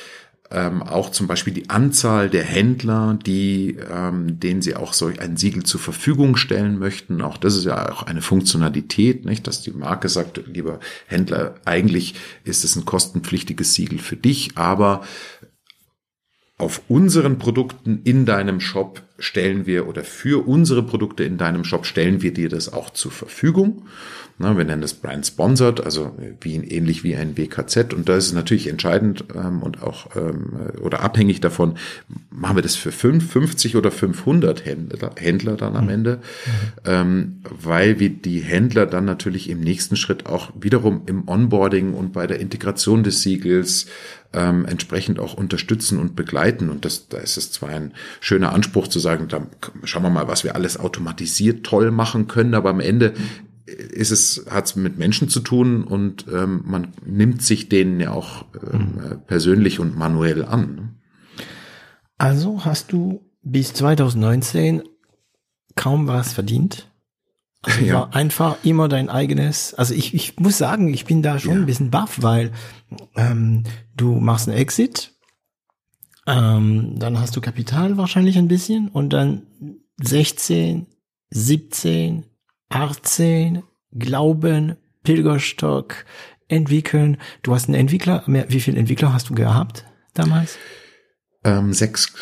[0.52, 5.38] ähm, auch zum Beispiel die Anzahl der Händler, die, ähm, denen sie auch solch ein
[5.38, 7.22] Siegel zur Verfügung stellen möchten.
[7.22, 12.16] Auch das ist ja auch eine Funktionalität, nicht, dass die Marke sagt, lieber Händler, eigentlich
[12.44, 15.04] ist es ein kostenpflichtiges Siegel für dich, aber
[16.58, 21.86] auf unseren Produkten in deinem Shop stellen wir oder für unsere Produkte in deinem Shop
[21.86, 23.88] stellen wir dir das auch zur Verfügung.
[24.38, 27.94] Na, wir nennen das Brand Sponsored, also wie ähnlich wie ein WKZ.
[27.94, 31.78] Und da ist es natürlich entscheidend ähm, und auch ähm, oder abhängig davon,
[32.32, 35.90] machen wir das für 5, 50 oder 500 Händler, Händler dann am mhm.
[35.90, 36.52] Ende, mhm.
[36.84, 42.12] ähm, weil wir die Händler dann natürlich im nächsten Schritt auch wiederum im Onboarding und
[42.12, 43.86] bei der Integration des Siegels
[44.34, 46.70] ähm, entsprechend auch unterstützen und begleiten.
[46.70, 49.48] Und das, da ist es zwar ein schöner Anspruch zu sagen, da
[49.86, 53.14] schauen wir mal, was wir alles automatisiert toll machen können, aber am Ende
[53.66, 58.12] ist es, hat es mit Menschen zu tun und ähm, man nimmt sich denen ja
[58.12, 59.22] auch ähm, mhm.
[59.26, 60.76] persönlich und manuell an.
[60.76, 60.90] Ne?
[62.18, 64.84] Also hast du bis 2019
[65.76, 66.92] kaum was verdient?
[67.64, 67.94] Also ja.
[67.96, 69.74] war einfach immer dein eigenes.
[69.74, 71.60] Also ich, ich muss sagen, ich bin da schon ja.
[71.60, 72.52] ein bisschen baff, weil
[73.16, 73.64] ähm,
[73.98, 75.14] du machst einen Exit,
[76.28, 79.44] ähm, dann hast du Kapital wahrscheinlich ein bisschen und dann
[80.02, 80.86] 16,
[81.32, 82.26] 17,
[82.70, 86.06] 18, Glauben, Pilgerstock,
[86.48, 87.18] entwickeln.
[87.44, 90.58] Du hast einen Entwickler, mehr, wie viele Entwickler hast du gehabt damals?
[91.44, 92.14] Ähm, sechs.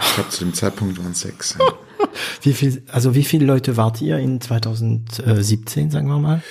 [0.00, 1.56] Ich glaube, zu dem Zeitpunkt waren es sechs.
[1.58, 1.66] Ja.
[2.42, 6.42] wie viel, also wie viele Leute wart ihr in 2017, sagen wir mal?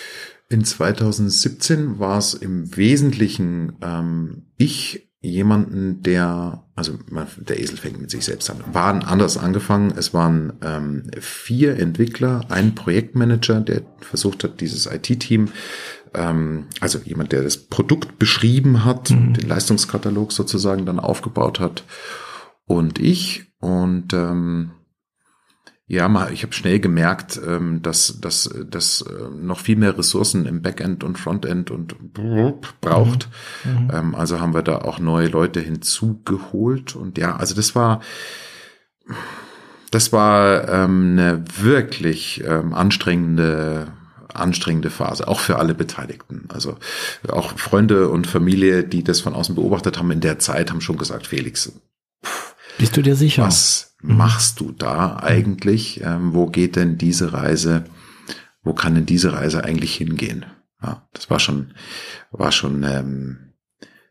[0.49, 6.98] In 2017 war es im Wesentlichen ähm, ich, jemanden, der, also
[7.38, 9.93] der Esel fängt mit sich selbst an, waren anders angefangen.
[9.95, 15.49] Es waren ähm, vier Entwickler, ein Projektmanager, der versucht hat, dieses IT-Team,
[16.15, 19.34] ähm, also jemand, der das Produkt beschrieben hat, mhm.
[19.34, 21.84] den Leistungskatalog sozusagen dann aufgebaut hat,
[22.72, 23.52] und ich.
[23.60, 24.72] Und ähm,
[25.91, 30.45] ja, mal, ich habe schnell gemerkt, ähm, dass, dass, dass äh, noch viel mehr Ressourcen
[30.45, 32.13] im Backend und Frontend und
[32.80, 33.27] braucht.
[33.65, 33.72] Mhm.
[33.72, 33.91] mhm.
[33.93, 36.95] Ähm, also haben wir da auch neue Leute hinzugeholt.
[36.95, 37.99] Und ja, also das war,
[39.91, 43.88] das war ähm, eine wirklich ähm, anstrengende
[44.34, 46.45] anstrengende Phase, auch für alle Beteiligten.
[46.47, 46.77] Also
[47.27, 50.95] auch Freunde und Familie, die das von außen beobachtet haben in der Zeit, haben schon
[50.95, 51.73] gesagt, Felix,
[52.23, 53.43] pff, bist du dir sicher?
[53.43, 56.02] Was machst du da eigentlich?
[56.03, 57.85] Ähm, wo geht denn diese Reise?
[58.64, 60.45] Wo kann denn diese Reise eigentlich hingehen?
[60.81, 61.73] Ja, das war schon,
[62.31, 63.53] war schon ähm,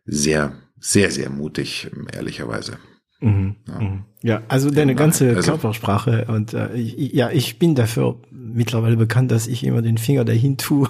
[0.05, 2.78] sehr, sehr, sehr mutig, ehrlicherweise.
[3.20, 3.81] Mhm, ja.
[3.81, 4.05] Mhm.
[4.23, 4.43] ja.
[4.49, 9.47] also deine ganze also, Körpersprache und äh, ich, ja, ich bin dafür mittlerweile bekannt, dass
[9.47, 10.89] ich immer den Finger dahin tue.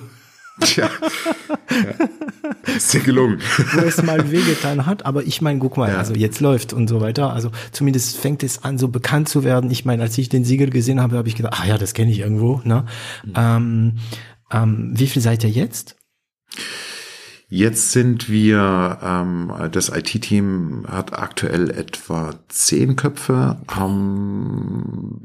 [0.61, 0.91] Tja,
[1.71, 2.75] ja.
[2.77, 3.41] ist dir gelungen.
[3.73, 5.99] Wo es mal wehgetan hat, aber ich meine, guck mal, ja.
[5.99, 7.33] also jetzt läuft und so weiter.
[7.33, 9.71] Also zumindest fängt es an, so bekannt zu werden.
[9.71, 12.11] Ich meine, als ich den Siegel gesehen habe, habe ich gedacht, ach ja, das kenne
[12.11, 12.61] ich irgendwo.
[12.65, 12.85] Ne?
[13.25, 13.33] Mhm.
[13.37, 13.93] Ähm,
[14.51, 15.97] ähm, wie viel seid ihr jetzt?
[17.49, 25.23] Jetzt sind wir, ähm, das IT-Team hat aktuell etwa zehn Köpfe, haben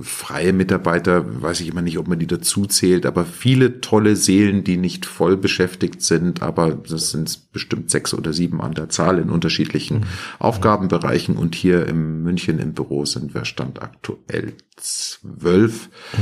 [0.00, 4.62] freie Mitarbeiter, weiß ich immer nicht, ob man die dazu zählt, aber viele tolle Seelen,
[4.62, 9.18] die nicht voll beschäftigt sind, aber das sind bestimmt sechs oder sieben an der Zahl
[9.18, 10.06] in unterschiedlichen mhm.
[10.38, 16.20] Aufgabenbereichen und hier im München im Büro sind wir stand aktuell zwölf mhm.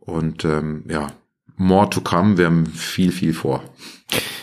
[0.00, 1.08] und ähm, ja,
[1.56, 3.62] more to come, wir haben viel, viel vor.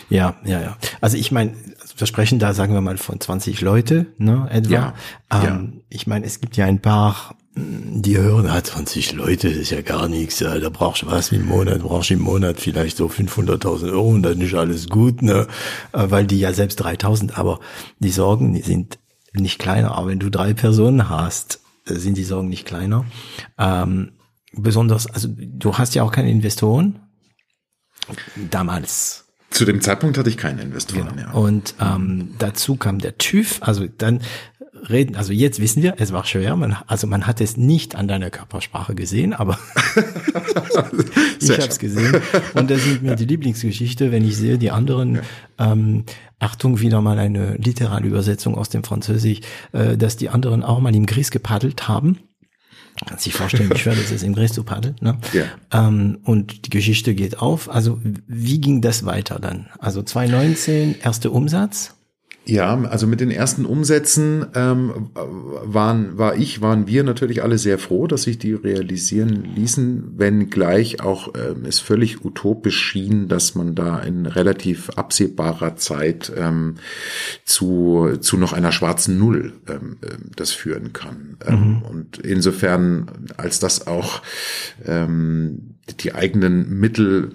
[0.08, 0.76] Ja, ja, ja.
[1.00, 1.54] Also ich meine,
[1.96, 4.72] wir sprechen da, sagen wir mal, von 20 Leute, ne, etwa.
[4.72, 4.94] Ja,
[5.30, 5.80] ähm, ja.
[5.90, 9.82] Ich meine, es gibt ja ein paar, die hören, hat 20 Leute, das ist ja
[9.82, 13.06] gar nichts, ja, da brauchst du was im Monat, brauchst du im Monat vielleicht so
[13.06, 15.46] 500.000 Euro und dann ist alles gut, ne,
[15.92, 17.60] äh, weil die ja selbst 3.000, aber
[17.98, 18.98] die Sorgen, die sind
[19.32, 23.04] nicht kleiner, aber wenn du drei Personen hast, äh, sind die Sorgen nicht kleiner.
[23.58, 24.12] Ähm,
[24.52, 27.00] besonders, also du hast ja auch keine Investoren,
[28.50, 31.16] damals zu dem Zeitpunkt hatte ich keinen Investoren.
[31.16, 31.28] Genau.
[31.28, 31.32] Ja.
[31.32, 33.62] Und ähm, dazu kam der TÜV.
[33.62, 34.20] Also dann
[34.88, 36.56] reden, also jetzt wissen wir, es war schwer.
[36.56, 39.58] Man, also man hat es nicht an deiner Körpersprache gesehen, aber
[41.40, 42.20] ich habe es gesehen.
[42.54, 45.20] Und das ist mir die Lieblingsgeschichte, wenn ich sehe, die anderen.
[45.58, 46.04] Ähm,
[46.40, 49.40] Achtung, wieder mal eine literale Übersetzung aus dem Französisch,
[49.72, 52.18] äh, dass die anderen auch mal im Gris gepaddelt haben
[53.06, 54.96] kann sich vorstellen, wie schwer das ist, im Dreh zu paddeln.
[55.00, 55.18] Ne?
[55.32, 55.44] Ja.
[55.72, 57.70] Ähm, und die Geschichte geht auf.
[57.70, 59.68] Also wie ging das weiter dann?
[59.78, 61.94] Also 2019, erster Umsatz?
[62.48, 67.78] Ja, also mit den ersten Umsätzen ähm, waren, war ich, waren wir natürlich alle sehr
[67.78, 73.54] froh, dass sich die realisieren ließen, wenn gleich auch ähm, es völlig utopisch schien, dass
[73.54, 76.76] man da in relativ absehbarer Zeit ähm,
[77.44, 81.36] zu, zu noch einer schwarzen Null ähm, ähm das führen kann.
[81.46, 81.82] Ähm, mhm.
[81.82, 84.22] Und insofern, als das auch
[84.86, 87.32] ähm, die eigenen Mittel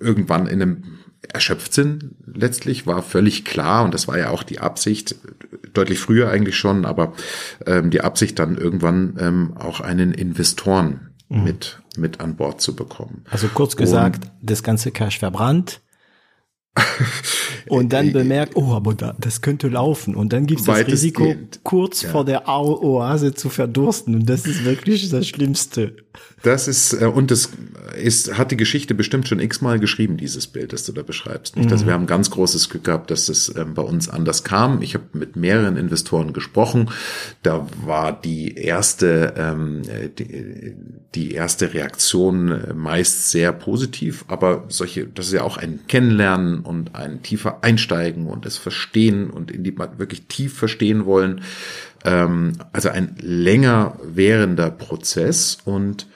[0.00, 0.82] irgendwann in einem
[1.28, 5.16] erschöpft sind letztlich, war völlig klar und das war ja auch die Absicht,
[5.72, 7.12] deutlich früher eigentlich schon, aber
[7.66, 11.44] ähm, die Absicht dann irgendwann ähm, auch einen Investoren mhm.
[11.44, 13.24] mit, mit an Bord zu bekommen.
[13.30, 15.80] Also kurz gesagt, und, das ganze Cash verbrannt,
[17.68, 20.14] und dann äh, bemerkt, oh, aber da, das könnte laufen.
[20.14, 22.10] Und dann gibt es das Risiko, kurz ja.
[22.10, 24.14] vor der Oase zu verdursten.
[24.14, 25.96] Und das ist wirklich das Schlimmste.
[26.42, 27.50] Das ist, äh, und das
[27.96, 31.56] ist, hat die Geschichte bestimmt schon x-mal geschrieben, dieses Bild, das du da beschreibst.
[31.56, 31.70] Nicht?
[31.70, 31.88] Also mhm.
[31.88, 34.80] wir haben ganz großes Glück gehabt, dass es ähm, bei uns anders kam.
[34.82, 36.90] Ich habe mit mehreren Investoren gesprochen.
[37.42, 39.82] Da war die erste, ähm,
[40.18, 40.74] die,
[41.14, 46.60] die erste Reaktion äh, meist sehr positiv, aber solche, das ist ja auch ein Kennenlernen
[46.60, 51.42] und ein tiefer Einsteigen und es verstehen und in die wirklich tief verstehen wollen.
[52.04, 56.06] Ähm, also ein länger währender Prozess und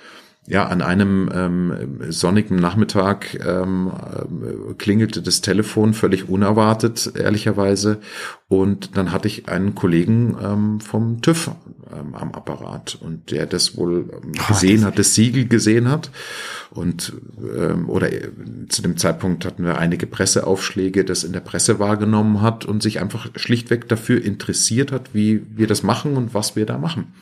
[0.46, 7.98] ja, an einem ähm, sonnigen Nachmittag ähm, äh, klingelte das Telefon völlig unerwartet, ehrlicherweise.
[8.48, 11.50] Und dann hatte ich einen Kollegen ähm, vom TÜV
[11.90, 16.10] ähm, am Apparat und der das wohl ähm, gesehen oh, hat, das Siegel gesehen hat.
[16.70, 17.14] Und
[17.56, 18.28] ähm, oder äh,
[18.68, 23.00] zu dem Zeitpunkt hatten wir einige Presseaufschläge, das in der Presse wahrgenommen hat und sich
[23.00, 27.14] einfach schlichtweg dafür interessiert hat, wie wir das machen und was wir da machen.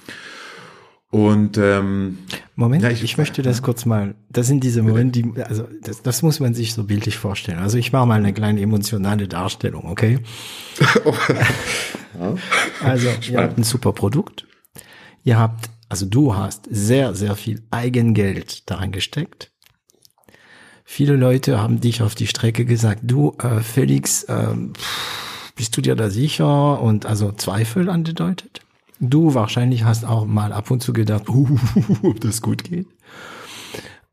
[1.12, 2.20] Und ähm,
[2.56, 4.14] Moment, ja, ich, ich, möchte das kurz mal.
[4.30, 7.58] Das sind diese Momente, die, also das, das muss man sich so bildlich vorstellen.
[7.58, 10.20] Also ich mache mal eine kleine emotionale Darstellung, okay?
[12.18, 12.34] ja.
[12.82, 14.46] Also ihr habt ein super Produkt.
[15.22, 19.50] Ihr habt, also du hast sehr, sehr viel Eigengeld daran gesteckt.
[20.82, 24.46] Viele Leute haben dich auf die Strecke gesagt, du äh, Felix, äh,
[25.56, 26.80] bist du dir da sicher?
[26.80, 28.62] Und also Zweifel angedeutet.
[29.04, 31.58] Du wahrscheinlich hast auch mal ab und zu gedacht, uh,
[32.02, 32.86] ob das gut geht.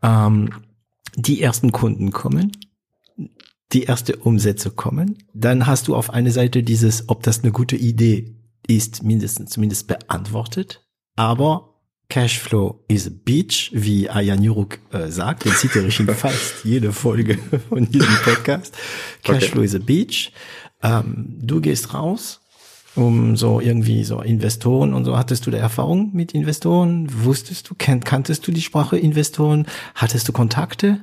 [0.02, 0.50] Ähm,
[1.16, 2.52] die ersten Kunden kommen,
[3.72, 7.76] die erste Umsätze kommen, dann hast du auf eine Seite dieses, ob das eine gute
[7.76, 8.36] Idee
[8.68, 10.84] ist, mindestens zumindest beantwortet.
[11.16, 11.76] Aber
[12.10, 15.46] Cashflow is a Beach, wie Ayan Juruk äh, sagt.
[15.46, 17.38] Den zitiere ich in fast jede Folge
[17.70, 18.76] von diesem Podcast.
[19.24, 19.66] Cashflow okay.
[19.66, 20.32] is a Beach.
[20.82, 22.42] Ähm, du gehst raus,
[23.00, 25.18] um so irgendwie so Investoren und so.
[25.18, 27.08] Hattest du da Erfahrung mit Investoren?
[27.24, 29.66] Wusstest du, kan kanntest du die Sprache Investoren?
[29.96, 31.00] Hattest du Kontakte?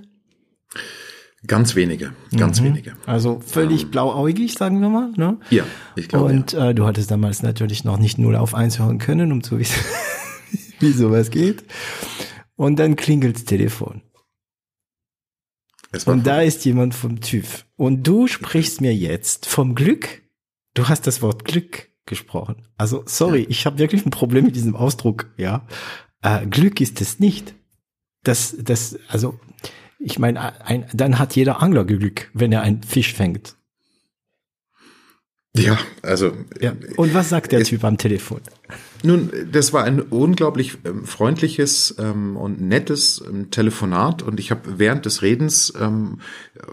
[1.47, 2.67] Ganz wenige, ganz mhm.
[2.67, 2.93] wenige.
[3.07, 5.13] Also völlig ähm, blauäugig, sagen wir mal.
[5.17, 5.39] Ne?
[5.51, 5.65] Ja,
[5.95, 6.27] ich glaube.
[6.27, 6.71] Und ja.
[6.71, 9.85] äh, du hattest damals natürlich noch nicht null auf eins hören können, um zu wissen,
[10.81, 11.65] wie sowas geht.
[12.57, 14.03] Und dann klingelt's Telefon.
[16.05, 17.65] Und da ist jemand vom TÜV.
[17.77, 20.23] Und du sprichst mir jetzt vom Glück.
[20.77, 22.69] Du hast das Wort Glück gesprochen.
[22.77, 23.47] Also sorry, ja.
[23.49, 25.27] ich habe wirklich ein Problem mit diesem Ausdruck.
[25.39, 25.67] Ja,
[26.23, 27.55] äh, Glück ist es nicht.
[28.23, 29.41] Das, das, also
[29.99, 33.57] ich meine, ein, dann hat jeder Angler Glück, wenn er einen Fisch fängt.
[35.57, 36.33] Ja, also.
[36.61, 36.75] Ja.
[36.97, 38.43] Und was sagt der Typ am Telefon?
[39.03, 44.79] Nun, das war ein unglaublich ähm, freundliches ähm, und nettes ähm, Telefonat und ich habe
[44.79, 46.19] während des Redens ähm,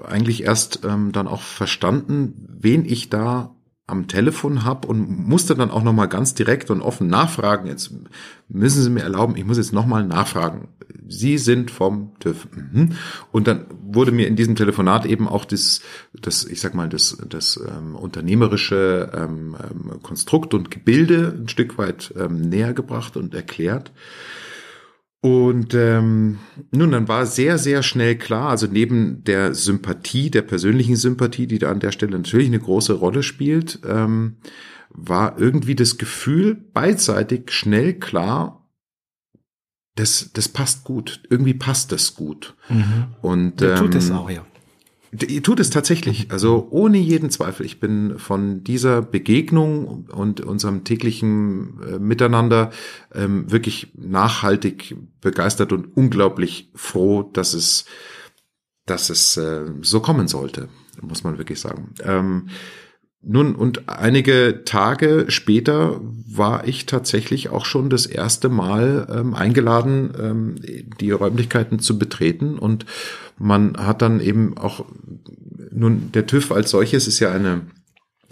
[0.06, 3.53] eigentlich erst ähm, dann auch verstanden, wen ich da
[3.86, 7.68] am Telefon habe und musste dann auch noch mal ganz direkt und offen nachfragen.
[7.68, 7.94] Jetzt
[8.48, 10.70] müssen Sie mir erlauben, ich muss jetzt noch mal nachfragen.
[11.10, 12.48] Sie sind vom TÜV.
[12.56, 12.94] Mhm.
[13.32, 15.82] Und dann wurde mir in diesem Telefonat eben auch das,
[16.14, 21.78] das ich sag mal, das, das ähm, unternehmerische ähm, ähm Konstrukt und Gebilde ein Stück
[21.78, 23.92] weit ähm, näher gebracht und erklärt.
[25.24, 26.40] Und ähm,
[26.72, 31.60] nun, dann war sehr, sehr schnell klar, also neben der Sympathie, der persönlichen Sympathie, die
[31.60, 34.36] da an der Stelle natürlich eine große Rolle spielt, ähm,
[34.90, 38.70] war irgendwie das Gefühl beidseitig schnell klar,
[39.96, 41.22] das, das passt gut.
[41.30, 42.54] Irgendwie passt das gut.
[42.68, 43.06] Mhm.
[43.22, 44.46] Und ähm, tut es auch, ja.
[45.44, 47.66] Tut es tatsächlich, also ohne jeden Zweifel.
[47.66, 52.72] Ich bin von dieser Begegnung und unserem täglichen äh, Miteinander
[53.14, 57.86] ähm, wirklich nachhaltig begeistert und unglaublich froh, dass es,
[58.88, 60.70] dass es äh, so kommen sollte,
[61.02, 61.94] muss man wirklich sagen.
[62.02, 62.50] Ähm,
[63.26, 70.14] nun, und einige Tage später war ich tatsächlich auch schon das erste Mal ähm, eingeladen,
[70.20, 70.56] ähm,
[71.00, 72.60] die Räumlichkeiten zu betreten.
[72.60, 72.86] Und
[73.38, 74.86] man hat dann eben auch,
[75.72, 77.62] nun, der TÜV als solches ist ja eine,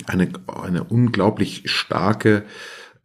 [0.08, 2.44] eine, eine unglaublich starke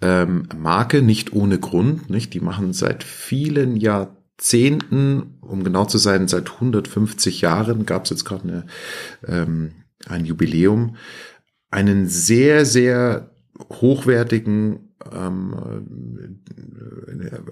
[0.01, 2.35] ähm, Marke, nicht ohne Grund, nicht?
[2.35, 8.25] Die machen seit vielen Jahrzehnten, um genau zu sein, seit 150 Jahren gab es jetzt
[8.25, 8.67] gerade
[9.27, 9.73] ähm,
[10.09, 10.97] ein Jubiläum,
[11.77, 13.33] einen sehr, sehr
[13.71, 16.41] hochwertigen, ähm,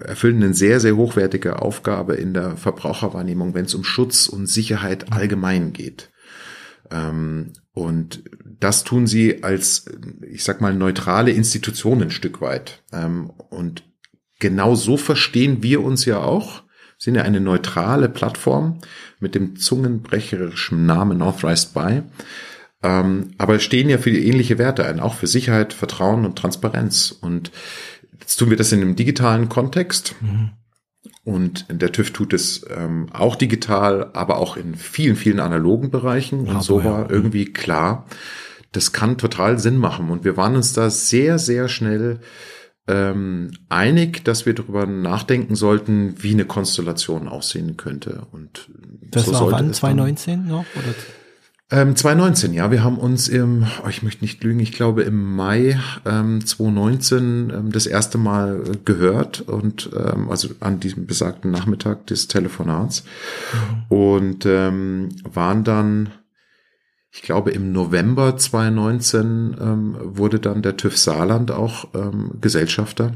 [0.01, 5.13] erfüllen eine sehr, sehr hochwertige Aufgabe in der Verbraucherwahrnehmung, wenn es um Schutz und Sicherheit
[5.13, 6.09] allgemein geht.
[6.89, 8.23] Ähm, und
[8.59, 9.85] das tun sie als,
[10.27, 12.81] ich sag mal, neutrale Institution ein Stück weit.
[12.91, 13.83] Ähm, und
[14.39, 16.63] genau so verstehen wir uns ja auch.
[16.97, 18.79] Sind ja eine neutrale Plattform
[19.19, 22.01] mit dem zungenbrecherischen Namen Authorized By.
[22.85, 27.17] Ähm, aber stehen ja für die ähnliche Werte ein, auch für Sicherheit, Vertrauen und Transparenz.
[27.19, 27.51] Und
[28.19, 30.13] jetzt tun wir das in einem digitalen Kontext.
[30.21, 30.51] Mhm.
[31.23, 36.41] Und der TÜV tut es ähm, auch digital, aber auch in vielen, vielen analogen Bereichen.
[36.41, 37.09] Und aber so war ja.
[37.09, 38.05] irgendwie klar,
[38.71, 40.11] das kann total Sinn machen.
[40.11, 42.19] Und wir waren uns da sehr, sehr schnell
[42.87, 48.27] ähm, einig, dass wir darüber nachdenken sollten, wie eine Konstellation aussehen könnte.
[48.31, 48.69] Und
[49.09, 49.73] das so war wann?
[49.73, 50.65] 2019 noch?
[50.75, 50.93] Oder?
[51.71, 52.69] Ähm, 2019, ja.
[52.69, 57.49] Wir haben uns im, oh, ich möchte nicht lügen, ich glaube im Mai ähm, 2019
[57.49, 63.03] ähm, das erste Mal äh, gehört und ähm, also an diesem besagten Nachmittag des Telefonats
[63.53, 63.97] mhm.
[63.97, 66.11] und ähm, waren dann,
[67.09, 73.13] ich glaube im November 2019 ähm, wurde dann der TÜV Saarland auch ähm, Gesellschafter.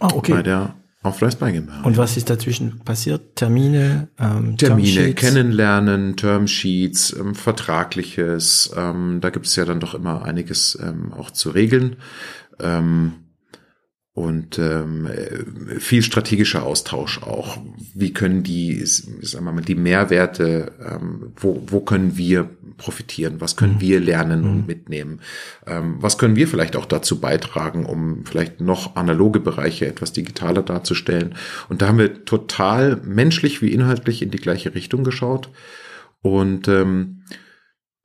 [0.00, 0.32] Ah, okay.
[0.32, 1.82] Bei der auf GmbH.
[1.82, 3.36] Und was ist dazwischen passiert?
[3.36, 8.70] Termine, ähm, Termine, kennenlernen, Termsheets, ähm, Vertragliches.
[8.76, 11.96] Ähm, da gibt es ja dann doch immer einiges ähm, auch zu regeln.
[12.58, 13.14] Ähm,
[14.12, 15.08] und ähm,
[15.78, 17.58] viel strategischer Austausch auch.
[17.94, 23.40] Wie können die, sagen wir mal, die Mehrwerte, ähm, wo, wo können wir profitieren?
[23.40, 23.80] Was können mhm.
[23.80, 24.66] wir lernen und mhm.
[24.66, 25.20] mitnehmen?
[25.64, 30.62] Ähm, was können wir vielleicht auch dazu beitragen, um vielleicht noch analoge Bereiche etwas digitaler
[30.62, 31.36] darzustellen?
[31.68, 35.50] Und da haben wir total menschlich wie inhaltlich in die gleiche Richtung geschaut.
[36.20, 37.22] Und ähm,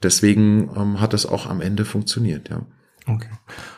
[0.04, 2.66] deswegen ähm, hat es auch am Ende funktioniert, ja.
[3.08, 3.30] Okay.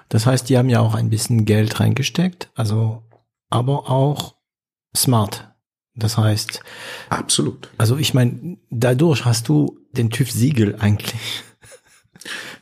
[0.09, 3.03] Das heißt, die haben ja auch ein bisschen Geld reingesteckt, also
[3.49, 4.35] aber auch
[4.95, 5.53] smart.
[5.95, 6.61] Das heißt.
[7.09, 7.69] Absolut.
[7.77, 11.43] Also ich meine, dadurch hast du den TÜV Siegel eigentlich.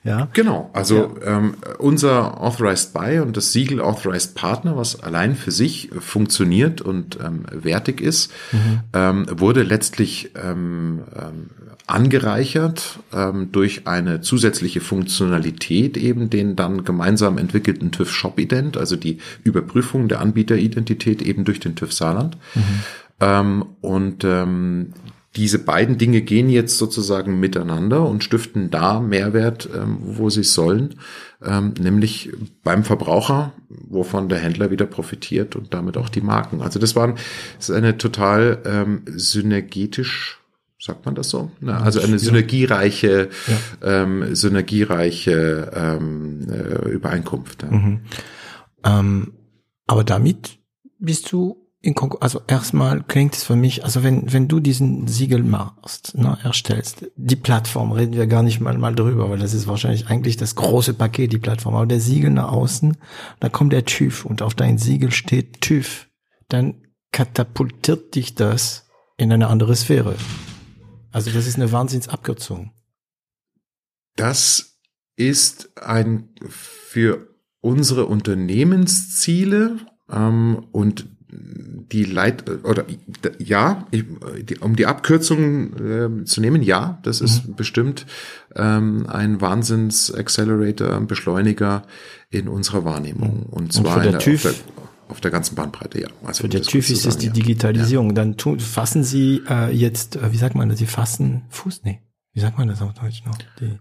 [0.06, 0.30] Ja.
[0.34, 1.38] Genau, also ja.
[1.38, 7.18] ähm, unser Authorized Buy und das Siegel Authorized Partner, was allein für sich funktioniert und
[7.20, 8.82] ähm, wertig ist, mhm.
[8.94, 11.50] ähm, wurde letztlich ähm, ähm,
[11.88, 18.96] angereichert ähm, durch eine zusätzliche Funktionalität, eben den dann gemeinsam entwickelten TÜV Shop Ident, also
[18.96, 22.38] die Überprüfung der Anbieteridentität eben durch den TÜV Saarland.
[22.54, 22.62] Mhm.
[23.22, 24.94] Ähm, und ähm,
[25.36, 30.96] diese beiden Dinge gehen jetzt sozusagen miteinander und stiften da Mehrwert, ähm, wo sie sollen,
[31.44, 32.32] ähm, nämlich
[32.64, 36.62] beim Verbraucher, wovon der Händler wieder profitiert und damit auch die Marken.
[36.62, 37.14] Also das war
[37.58, 40.40] das ist eine total ähm, synergetisch
[40.78, 41.52] sagt man das so?
[41.62, 44.04] Na, also eine synergiereiche, ja.
[44.04, 47.64] ähm, synergiereiche ähm, äh, Übereinkunft.
[47.64, 47.72] Ja.
[47.72, 48.02] Mhm.
[48.84, 49.34] Ähm,
[49.88, 50.60] aber damit
[51.00, 51.65] bist du
[52.20, 57.06] also erstmal klingt es für mich, also wenn, wenn du diesen Siegel machst, ne, erstellst,
[57.16, 60.56] die Plattform, reden wir gar nicht mal, mal drüber, weil das ist wahrscheinlich eigentlich das
[60.56, 62.98] große Paket, die Plattform, aber der Siegel nach außen,
[63.40, 66.08] da kommt der TÜV und auf dein Siegel steht TÜV,
[66.50, 66.82] dann
[67.12, 68.88] katapultiert dich das
[69.18, 70.16] in eine andere Sphäre.
[71.12, 72.72] Also das ist eine Wahnsinnsabkürzung.
[74.16, 74.80] Das
[75.16, 79.78] ist ein für unsere Unternehmensziele
[80.12, 81.15] ähm, und
[81.92, 82.86] die Leit oder
[83.38, 83.86] ja,
[84.62, 87.56] um die Abkürzung äh, zu nehmen, ja, das ist mhm.
[87.56, 88.06] bestimmt
[88.56, 91.84] ähm, ein Wahnsinns-Accelerator, Beschleuniger
[92.30, 93.44] in unserer Wahrnehmung.
[93.44, 96.08] Und zwar Und der TÜV, auf, der, auf der ganzen Bandbreite, ja.
[96.24, 98.10] Also für der TÜV ist es die Digitalisierung.
[98.10, 98.16] Ja.
[98.16, 102.02] Dann tun, fassen Sie äh, jetzt, äh, wie sagt man das, Sie fassen Fuß, nee.
[102.34, 103.38] Wie sagt man das auf Deutsch noch?
[103.62, 103.80] Die,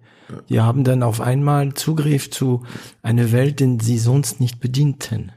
[0.48, 2.62] die haben dann auf einmal Zugriff zu
[3.02, 5.32] einer Welt, den sie sonst nicht bedienten.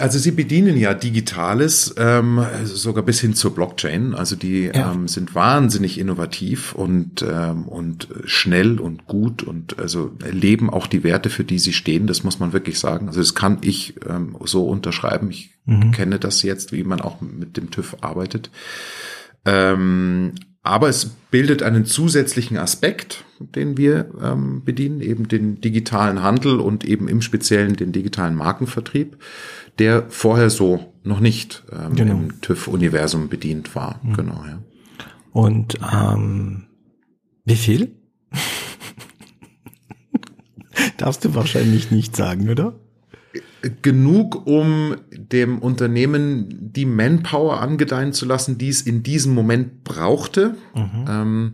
[0.00, 4.14] Also sie bedienen ja Digitales, ähm, sogar bis hin zur Blockchain.
[4.14, 4.92] Also die ja.
[4.92, 11.04] ähm, sind wahnsinnig innovativ und ähm, und schnell und gut und also leben auch die
[11.04, 12.06] Werte, für die sie stehen.
[12.06, 13.06] Das muss man wirklich sagen.
[13.06, 15.30] Also das kann ich ähm, so unterschreiben.
[15.30, 15.92] Ich mhm.
[15.92, 18.50] kenne das jetzt, wie man auch mit dem TÜV arbeitet.
[19.44, 20.32] Ähm,
[20.66, 26.84] aber es bildet einen zusätzlichen Aspekt, den wir ähm, bedienen, eben den digitalen Handel und
[26.84, 29.16] eben im Speziellen den digitalen Markenvertrieb
[29.78, 32.14] der vorher so noch nicht ähm, genau.
[32.14, 34.00] im TÜV-Universum bedient war.
[34.02, 34.12] Mhm.
[34.14, 34.62] Genau, ja.
[35.32, 36.64] Und ähm,
[37.44, 37.92] wie viel?
[40.96, 42.74] Darfst du wahrscheinlich nicht sagen, oder?
[43.82, 50.56] Genug, um dem Unternehmen die Manpower angedeihen zu lassen, die es in diesem Moment brauchte.
[50.74, 51.04] Mhm.
[51.08, 51.52] Ähm,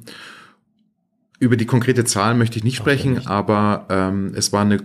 [1.42, 3.26] über die konkrete Zahl möchte ich nicht sprechen, nicht.
[3.26, 4.78] aber ähm, es war eine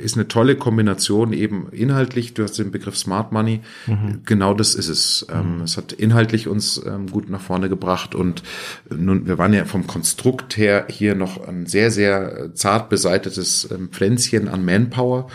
[0.00, 2.32] ist eine tolle Kombination eben inhaltlich.
[2.32, 3.58] Du hast den Begriff Smart Money,
[3.88, 4.20] mhm.
[4.24, 5.26] genau das ist es.
[5.34, 5.62] Ähm, mhm.
[5.62, 8.44] Es hat inhaltlich uns ähm, gut nach vorne gebracht und
[8.88, 13.88] nun wir waren ja vom Konstrukt her hier noch ein sehr sehr zart beseitetes ähm,
[13.88, 15.26] Pflänzchen an Manpower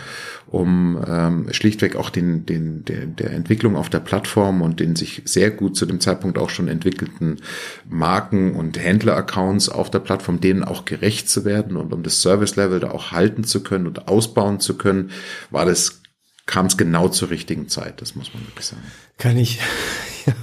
[0.48, 5.22] um ähm, schlichtweg auch den, den, der, der Entwicklung auf der Plattform und den sich
[5.24, 7.40] sehr gut zu dem Zeitpunkt auch schon entwickelten
[7.88, 12.80] Marken- und Händler-Accounts auf der Plattform, denen auch gerecht zu werden und um das Service-Level
[12.80, 15.10] da auch halten zu können und ausbauen zu können,
[15.50, 16.00] war das,
[16.46, 18.82] kam es genau zur richtigen Zeit, das muss man wirklich sagen.
[19.18, 19.58] Kann ich,
[20.26, 20.34] ja,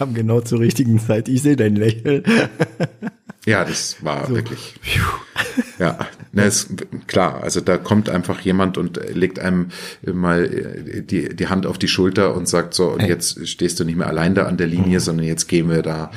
[0.00, 1.28] kam genau zur richtigen Zeit.
[1.28, 2.22] Ich sehe dein Lächeln.
[3.44, 4.34] Ja, das war so.
[4.34, 4.74] wirklich.
[5.78, 5.98] Ja,
[6.32, 6.70] ne, ist
[7.06, 7.42] klar.
[7.42, 9.68] Also da kommt einfach jemand und legt einem
[10.02, 10.48] mal
[11.02, 14.06] die, die Hand auf die Schulter und sagt so, und jetzt stehst du nicht mehr
[14.06, 15.02] allein da an der Linie, mhm.
[15.02, 16.10] sondern jetzt gehen wir da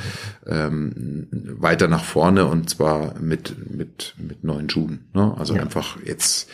[0.46, 5.10] ähm, weiter nach vorne und zwar mit, mit, mit neuen Schuhen.
[5.12, 5.34] Ne?
[5.36, 5.62] Also ja.
[5.62, 6.48] einfach jetzt.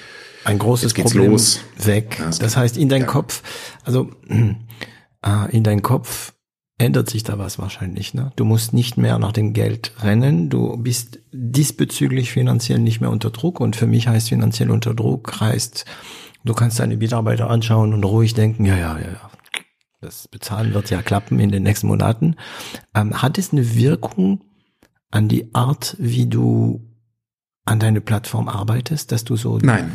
[0.44, 1.60] Ein großes jetzt Problem los.
[1.78, 2.16] weg.
[2.18, 3.06] Ja, das heißt, in dein ja.
[3.06, 3.42] Kopf,
[3.84, 6.32] also äh, in dein Kopf
[6.80, 8.14] ändert sich da was wahrscheinlich.
[8.14, 8.32] Ne?
[8.36, 13.30] Du musst nicht mehr nach dem Geld rennen, du bist diesbezüglich finanziell nicht mehr unter
[13.30, 15.84] Druck und für mich heißt finanziell unter Druck heißt,
[16.44, 19.30] du kannst deine Mitarbeiter anschauen und ruhig denken, ja, ja, ja, ja,
[20.00, 22.36] das Bezahlen wird ja klappen in den nächsten Monaten.
[22.94, 24.40] Ähm, hat es eine Wirkung
[25.10, 26.86] an die Art, wie du
[27.66, 29.58] an deine Plattform arbeitest, dass du so...
[29.58, 29.92] Nein.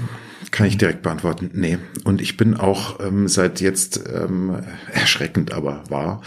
[0.51, 1.49] Kann ich direkt beantworten.
[1.53, 1.79] Nee.
[2.03, 4.61] Und ich bin auch ähm, seit jetzt ähm,
[4.93, 6.21] erschreckend aber wahr,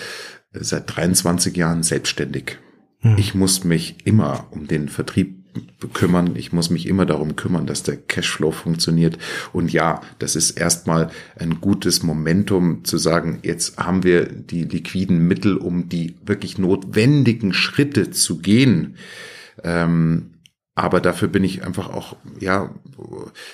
[0.61, 2.59] seit 23 Jahren selbstständig.
[3.01, 3.17] Hm.
[3.19, 5.39] Ich muss mich immer um den Vertrieb
[5.93, 6.37] kümmern.
[6.37, 9.19] Ich muss mich immer darum kümmern, dass der Cashflow funktioniert.
[9.53, 15.27] Und ja, das ist erstmal ein gutes Momentum zu sagen, jetzt haben wir die liquiden
[15.27, 18.97] Mittel, um die wirklich notwendigen Schritte zu gehen.
[19.65, 20.31] Ähm,
[20.79, 22.71] aber dafür bin ich einfach auch, ja,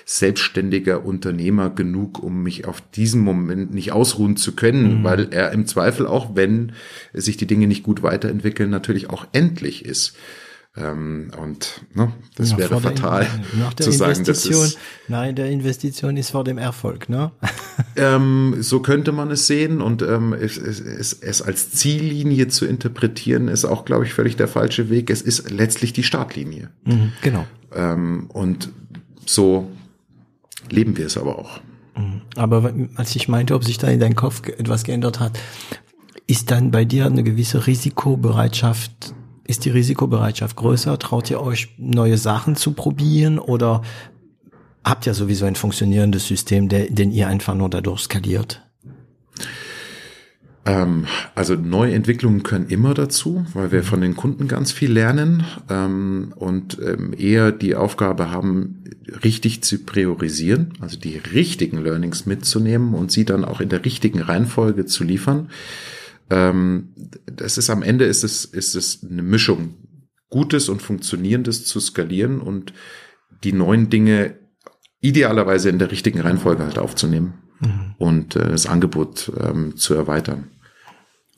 [0.04, 5.04] selbstständiger Unternehmer genug, um mich auf diesen Moment nicht ausruhen zu können, mhm.
[5.04, 6.72] weil er im Zweifel auch, wenn
[7.14, 10.14] sich die Dinge nicht gut weiterentwickeln, natürlich auch endlich ist.
[10.76, 13.28] Ähm, und ne, das Ja, wäre fatal
[13.78, 14.64] der zu sagen, das Investition.
[14.64, 17.30] ist, nein, der Investition ist vor dem Erfolg, ne?
[17.96, 22.66] ähm, so könnte man es sehen und ähm, es, es, es, es als Ziellinie zu
[22.66, 25.10] interpretieren, ist auch, glaube ich, völlig der falsche Weg.
[25.10, 26.70] Es ist letztlich die Startlinie.
[26.84, 27.46] Mhm, genau.
[27.72, 28.70] Ähm, und
[29.26, 29.70] so
[30.70, 31.60] leben wir es aber auch.
[32.34, 35.38] Aber w- als ich meinte, ob sich da in deinem Kopf etwas geändert hat,
[36.26, 39.14] ist dann bei dir eine gewisse Risikobereitschaft,
[39.46, 40.98] ist die Risikobereitschaft größer?
[40.98, 43.82] Traut ihr euch neue Sachen zu probieren oder
[44.84, 48.62] habt ihr sowieso ein funktionierendes System, der, den ihr einfach nur dadurch skaliert?
[50.66, 55.44] Ähm, also neue Entwicklungen können immer dazu, weil wir von den Kunden ganz viel lernen
[55.68, 58.84] ähm, und ähm, eher die Aufgabe haben,
[59.22, 64.20] richtig zu priorisieren, also die richtigen Learnings mitzunehmen und sie dann auch in der richtigen
[64.20, 65.50] Reihenfolge zu liefern.
[66.30, 66.94] Ähm,
[67.26, 69.74] das ist am Ende ist es, ist es eine Mischung,
[70.30, 72.72] Gutes und Funktionierendes zu skalieren und
[73.44, 74.38] die neuen Dinge
[75.00, 77.34] idealerweise in der richtigen Reihenfolge halt aufzunehmen
[77.98, 80.50] und äh, das Angebot ähm, zu erweitern.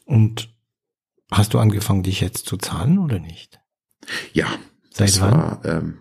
[0.04, 0.48] Und
[1.30, 3.58] hast du angefangen, dich jetzt zu zahlen oder nicht?
[4.32, 4.46] Ja,
[4.90, 5.32] Seit das wann?
[5.32, 5.98] war ähm,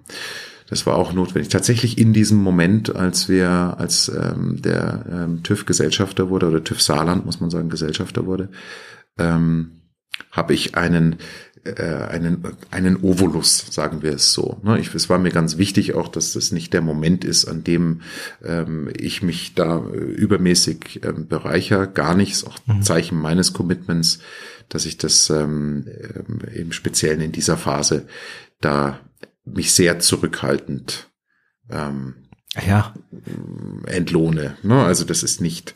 [0.67, 1.49] das war auch notwendig.
[1.49, 6.81] Tatsächlich in diesem Moment, als wir, als ähm, der ähm, TÜV Gesellschafter wurde oder TÜV
[6.81, 8.49] Saarland, muss man sagen, Gesellschafter wurde,
[9.17, 9.81] ähm,
[10.31, 11.17] habe ich einen
[11.65, 14.59] äh, einen einen Ovolus, sagen wir es so.
[14.63, 14.79] Ne?
[14.79, 18.01] Ich, es war mir ganz wichtig auch, dass das nicht der Moment ist, an dem
[18.43, 21.87] ähm, ich mich da übermäßig ähm, bereicher.
[21.87, 24.19] Gar nicht, ist auch ein Zeichen meines Commitments,
[24.69, 28.07] dass ich das ähm, ähm, im Speziellen in dieser Phase
[28.61, 28.99] da
[29.45, 31.09] mich sehr zurückhaltend
[31.69, 32.15] ähm,
[32.65, 32.93] Ja,
[33.85, 34.57] entlohne.
[34.63, 34.83] Ne?
[34.83, 35.75] Also das ist nicht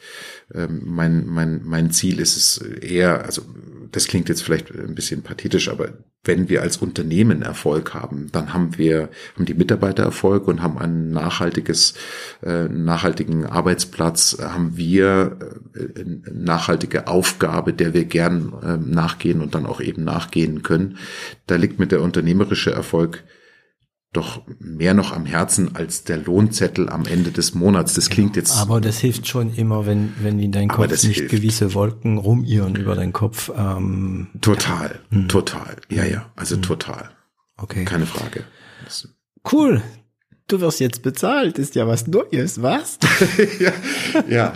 [0.54, 3.44] ähm, mein, mein, mein Ziel ist es eher, also
[3.92, 5.94] das klingt jetzt vielleicht ein bisschen pathetisch, aber
[6.24, 10.78] wenn wir als Unternehmen Erfolg haben, dann haben wir, haben die Mitarbeiter Erfolg und haben
[10.78, 11.94] ein nachhaltiges,
[12.44, 15.40] äh, nachhaltigen Arbeitsplatz, haben wir
[15.74, 20.98] äh, eine nachhaltige Aufgabe, der wir gern äh, nachgehen und dann auch eben nachgehen können.
[21.48, 23.24] Da liegt mit der unternehmerische Erfolg
[24.12, 27.94] doch mehr noch am Herzen als der Lohnzettel am Ende des Monats.
[27.94, 31.30] Das klingt jetzt aber das hilft schon immer, wenn, wenn in deinem Kopf nicht hilft.
[31.30, 33.52] gewisse Wolken rumirren über deinen Kopf.
[33.56, 35.76] Ähm, total, total.
[35.90, 37.12] Ja, ja, also total.
[37.58, 37.86] okay.
[37.86, 38.44] Keine Frage.
[39.52, 39.84] Cool.
[40.50, 42.98] Du wirst jetzt bezahlt, ist ja was Neues, was?
[43.60, 43.72] ja,
[44.28, 44.54] ja,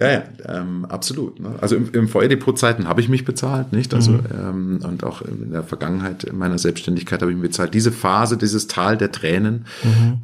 [0.00, 1.38] ja, ja ähm, absolut.
[1.40, 1.56] Ne?
[1.60, 3.92] Also im, im VR-Depot-Zeiten habe ich mich bezahlt, nicht?
[3.92, 7.74] Also ähm, und auch in der Vergangenheit in meiner Selbstständigkeit habe ich mich bezahlt.
[7.74, 9.66] Diese Phase, dieses Tal der Tränen,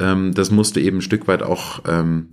[0.00, 2.28] ähm, das musste eben ein Stück weit auch ähm,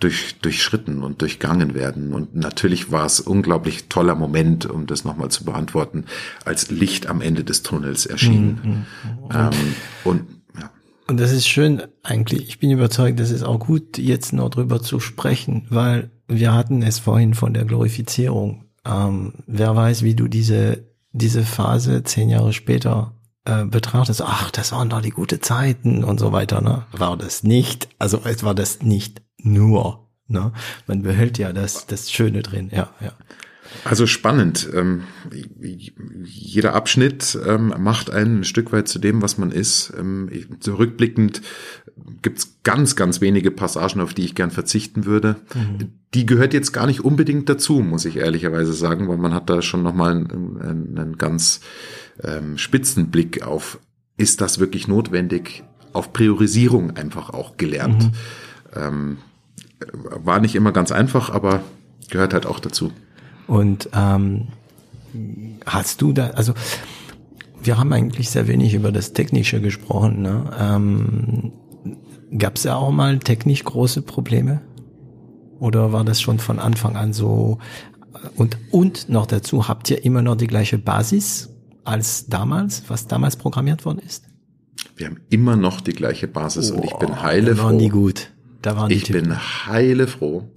[0.00, 2.12] durch, durchschritten und durchgangen werden.
[2.12, 6.06] Und natürlich war es unglaublich toller Moment, um das nochmal zu beantworten,
[6.44, 8.86] als Licht am Ende des Tunnels erschien.
[9.32, 9.50] Ähm,
[10.02, 10.39] und.
[11.10, 12.46] Und das ist schön eigentlich.
[12.46, 16.82] Ich bin überzeugt, das ist auch gut, jetzt noch drüber zu sprechen, weil wir hatten
[16.82, 18.66] es vorhin von der Glorifizierung.
[18.86, 24.22] Ähm, wer weiß, wie du diese, diese Phase zehn Jahre später äh, betrachtest.
[24.22, 26.60] Ach, das waren doch die gute Zeiten und so weiter.
[26.60, 26.86] Ne?
[26.92, 27.88] War das nicht.
[27.98, 30.06] Also es war das nicht nur.
[30.28, 30.52] Ne?
[30.86, 32.70] Man behält ja das, das Schöne drin.
[32.72, 33.10] Ja, ja.
[33.84, 34.68] Also spannend.
[34.74, 35.02] Ähm,
[36.24, 39.92] jeder Abschnitt ähm, macht einen ein Stück weit zu dem, was man ist.
[39.98, 40.28] Ähm,
[40.60, 41.42] zurückblickend
[42.22, 45.36] gibt's ganz, ganz wenige Passagen, auf die ich gern verzichten würde.
[46.14, 49.62] Die gehört jetzt gar nicht unbedingt dazu, muss ich ehrlicherweise sagen, weil man hat da
[49.62, 51.60] schon nochmal einen, einen, ganz
[52.22, 53.78] ähm, spitzen Blick auf,
[54.16, 58.10] ist das wirklich notwendig, auf Priorisierung einfach auch gelernt.
[58.74, 59.18] Ähm,
[59.92, 61.62] war nicht immer ganz einfach, aber
[62.10, 62.92] gehört halt auch dazu.
[63.50, 64.46] Und ähm,
[65.66, 66.54] hast du da, also
[67.60, 70.22] wir haben eigentlich sehr wenig über das Technische gesprochen.
[70.22, 70.50] Ne?
[70.56, 71.52] Ähm,
[72.38, 74.60] Gab es ja auch mal technisch große Probleme?
[75.58, 77.58] Oder war das schon von Anfang an so?
[78.36, 81.50] Und, und noch dazu, habt ihr immer noch die gleiche Basis
[81.82, 84.26] als damals, was damals programmiert worden ist?
[84.94, 87.76] Wir haben immer noch die gleiche Basis und ich bin heile froh.
[87.88, 88.30] gut.
[88.62, 89.34] Da waren Ich bin
[89.66, 90.50] heile froh,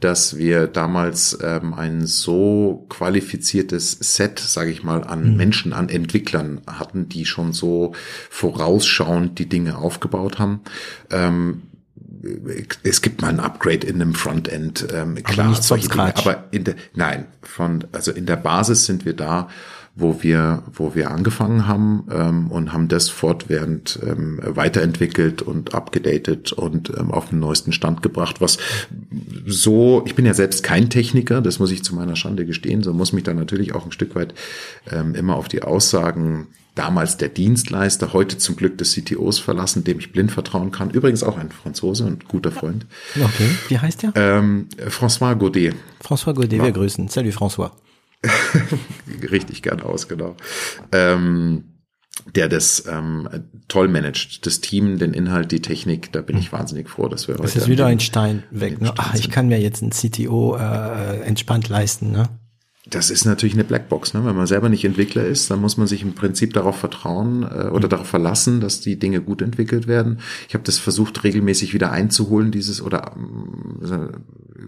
[0.00, 6.60] dass wir damals ähm, ein so qualifiziertes Set, sage ich mal, an Menschen, an Entwicklern
[6.66, 7.94] hatten, die schon so
[8.28, 10.60] vorausschauend die Dinge aufgebaut haben.
[11.10, 11.62] Ähm,
[12.82, 16.20] es gibt mal ein Upgrade in einem Frontend, ähm, klar, Scratch.
[16.20, 19.48] aber in der, nein, von, also in der Basis sind wir da,
[19.98, 26.52] wo wir, wo wir angefangen haben ähm, und haben das fortwährend ähm, weiterentwickelt und abgedatet
[26.52, 28.58] und ähm, auf den neuesten Stand gebracht, was
[29.44, 32.92] so, ich bin ja selbst kein Techniker, das muss ich zu meiner Schande gestehen, so
[32.92, 34.34] muss mich da natürlich auch ein Stück weit
[34.90, 36.46] ähm, immer auf die Aussagen
[36.76, 40.90] damals der Dienstleister, heute zum Glück des CTOs verlassen, dem ich blind vertrauen kann.
[40.90, 42.86] Übrigens auch ein Franzose und guter Freund.
[43.16, 44.12] Okay, wie heißt der?
[44.14, 45.74] Ähm, François Godet.
[46.00, 47.08] François Godet, wir grüßen.
[47.08, 47.72] Salut François.
[49.30, 50.36] Richtig gern aus, genau.
[50.92, 51.64] Ähm,
[52.34, 53.28] der das ähm,
[53.68, 57.36] toll managt, das Team, den Inhalt, die Technik, da bin ich wahnsinnig froh, dass wir
[57.36, 57.44] heute.
[57.44, 58.80] Es ist wieder ein Stein weg.
[58.80, 58.92] Ne?
[58.96, 62.28] Ach, ich kann mir jetzt ein CTO äh, entspannt leisten, ne?
[62.90, 64.14] Das ist natürlich eine Blackbox.
[64.14, 64.24] Ne?
[64.24, 67.68] Wenn man selber nicht Entwickler ist, dann muss man sich im Prinzip darauf vertrauen äh,
[67.68, 67.90] oder mhm.
[67.90, 70.20] darauf verlassen, dass die Dinge gut entwickelt werden.
[70.48, 73.12] Ich habe das versucht regelmäßig wieder einzuholen, dieses oder
[73.82, 74.08] äh,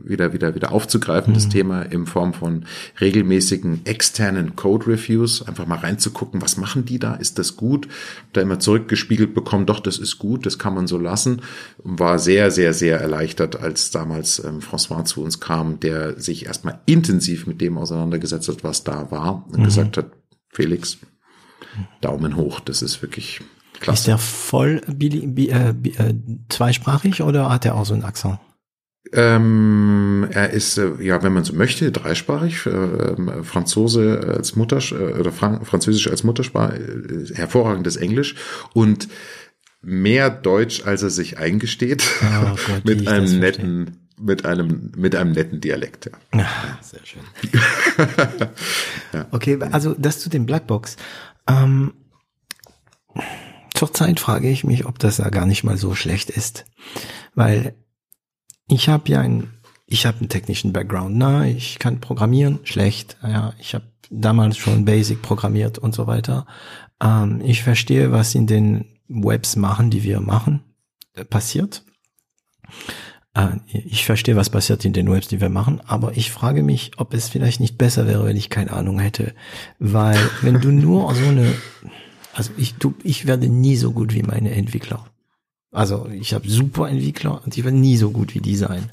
[0.05, 1.35] wieder wieder wieder aufzugreifen, mhm.
[1.35, 2.65] das Thema in Form von
[3.01, 7.15] regelmäßigen externen Code Reviews, einfach mal reinzugucken, was machen die da?
[7.15, 7.89] Ist das gut?
[8.33, 11.43] Da immer zurückgespiegelt bekommen, doch, das ist gut, das kann man so lassen.
[11.83, 16.81] War sehr sehr sehr erleichtert, als damals ähm, François zu uns kam, der sich erstmal
[16.87, 19.65] intensiv mit dem auseinander auseinandergesetzt hat, was da war und mhm.
[19.65, 20.13] gesagt hat,
[20.51, 20.99] Felix,
[22.01, 23.41] Daumen hoch, das ist wirklich
[23.81, 24.01] klasse.
[24.01, 26.15] Ist der voll bi, äh, äh,
[26.49, 28.39] zweisprachig oder hat er auch so einen Akzent?
[29.13, 35.19] Ähm, er ist, äh, ja, wenn man so möchte, dreisprachig, äh, ähm, Franzose als Muttersprache
[35.19, 38.35] oder Fran Französisch als Muttersprache, äh, hervorragendes Englisch
[38.75, 39.09] und
[39.83, 45.33] mehr Deutsch, als er sich eingesteht, oh Gott, mit einem netten mit einem, mit einem
[45.33, 46.43] netten Dialekt, ja.
[46.43, 47.23] Ach, sehr schön.
[49.13, 49.27] ja.
[49.31, 50.97] Okay, also das zu den Blackbox.
[51.47, 51.95] Ähm,
[53.75, 56.67] zurzeit frage ich mich, ob das ja gar nicht mal so schlecht ist.
[57.35, 57.75] Weil
[58.69, 59.51] ich habe ja ein,
[59.87, 64.85] ich habe einen technischen Background, na, ich kann programmieren, schlecht, ja, ich habe damals schon
[64.85, 66.47] Basic programmiert und so weiter.
[67.03, 70.61] Ähm, ich verstehe, was in den Webs machen, die wir machen,
[71.15, 71.85] äh, passiert.
[73.33, 76.91] Ah, ich verstehe, was passiert in den Webs, die wir machen, aber ich frage mich,
[76.97, 79.35] ob es vielleicht nicht besser wäre, wenn ich keine Ahnung hätte.
[79.79, 81.53] Weil wenn du nur so eine,
[82.35, 85.07] also ich, du, ich werde nie so gut wie meine Entwickler.
[85.71, 88.91] Also ich habe super Entwickler und ich werde nie so gut wie die sein.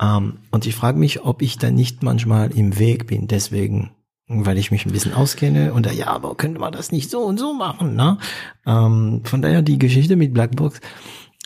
[0.00, 3.92] Ähm, und ich frage mich, ob ich da nicht manchmal im Weg bin, deswegen,
[4.26, 7.20] weil ich mich ein bisschen auskenne und da, ja, aber könnte man das nicht so
[7.20, 8.18] und so machen, ne?
[8.66, 10.80] Ähm, von daher die Geschichte mit Blackbox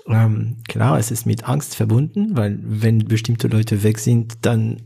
[0.07, 4.83] ähm, klar, es ist mit Angst verbunden, weil wenn bestimmte Leute weg sind, dann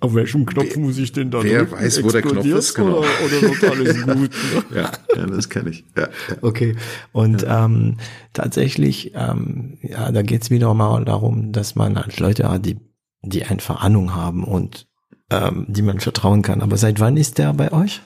[0.00, 2.98] auf welchem Knopf muss ich denn da Wer weiß, wo der Knopf ist, genau.
[2.98, 4.30] Oder, oder wird alles gut?
[4.70, 4.76] Ne?
[4.76, 5.84] ja, ja, das kenne ich.
[5.96, 6.36] Ja, ja.
[6.42, 6.76] Okay.
[7.12, 7.64] Und ja.
[7.64, 7.96] ähm,
[8.34, 12.76] tatsächlich, ähm, ja, da geht's wieder mal darum, dass man halt Leute hat, die,
[13.22, 14.86] die einfach Ahnung haben und
[15.30, 16.60] ähm, die man vertrauen kann.
[16.60, 18.02] Aber seit wann ist der bei euch?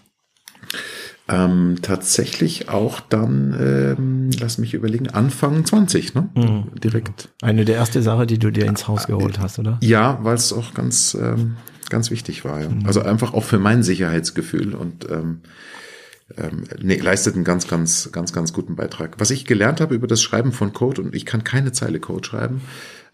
[1.30, 6.30] Ähm, tatsächlich auch dann, ähm, lass mich überlegen, Anfang 20, ne?
[6.34, 6.80] Mhm.
[6.82, 7.28] Direkt.
[7.42, 9.78] Eine der erste Sache, die du dir ins Haus geholt hast, oder?
[9.82, 11.56] Ja, weil es auch ganz, ähm,
[11.90, 12.62] ganz wichtig war.
[12.62, 12.70] Ja.
[12.70, 12.86] Mhm.
[12.86, 15.42] Also einfach auch für mein Sicherheitsgefühl und ähm,
[16.36, 19.16] ähm, nee, leistet einen ganz, ganz, ganz, ganz guten Beitrag.
[19.18, 22.26] Was ich gelernt habe über das Schreiben von Code, und ich kann keine Zeile Code
[22.26, 22.62] schreiben,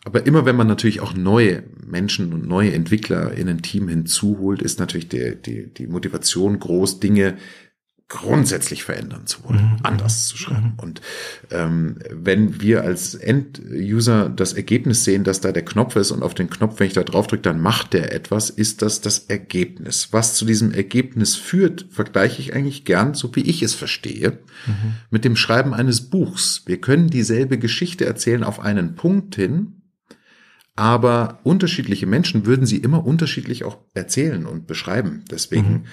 [0.05, 4.61] aber immer wenn man natürlich auch neue Menschen und neue Entwickler in ein Team hinzuholt,
[4.61, 7.39] ist natürlich die, die, die Motivation groß, Dinge
[8.15, 9.77] grundsätzlich verändern zu wollen, mhm.
[9.83, 10.75] anders zu schreiben.
[10.75, 10.79] Mhm.
[10.79, 11.01] Und
[11.51, 16.33] ähm, wenn wir als End-User das Ergebnis sehen, dass da der Knopf ist und auf
[16.33, 20.09] den Knopf, wenn ich da drauf drücke, dann macht der etwas, ist das das Ergebnis.
[20.13, 24.95] Was zu diesem Ergebnis führt, vergleiche ich eigentlich gern, so wie ich es verstehe, mhm.
[25.11, 26.63] mit dem Schreiben eines Buchs.
[26.67, 29.81] Wir können dieselbe Geschichte erzählen auf einen Punkt hin,
[30.77, 35.25] aber unterschiedliche Menschen würden sie immer unterschiedlich auch erzählen und beschreiben.
[35.31, 35.85] Deswegen mhm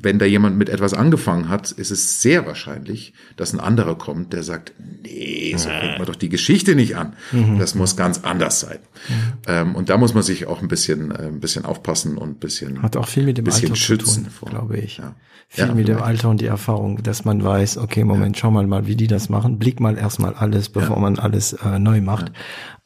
[0.00, 4.32] wenn da jemand mit etwas angefangen hat, ist es sehr wahrscheinlich, dass ein anderer kommt,
[4.32, 7.14] der sagt, nee, so fängt man doch die Geschichte nicht an.
[7.32, 7.58] Mhm.
[7.58, 8.78] Das muss ganz anders sein.
[9.08, 9.14] Mhm.
[9.46, 12.38] Ähm, und da muss man sich auch ein bisschen, äh, ein bisschen aufpassen und ein
[12.38, 14.98] bisschen, hat auch viel mit dem Alter schützen, zu tun, glaube ich.
[14.98, 15.14] Ja.
[15.48, 18.40] Viel ja, mit dem Alter und die Erfahrung, dass man weiß, okay, Moment, ja.
[18.40, 19.58] schau mal mal, wie die das machen.
[19.58, 22.32] Blick mal erstmal alles, bevor man alles äh, neu macht.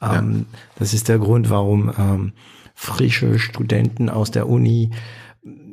[0.02, 0.46] Ähm,
[0.78, 2.32] das ist der Grund, warum ähm,
[2.74, 4.90] frische Studenten aus der Uni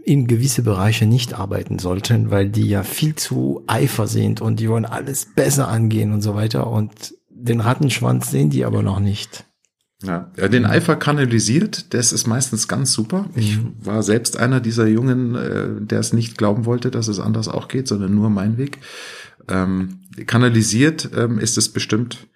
[0.06, 4.70] in gewisse Bereiche nicht arbeiten sollten, weil die ja viel zu eifer sind und die
[4.70, 6.68] wollen alles besser angehen und so weiter.
[6.68, 9.46] Und den Rattenschwanz sehen die aber noch nicht.
[10.04, 13.30] Ja, den Eifer kanalisiert, das ist meistens ganz super.
[13.34, 13.74] Ich mhm.
[13.82, 17.68] war selbst einer dieser Jungen, äh, der es nicht glauben wollte, dass es anders auch
[17.68, 18.78] geht, sondern nur mein Weg.
[19.48, 22.28] Ähm, kanalisiert ähm, ist es bestimmt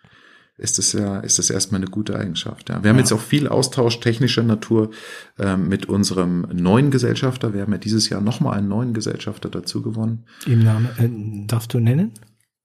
[0.59, 2.69] ist es ja, ist es erstmal eine gute Eigenschaft.
[2.69, 2.83] Ja.
[2.83, 3.01] Wir haben ja.
[3.01, 4.91] jetzt auch viel Austausch technischer Natur
[5.37, 7.53] äh, mit unserem neuen Gesellschafter.
[7.53, 10.25] Wir haben ja dieses Jahr nochmal einen neuen Gesellschafter dazu gewonnen.
[10.45, 12.11] Im Namen, äh, darfst du nennen?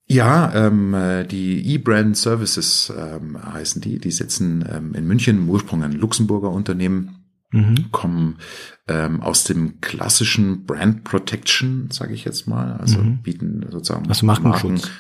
[0.07, 3.99] Ja, ähm, äh, die E-Brand Services ähm, heißen die.
[3.99, 7.21] Die sitzen ähm, in München, im Ursprung ein Luxemburger Unternehmen.
[7.55, 7.93] Mhm.
[7.93, 8.39] kommen
[8.89, 12.73] ähm, aus dem klassischen Brand Protection, sage ich jetzt mal.
[12.79, 14.83] Also bieten sozusagen Also Markenschutz.
[14.83, 14.91] Marken,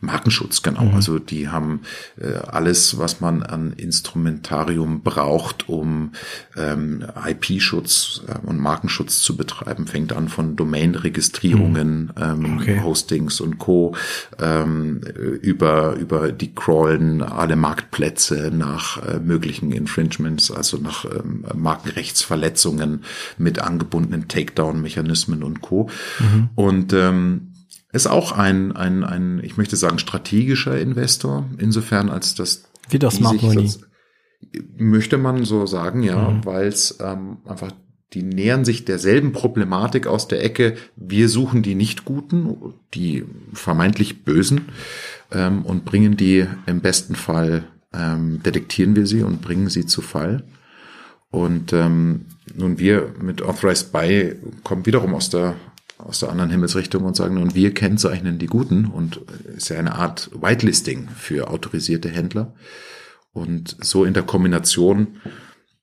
[0.00, 0.90] Markenschutz, genau.
[0.94, 1.82] Also die haben
[2.18, 6.12] äh, alles, was man an Instrumentarium braucht, um
[6.56, 9.86] ähm, IP-Schutz äh, und Markenschutz zu betreiben.
[9.86, 12.80] Fängt an von Domain-Registrierungen, ähm, Okay.
[12.82, 13.94] Hostings und Co.
[14.38, 15.00] Ähm,
[15.42, 23.04] über über die crawlen alle Marktplätze nach äh, möglichen Infringements, also nach ähm, Markenrechtsverletzungen
[23.38, 25.88] mit angebundenen Takedown-Mechanismen und Co.
[26.54, 27.49] Und ähm,
[27.92, 33.16] ist auch ein, ein, ein, ich möchte sagen, strategischer Investor, insofern als das Wie das
[33.16, 33.68] Smart sich Money.
[33.68, 33.80] so-
[34.78, 37.72] möchte man so sagen, ja, weil es ähm, einfach
[38.12, 40.76] die nähern sich derselben Problematik aus der Ecke.
[40.96, 42.56] Wir suchen die nicht Guten,
[42.94, 44.62] die vermeintlich Bösen
[45.30, 50.00] ähm, und bringen die im besten Fall ähm, detektieren wir sie und bringen sie zu
[50.02, 50.42] Fall.
[51.30, 52.26] Und ähm,
[52.56, 54.34] nun wir mit Authorized By
[54.64, 55.54] kommen wiederum aus der
[56.04, 59.20] aus der anderen Himmelsrichtung und sagen, nun wir kennzeichnen die Guten und
[59.56, 62.54] ist ja eine Art Whitelisting für autorisierte Händler.
[63.32, 65.18] Und so in der Kombination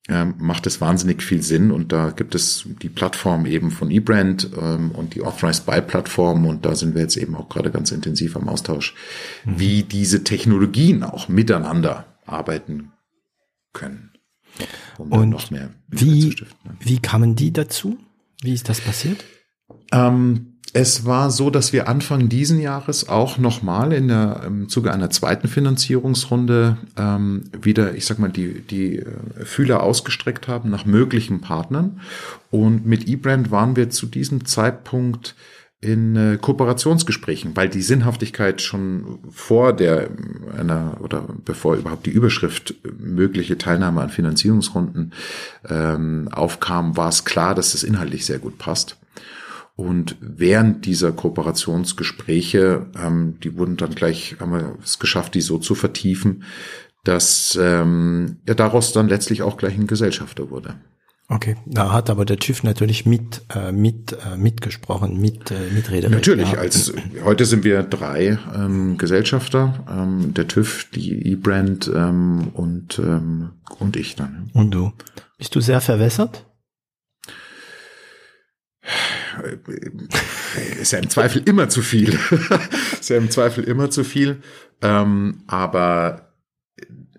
[0.10, 1.72] ähm, macht es wahnsinnig viel Sinn.
[1.72, 6.46] Und da gibt es die Plattform eben von eBrand ähm, und die Authorized By Plattform.
[6.46, 8.96] Und da sind wir jetzt eben auch gerade ganz intensiv am Austausch,
[9.46, 12.92] wie diese Technologien auch miteinander arbeiten
[13.74, 14.12] können.
[14.98, 16.78] Um Und noch mehr Mehrwert Wie, zu stiften, ne?
[16.80, 17.98] wie kamen die dazu?
[18.42, 19.24] Wie ist das passiert?
[19.92, 24.94] Ähm, es war so, dass wir Anfang diesen Jahres auch nochmal in der, im Zuge
[24.94, 29.06] einer zweiten Finanzierungsrunde ähm, wieder, ich sag mal, die, die äh,
[29.44, 32.02] Fühler ausgestreckt haben nach möglichen Partnern.
[32.52, 35.36] Und mit eBrand waren wir zu diesem Zeitpunkt
[35.80, 40.10] in äh, Kooperationsgesprächen, weil die Sinnhaftigkeit schon vor der
[40.58, 45.14] einer oder bevor überhaupt die Überschrift äh, mögliche Teilnahme an Finanzierungsrunden
[45.70, 48.98] ähm, aufkam, war es klar, dass es inhaltlich sehr gut passt.
[49.78, 55.60] Und während dieser Kooperationsgespräche, ähm, die wurden dann gleich, haben wir es geschafft, die so
[55.60, 56.44] zu vertiefen,
[57.04, 60.76] dass ähm, ja daraus dann letztlich auch gleich ein Gesellschafter wurde.
[61.30, 66.16] Okay, da hat aber der TÜV natürlich mit, äh, mit, äh, mitgesprochen, mit, äh, Mitrederecht
[66.16, 66.62] Natürlich, gehabt.
[66.62, 66.94] als
[67.24, 73.96] heute sind wir drei ähm, Gesellschafter, ähm, der TÜV, die eBrand ähm, und ähm, und
[73.96, 74.50] ich dann.
[74.54, 74.92] Und du?
[75.38, 76.47] Bist du sehr verwässert?
[80.82, 82.18] Ist ja im Zweifel immer zu viel.
[83.00, 84.42] ist ja im Zweifel immer zu viel.
[84.82, 86.28] Ähm, aber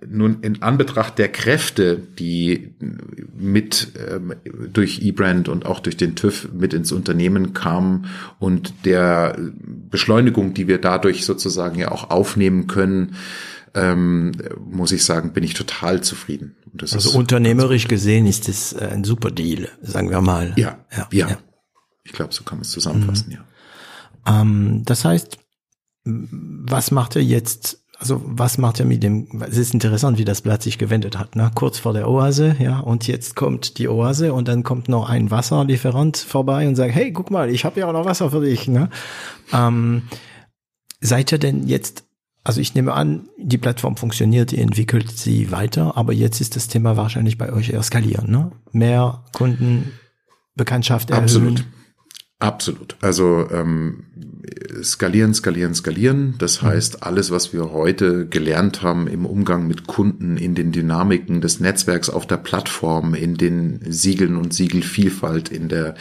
[0.06, 2.74] nun in Anbetracht der Kräfte, die
[3.36, 4.34] mit ähm,
[4.72, 8.06] durch eBrand und auch durch den TÜV mit ins Unternehmen kamen
[8.38, 9.36] und der
[9.90, 13.16] Beschleunigung, die wir dadurch sozusagen ja auch aufnehmen können,
[13.74, 14.32] ähm,
[14.64, 16.56] muss ich sagen, bin ich total zufrieden.
[16.80, 20.52] Also unternehmerisch gesehen ist es äh, ein super Deal, sagen wir mal.
[20.56, 21.38] ja, ja, ja, ja.
[22.08, 23.40] Ich glaube, so kann man es zusammenfassen, ja.
[24.26, 25.38] Ähm, das heißt,
[26.04, 27.84] was macht er jetzt?
[27.98, 29.42] Also was macht er mit dem?
[29.46, 31.36] Es ist interessant, wie das Blatt sich gewendet hat.
[31.36, 31.50] Ne?
[31.54, 35.30] Kurz vor der Oase, ja, und jetzt kommt die Oase und dann kommt noch ein
[35.30, 38.68] Wasserlieferant vorbei und sagt, hey, guck mal, ich habe ja auch noch Wasser für dich.
[38.68, 38.88] Ne?
[39.52, 40.04] Ähm,
[41.00, 42.04] seid ihr denn jetzt?
[42.42, 46.68] Also ich nehme an, die Plattform funktioniert, ihr entwickelt sie weiter, aber jetzt ist das
[46.68, 48.52] Thema wahrscheinlich bei euch eher skalieren, ne?
[48.72, 49.92] Mehr Kunden,
[50.54, 51.24] Bekanntschaft erhöhen.
[51.24, 51.64] Absolut.
[52.40, 52.96] Absolut.
[53.00, 54.04] Also ähm,
[54.82, 56.34] skalieren, skalieren, skalieren.
[56.38, 61.40] Das heißt, alles, was wir heute gelernt haben im Umgang mit Kunden, in den Dynamiken
[61.40, 65.96] des Netzwerks auf der Plattform, in den Siegeln und Siegelvielfalt, in der,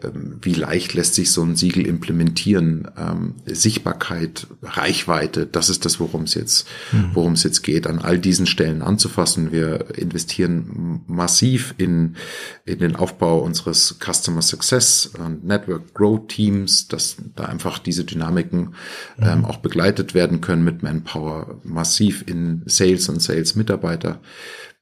[0.00, 5.98] ähm, wie leicht lässt sich so ein Siegel implementieren, ähm, Sichtbarkeit, Reichweite, das ist das,
[5.98, 6.68] worum es jetzt,
[7.14, 9.50] worum es jetzt geht, an all diesen Stellen anzufassen.
[9.50, 12.14] Wir investieren massiv in,
[12.64, 18.74] in den Aufbau unseres Customer Success und Network Grow Teams, dass da einfach diese Dynamiken
[19.20, 24.20] ähm, auch begleitet werden können mit Manpower, massiv in Sales und Sales Mitarbeiter,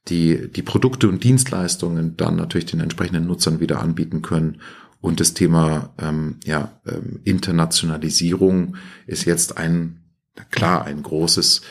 [0.07, 4.61] die die Produkte und Dienstleistungen dann natürlich den entsprechenden Nutzern wieder anbieten können.
[5.01, 8.75] Und das Thema ähm, ja, ähm, Internationalisierung
[9.07, 10.01] ist jetzt ein,
[10.51, 11.61] klar, ein großes,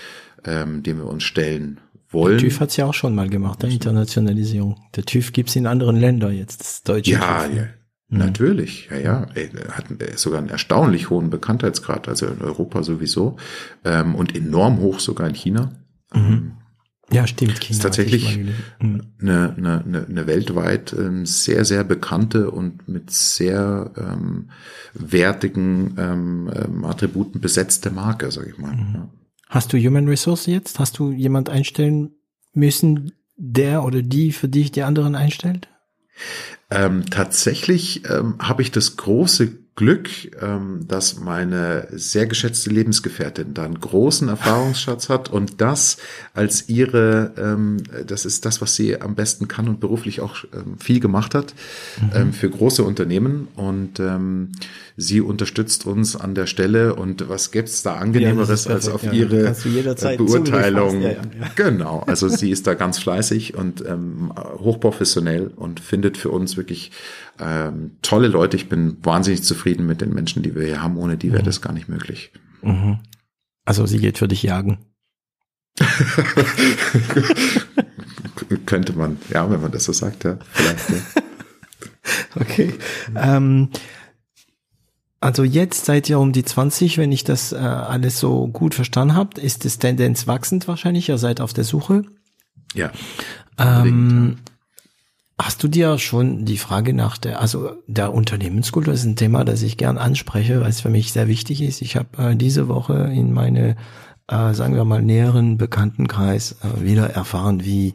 [0.45, 1.81] ähm, dem wir uns stellen
[2.11, 2.39] wollen.
[2.39, 4.77] Der TÜV hat's ja auch schon mal gemacht, der Internationalisierung.
[4.97, 7.57] Der TÜV gibt's in anderen Ländern jetzt, das deutsche Ja, TÜV.
[7.57, 7.67] ja.
[8.11, 9.27] Natürlich, ja, ja.
[9.35, 13.37] Er hat ist sogar einen erstaunlich hohen Bekanntheitsgrad, also in Europa sowieso
[13.85, 15.73] ähm, und enorm hoch sogar in China.
[16.15, 16.53] Ähm,
[17.11, 17.61] Ja, stimmt.
[17.61, 18.39] China ist tatsächlich.
[18.81, 19.03] Mhm.
[19.21, 24.51] eine, eine, eine, eine weltweit ähm, sehr, sehr bekannte und mit sehr ähm,
[24.95, 28.75] wertigen ähm, ähm, Attributen besetzte Marke, sag ich mal.
[28.95, 29.11] Ja.
[29.51, 30.79] Hast du Human Resource jetzt?
[30.79, 32.15] Hast du jemand einstellen
[32.53, 35.69] müssen, der oder die für dich die anderen einstellt?
[36.71, 40.11] Ähm, tatsächlich ähm, habe ich das große Glück,
[40.43, 45.99] ähm, dass meine sehr geschätzte Lebensgefährtin da einen großen Erfahrungsschatz hat und das
[46.35, 50.79] als ihre, ähm, das ist das, was sie am besten kann und beruflich auch ähm,
[50.81, 51.55] viel gemacht hat
[52.03, 52.11] mhm.
[52.13, 54.51] ähm, für große Unternehmen und ähm,
[55.01, 59.13] sie unterstützt uns an der Stelle und was gibt's da angenehmeres ja, als auf ja,
[59.13, 59.55] ihre
[60.17, 61.01] Beurteilung?
[61.01, 61.15] Ja,
[61.55, 66.91] genau, also sie ist da ganz fleißig und ähm, hochprofessionell und findet für uns wirklich
[67.39, 68.57] ähm, tolle Leute.
[68.57, 70.97] Ich bin wahnsinnig zufrieden mit den Menschen, die wir hier haben.
[70.97, 71.47] Ohne die wäre mhm.
[71.47, 72.33] das gar nicht möglich.
[72.63, 72.99] Mhm.
[73.65, 74.79] Also sie geht für dich jagen.
[78.67, 80.91] Könnte man, ja, wenn man das so sagt, ja, vielleicht.
[80.91, 80.97] Ja.
[82.41, 82.75] okay.
[83.15, 83.69] Ähm,
[85.21, 89.15] also jetzt seid ihr um die 20, wenn ich das äh, alles so gut verstanden
[89.15, 89.41] habe.
[89.41, 91.09] Ist es Tendenz wachsend wahrscheinlich?
[91.09, 92.05] Ihr seid auf der Suche.
[92.75, 92.93] Ja.
[93.59, 94.37] Ähm,
[95.37, 99.63] hast du dir schon die Frage nach der, also der Unternehmenskultur ist ein Thema, das
[99.63, 101.83] ich gern anspreche, weil es für mich sehr wichtig ist.
[101.83, 103.77] Ich habe äh, diese Woche in meine,
[104.29, 107.95] äh, sagen wir mal, näheren Bekanntenkreis äh, wieder erfahren, wie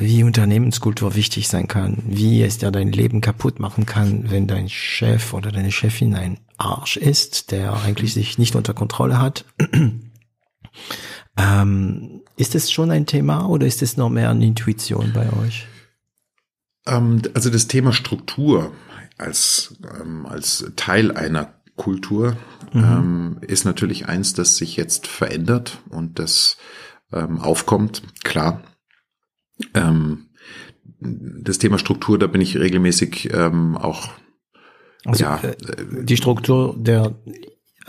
[0.00, 4.70] wie Unternehmenskultur wichtig sein kann, wie es dir dein Leben kaputt machen kann, wenn dein
[4.70, 9.44] Chef oder deine Chefin ein Arsch ist, der eigentlich sich nicht unter Kontrolle hat.
[11.36, 15.66] ähm, ist es schon ein Thema oder ist es noch mehr eine Intuition bei euch?
[16.86, 18.72] Ähm, also das Thema Struktur
[19.18, 22.38] als, ähm, als Teil einer Kultur
[22.72, 22.84] mhm.
[22.84, 26.56] ähm, ist natürlich eins, das sich jetzt verändert und das
[27.12, 28.02] aufkommt.
[28.22, 28.62] Klar,
[29.74, 30.26] ähm,
[31.00, 34.10] das Thema Struktur, da bin ich regelmäßig ähm, auch
[35.04, 35.56] also, ja, äh,
[36.04, 37.14] die Struktur der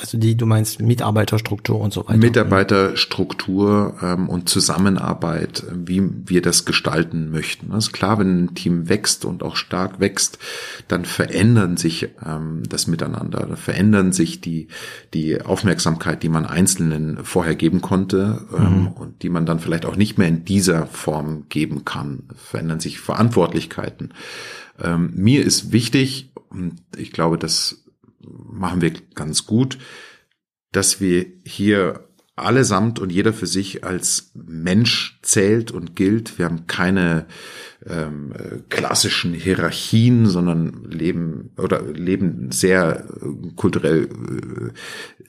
[0.01, 2.17] also die, du meinst Mitarbeiterstruktur und so weiter.
[2.17, 7.69] Mitarbeiterstruktur ähm, und Zusammenarbeit, wie wir das gestalten möchten.
[7.69, 10.39] Das ist klar, wenn ein Team wächst und auch stark wächst,
[10.87, 14.69] dann verändern sich ähm, das Miteinander, da verändern sich die,
[15.13, 18.87] die Aufmerksamkeit, die man Einzelnen vorher geben konnte ähm, mhm.
[18.87, 22.23] und die man dann vielleicht auch nicht mehr in dieser Form geben kann.
[22.35, 24.15] Verändern sich Verantwortlichkeiten.
[24.81, 27.80] Ähm, mir ist wichtig, und ich glaube, dass
[28.23, 29.77] machen wir ganz gut,
[30.71, 36.37] dass wir hier allesamt und jeder für sich als Mensch zählt und gilt.
[36.37, 37.27] Wir haben keine
[37.85, 38.33] ähm,
[38.69, 44.07] klassischen Hierarchien, sondern leben oder leben sehr äh, kulturell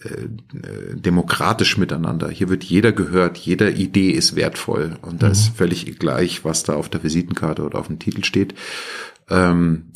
[0.04, 2.28] äh, äh, demokratisch miteinander.
[2.28, 5.18] Hier wird jeder gehört, jeder Idee ist wertvoll und mhm.
[5.18, 8.54] da ist völlig gleich, was da auf der Visitenkarte oder auf dem Titel steht.
[9.28, 9.91] Ähm,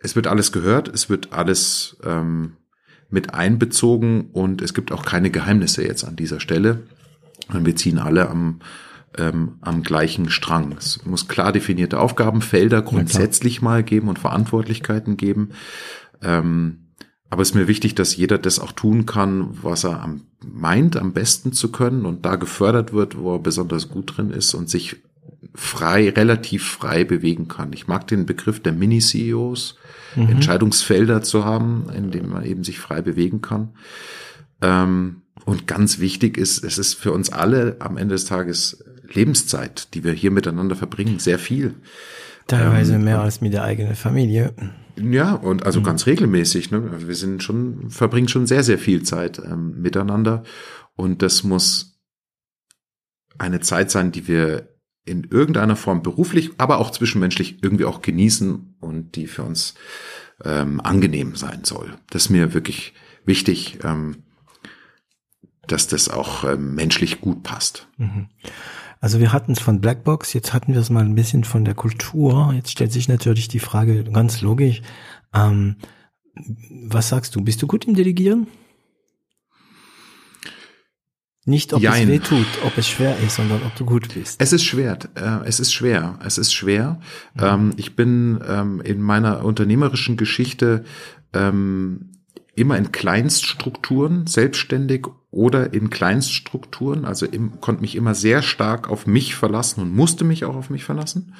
[0.00, 2.56] es wird alles gehört, es wird alles ähm,
[3.10, 6.84] mit einbezogen und es gibt auch keine Geheimnisse jetzt an dieser Stelle.
[7.52, 8.60] Und wir ziehen alle am,
[9.16, 10.74] ähm, am gleichen Strang.
[10.78, 15.50] Es muss klar definierte Aufgabenfelder grundsätzlich mal geben und Verantwortlichkeiten geben.
[16.22, 16.88] Ähm,
[17.30, 20.96] aber es ist mir wichtig, dass jeder das auch tun kann, was er am, meint,
[20.96, 24.70] am besten zu können und da gefördert wird, wo er besonders gut drin ist und
[24.70, 24.96] sich
[25.54, 27.72] frei, relativ frei bewegen kann.
[27.72, 29.76] Ich mag den Begriff der Mini-CEOs,
[30.16, 30.28] mhm.
[30.28, 33.70] Entscheidungsfelder zu haben, in denen man eben sich frei bewegen kann.
[34.60, 39.94] Ähm, und ganz wichtig ist, es ist für uns alle am Ende des Tages Lebenszeit,
[39.94, 41.74] die wir hier miteinander verbringen, sehr viel.
[42.46, 44.54] Teilweise ähm, mehr als mit der eigenen Familie.
[45.00, 45.84] Ja, und also mhm.
[45.84, 46.70] ganz regelmäßig.
[46.70, 47.06] Ne?
[47.06, 50.42] Wir sind schon, verbringen schon sehr, sehr viel Zeit ähm, miteinander.
[50.96, 51.98] Und das muss
[53.38, 54.68] eine Zeit sein, die wir
[55.08, 59.74] in irgendeiner Form beruflich, aber auch zwischenmenschlich irgendwie auch genießen und die für uns
[60.44, 61.96] ähm, angenehm sein soll.
[62.10, 62.94] Das ist mir wirklich
[63.24, 64.22] wichtig, ähm,
[65.66, 67.88] dass das auch ähm, menschlich gut passt.
[67.96, 68.28] Mhm.
[69.00, 71.74] Also wir hatten es von Blackbox, jetzt hatten wir es mal ein bisschen von der
[71.74, 72.52] Kultur.
[72.54, 74.82] Jetzt stellt sich natürlich die Frage ganz logisch,
[75.32, 75.76] ähm,
[76.86, 78.48] was sagst du, bist du gut im Delegieren?
[81.48, 82.02] Nicht, ob Jein.
[82.02, 84.38] es weh tut, ob es schwer ist, sondern ob du gut bist.
[84.38, 84.98] Es ist schwer.
[85.14, 86.18] Äh, es ist schwer.
[86.22, 87.00] Es ist schwer.
[87.34, 87.42] Mhm.
[87.42, 90.84] Ähm, ich bin ähm, in meiner unternehmerischen Geschichte
[91.32, 92.10] ähm,
[92.54, 97.06] immer in Kleinststrukturen selbstständig oder in Kleinststrukturen.
[97.06, 100.68] Also im, konnte mich immer sehr stark auf mich verlassen und musste mich auch auf
[100.68, 101.32] mich verlassen.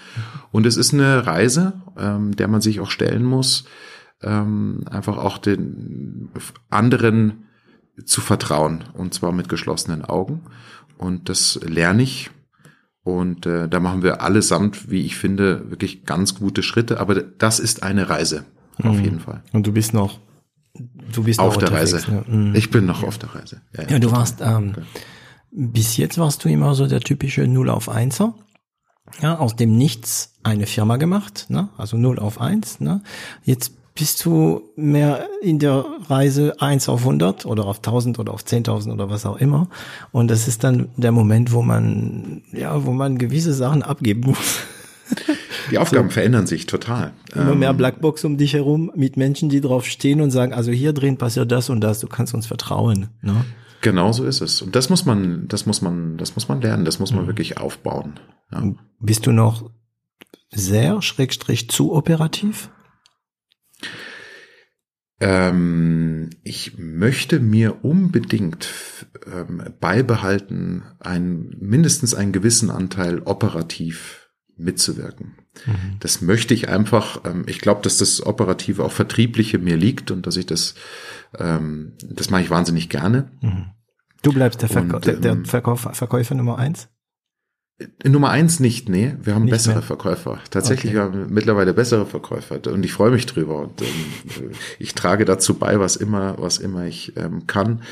[0.52, 3.66] Und es ist eine Reise, ähm, der man sich auch stellen muss,
[4.22, 6.30] ähm, einfach auch den
[6.70, 7.44] anderen
[8.04, 10.42] zu vertrauen und zwar mit geschlossenen Augen.
[10.96, 12.30] Und das lerne ich.
[13.04, 17.00] Und äh, da machen wir allesamt, wie ich finde, wirklich ganz gute Schritte.
[17.00, 18.44] Aber das ist eine Reise,
[18.82, 19.04] auf mhm.
[19.04, 19.42] jeden Fall.
[19.52, 20.18] Und du bist noch,
[20.74, 22.02] du bist auf der Reise.
[22.10, 22.24] Ne?
[22.26, 22.54] Mhm.
[22.54, 23.62] Ich bin noch auf der Reise.
[23.74, 24.82] Ja, ja, ja du warst, ähm, okay.
[25.50, 28.34] bis jetzt warst du immer so der typische Null auf Einser.
[29.22, 31.70] ja, aus dem Nichts eine Firma gemacht, ne?
[31.78, 32.80] also 0 auf 1.
[32.80, 33.02] Ne?
[33.42, 38.44] Jetzt bist du mehr in der Reise 1 auf 100 oder auf 1000 oder auf
[38.44, 39.68] 10.000 oder was auch immer.
[40.12, 44.60] Und das ist dann der Moment, wo man, ja, wo man gewisse Sachen abgeben muss.
[45.72, 47.12] Die Aufgaben so, verändern sich total.
[47.34, 50.70] Immer mehr ähm, Blackbox um dich herum mit Menschen, die drauf stehen und sagen, also
[50.70, 53.08] hier drin passiert das und das, du kannst uns vertrauen.
[53.20, 53.44] Ne?
[53.80, 54.62] Genau so ist es.
[54.62, 57.28] Und das muss man, das muss man, das muss man lernen, das muss man mhm.
[57.28, 58.20] wirklich aufbauen.
[58.52, 58.62] Ja.
[59.00, 59.70] Bist du noch
[60.50, 62.70] sehr schrägstrich zu operativ?
[65.20, 68.68] Ähm, ich möchte mir unbedingt
[69.26, 75.36] ähm, beibehalten, ein, mindestens einen gewissen Anteil operativ mitzuwirken.
[75.66, 75.96] Mhm.
[76.00, 80.26] Das möchte ich einfach, ähm, ich glaube, dass das Operative auch Vertriebliche mir liegt und
[80.26, 80.74] dass ich das,
[81.38, 83.30] ähm, das mache ich wahnsinnig gerne.
[83.40, 83.66] Mhm.
[84.22, 86.88] Du bleibst der, Verkäu und, der, der ähm, Verkäufer, Verkäufer Nummer eins?
[88.04, 89.14] Nummer eins nicht, nee.
[89.22, 89.82] Wir haben nicht bessere mehr.
[89.82, 90.40] Verkäufer.
[90.50, 91.00] Tatsächlich okay.
[91.00, 93.60] haben wir mittlerweile bessere Verkäufer und ich freue mich drüber.
[93.60, 94.50] Und ähm,
[94.80, 97.82] ich trage dazu bei, was immer, was immer ich ähm, kann.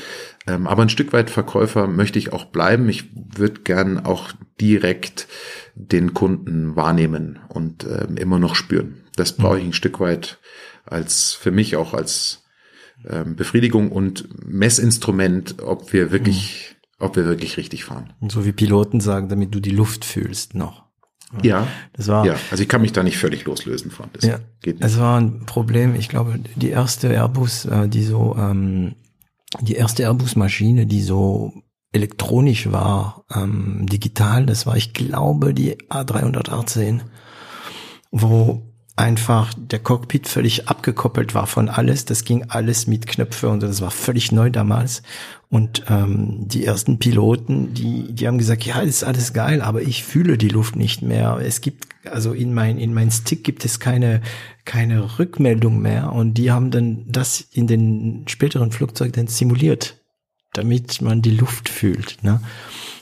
[0.45, 2.89] Ähm, aber ein Stück weit Verkäufer möchte ich auch bleiben.
[2.89, 5.27] Ich würde gern auch direkt
[5.75, 9.03] den Kunden wahrnehmen und ähm, immer noch spüren.
[9.15, 9.61] Das brauche mhm.
[9.61, 10.39] ich ein Stück weit
[10.83, 12.43] als für mich auch als
[13.07, 18.13] ähm, Befriedigung und Messinstrument, ob wir wirklich mhm ob wir wirklich richtig fahren.
[18.19, 20.87] Und so wie Piloten sagen, damit du die Luft fühlst noch.
[21.43, 22.25] Ja, das war.
[22.25, 24.07] Ja, also ich kann mich da nicht völlig loslösen von.
[24.13, 24.85] Das ja, geht nicht.
[24.85, 25.93] Es war ein Problem.
[25.95, 28.95] Ich glaube, die erste Airbus, äh, die so, ähm,
[29.59, 31.53] die erste Airbus-Maschine, die so
[31.91, 37.01] elektronisch war, ähm, digital, das war, ich glaube, die A318,
[38.11, 38.61] wo
[38.95, 42.05] einfach der Cockpit völlig abgekoppelt war von alles.
[42.05, 45.03] Das ging alles mit Knöpfe und das war völlig neu damals.
[45.49, 50.03] Und ähm, die ersten Piloten, die, die haben gesagt, ja, ist alles geil, aber ich
[50.03, 51.39] fühle die Luft nicht mehr.
[51.41, 54.21] Es gibt, also in mein, in mein Stick gibt es keine,
[54.65, 56.11] keine Rückmeldung mehr.
[56.11, 60.01] Und die haben dann das in den späteren Flugzeugen dann simuliert,
[60.51, 62.17] damit man die Luft fühlt.
[62.23, 62.41] Ne?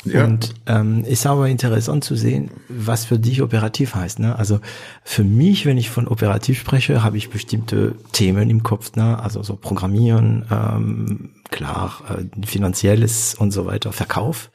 [0.05, 0.23] Ja.
[0.23, 4.19] Und ähm, ist aber interessant zu sehen, was für dich operativ heißt.
[4.19, 4.37] Ne?
[4.37, 4.59] Also
[5.03, 9.19] für mich, wenn ich von operativ spreche, habe ich bestimmte Themen im Kopf, ne?
[9.21, 14.51] also so Programmieren, ähm, klar, äh, finanzielles und so weiter, Verkauf.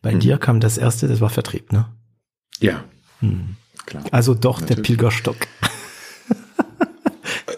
[0.00, 0.20] Bei mhm.
[0.20, 1.86] dir kam das erste, das war Vertrieb, ne?
[2.60, 2.84] Ja.
[3.20, 3.56] Hm.
[3.86, 4.04] Klar.
[4.12, 4.76] Also doch Natürlich.
[4.76, 5.36] der Pilgerstock.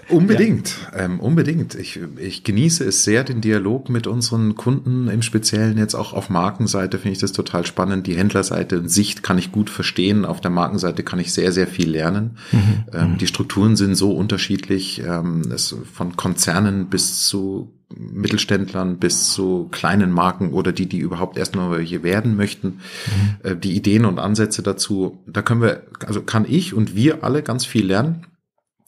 [0.09, 1.05] Unbedingt, ja.
[1.05, 1.75] ähm, unbedingt.
[1.75, 6.31] Ich, ich genieße es sehr, den Dialog mit unseren Kunden, im Speziellen jetzt auch auf
[6.31, 8.07] Markenseite finde ich das total spannend.
[8.07, 10.25] Die Händlerseite und Sicht kann ich gut verstehen.
[10.25, 12.39] Auf der Markenseite kann ich sehr, sehr viel lernen.
[12.53, 12.59] Mhm.
[12.93, 13.19] Ähm, mhm.
[13.19, 20.11] die Strukturen sind so unterschiedlich, ähm, es, von Konzernen bis zu Mittelständlern bis zu kleinen
[20.11, 23.51] Marken oder die, die überhaupt erst mal welche werden möchten, mhm.
[23.51, 27.45] äh, die Ideen und Ansätze dazu, da können wir, also kann ich und wir alle
[27.45, 28.27] ganz viel lernen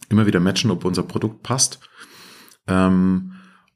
[0.09, 1.80] immer wieder matchen, ob unser Produkt passt.
[2.66, 3.32] Ähm,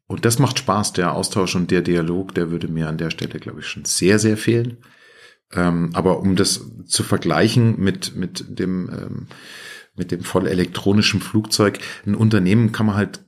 [0.07, 3.39] und das macht Spaß, der Austausch und der Dialog, der würde mir an der Stelle,
[3.39, 4.79] glaube ich, schon sehr, sehr fehlen.
[5.53, 9.27] Ähm, aber um das zu vergleichen mit, mit dem, ähm,
[9.95, 13.25] mit dem voll elektronischen Flugzeug, ein Unternehmen kann man halt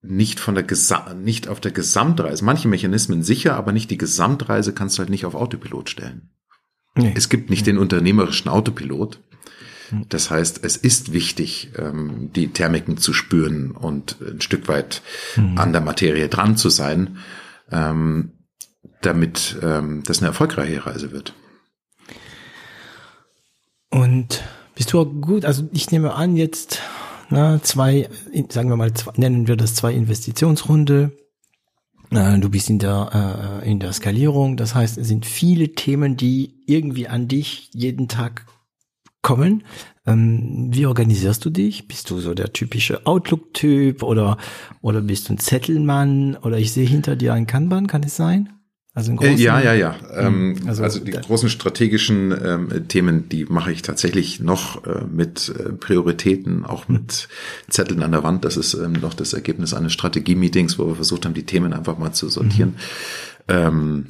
[0.00, 4.72] nicht von der Gesa nicht auf der Gesamtreise, manche Mechanismen sicher, aber nicht die Gesamtreise
[4.72, 6.30] kannst du halt nicht auf Autopilot stellen.
[6.94, 7.12] Nee.
[7.16, 9.20] Es gibt nicht den unternehmerischen Autopilot.
[10.08, 15.02] Das heißt, es ist wichtig, ähm, die Thermiken zu spüren und ein Stück weit
[15.36, 15.58] mhm.
[15.58, 17.18] an der Materie dran zu sein,
[17.70, 18.32] ähm,
[19.02, 21.34] damit ähm, das eine erfolgreiche Reise wird.
[23.90, 24.42] Und
[24.74, 26.80] bist du auch gut, also ich nehme an, jetzt
[27.30, 28.08] na, zwei,
[28.48, 31.12] sagen wir mal, zwei, nennen wir das zwei Investitionsrunde.
[32.10, 34.56] Du bist in der, äh, in der Skalierung.
[34.56, 38.46] Das heißt, es sind viele Themen, die irgendwie an dich jeden Tag
[39.28, 39.62] kommen.
[40.06, 41.86] Ähm, wie organisierst du dich?
[41.86, 44.38] Bist du so der typische Outlook-Typ oder,
[44.80, 48.48] oder bist du ein Zettelmann oder ich sehe hinter dir ein Kanban, kann es sein?
[48.94, 49.96] Also äh, ja, ja, ja.
[50.16, 55.50] Ähm, also, also, die großen strategischen ähm, Themen, die mache ich tatsächlich noch äh, mit
[55.50, 57.28] äh, Prioritäten, auch mit
[57.68, 58.46] Zetteln an der Wand.
[58.46, 61.98] Das ist ähm, noch das Ergebnis eines Strategie-Meetings, wo wir versucht haben, die Themen einfach
[61.98, 62.76] mal zu sortieren.
[63.50, 64.06] Mhm.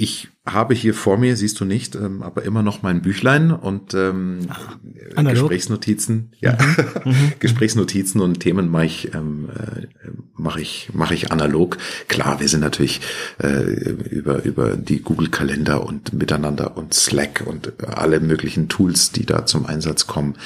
[0.00, 3.94] Ich habe hier vor mir, siehst du nicht, ähm, aber immer noch mein Büchlein und
[3.94, 4.78] ähm, Ach,
[5.24, 6.56] Gesprächsnotizen, ja,
[7.04, 7.10] mhm.
[7.12, 7.32] mhm.
[7.40, 9.88] Gesprächsnotizen und Themen mache ich, ähm, äh,
[10.36, 11.78] mache ich, mache ich analog.
[12.06, 13.00] Klar, wir sind natürlich
[13.42, 19.26] äh, über über die Google Kalender und Miteinander und Slack und alle möglichen Tools, die
[19.26, 20.36] da zum Einsatz kommen,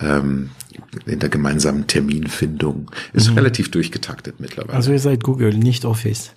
[0.00, 0.50] ähm,
[1.06, 3.38] in der gemeinsamen Terminfindung ist mhm.
[3.38, 4.74] relativ durchgetaktet mittlerweile.
[4.74, 6.34] Also ihr seid Google, nicht Office.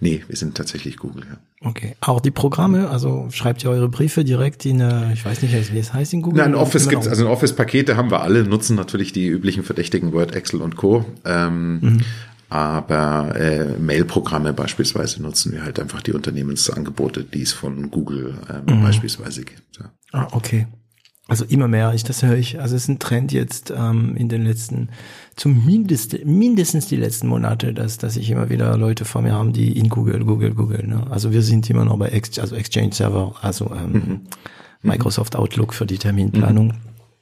[0.00, 1.38] Nee, wir sind tatsächlich Google, ja.
[1.64, 1.96] Okay.
[2.00, 5.78] Auch die Programme, also schreibt ihr eure Briefe direkt in, äh, ich weiß nicht, wie
[5.78, 6.42] es heißt in Google?
[6.42, 10.60] Nein, Office gibt's, also Office-Pakete haben wir alle, nutzen natürlich die üblichen verdächtigen Word, Excel
[10.60, 11.04] und Co.
[11.24, 12.02] Ähm,
[12.50, 18.82] Aber äh, Mail-Programme beispielsweise nutzen wir halt einfach die Unternehmensangebote, die es von Google ähm,
[18.82, 19.78] beispielsweise gibt.
[19.80, 19.90] Ja.
[20.12, 20.68] Ah, okay.
[21.26, 22.60] Also immer mehr, ich das höre ich.
[22.60, 24.90] Also es ist ein Trend jetzt ähm, in den letzten,
[25.36, 29.78] zumindest mindestens die letzten Monate, dass dass ich immer wieder Leute vor mir haben, die
[29.78, 30.86] in Google, Google, Google.
[30.86, 31.06] Ne?
[31.08, 34.20] Also wir sind immer noch bei Ex also Exchange Server, also ähm,
[34.82, 36.74] Microsoft Outlook für die Terminplanung.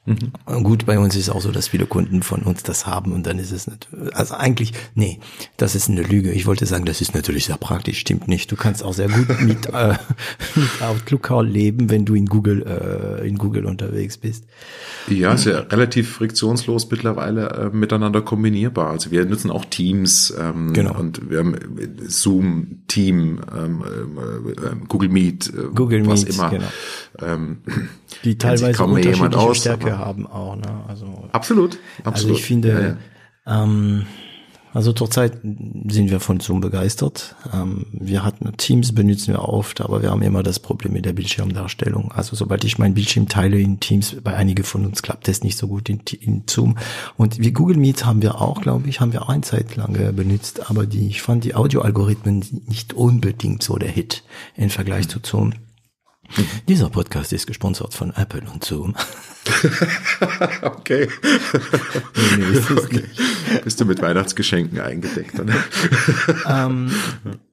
[0.05, 3.25] Und Gut, bei uns ist auch so, dass viele Kunden von uns das haben und
[3.25, 5.19] dann ist es natürlich, also eigentlich, nee,
[5.55, 6.31] das ist eine Lüge.
[6.33, 8.51] Ich wollte sagen, das ist natürlich sehr praktisch, stimmt nicht.
[8.51, 9.95] Du kannst auch sehr gut mit, äh,
[10.55, 12.63] mit Outlook leben, wenn du in Google,
[13.21, 14.43] äh, in Google unterwegs bist.
[15.07, 18.89] Ja, ist ja relativ friktionslos mittlerweile äh, miteinander kombinierbar.
[18.89, 20.99] Also wir nutzen auch Teams ähm, Genau.
[20.99, 21.55] und wir haben
[22.07, 26.49] Zoom, Team, ähm, äh, äh, Google Meet, äh, Google was Meet, immer.
[26.49, 26.67] genau.
[27.21, 27.57] Ähm,
[28.25, 30.83] Die teilweise kaum mehr jemand unterschiedliche aus, Stärke aber- haben auch, ne?
[30.87, 32.05] Also, absolut, absolut.
[32.05, 33.63] also ich finde, Ja, ja.
[33.63, 34.05] Ähm,
[34.73, 37.35] also zurzeit sind wir von Zoom begeistert.
[37.53, 41.13] Ähm, wir hatten Teams benutzen wir oft, aber wir haben immer das Problem mit der
[41.13, 42.11] Bildschirmdarstellung.
[42.11, 45.59] Also sobald ich meinen Bildschirm teile in Teams, bei einigen von uns klappt das nicht
[45.59, 46.77] so gut in, in Zoom.
[47.17, 49.93] Und wie Google Meet haben wir auch, glaube ich, haben wir auch eine Zeit lang
[49.95, 54.23] äh, benutzt, aber die, ich fand die Audioalgorithmen nicht unbedingt so der Hit
[54.55, 55.53] im Vergleich zu Zoom.
[56.67, 58.95] Dieser Podcast ist gesponsert von Apple und Zoom.
[60.61, 61.09] Okay.
[62.37, 63.03] Nee, es okay.
[63.63, 65.37] Bist du mit Weihnachtsgeschenken eingedeckt?
[65.39, 65.53] Oder?
[66.47, 66.91] ähm,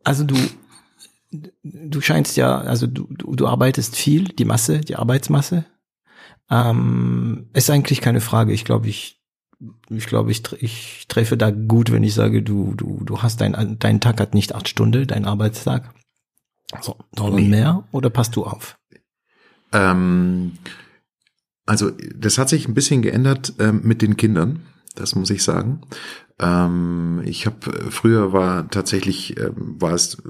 [0.05, 0.37] also du,
[1.63, 5.65] du scheinst ja, also du, du, du arbeitest viel, die Masse, die Arbeitsmasse.
[6.51, 8.53] Ähm, ist eigentlich keine Frage.
[8.53, 9.21] Ich glaube, ich,
[9.89, 13.79] ich glaube, ich, ich treffe da gut, wenn ich sage, du, du, du hast dein,
[13.79, 15.95] dein Tag hat nicht acht Stunden, dein Arbeitstag.
[16.81, 17.49] So, sondern Nee.
[17.49, 18.79] mehr oder passt du auf?
[19.73, 20.53] Ähm,
[21.67, 24.61] also das hat sich ein bisschen geändert ähm, mit den Kindern,
[24.95, 25.83] das muss ich sagen.
[26.39, 30.23] Ähm, ich habe früher war tatsächlich ähm, war es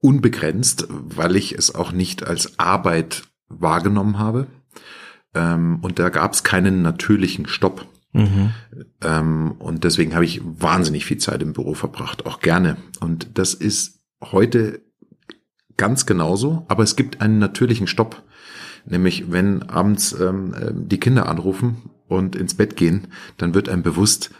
[0.00, 4.46] unbegrenzt, weil ich es auch nicht als Arbeit wahrgenommen habe.
[5.34, 7.86] Ähm, und da gab es keinen natürlichen Stopp.
[8.12, 8.52] Mhm.
[9.02, 12.76] Ähm, und deswegen habe ich wahnsinnig viel Zeit im Büro verbracht, auch gerne.
[13.00, 14.80] Und das ist heute
[15.80, 18.22] ganz genauso, aber es gibt einen natürlichen Stopp.
[18.84, 23.08] Nämlich, wenn abends ähm, ähm, die Kinder anrufen und ins Bett gehen,
[23.38, 24.30] dann wird einem bewusst,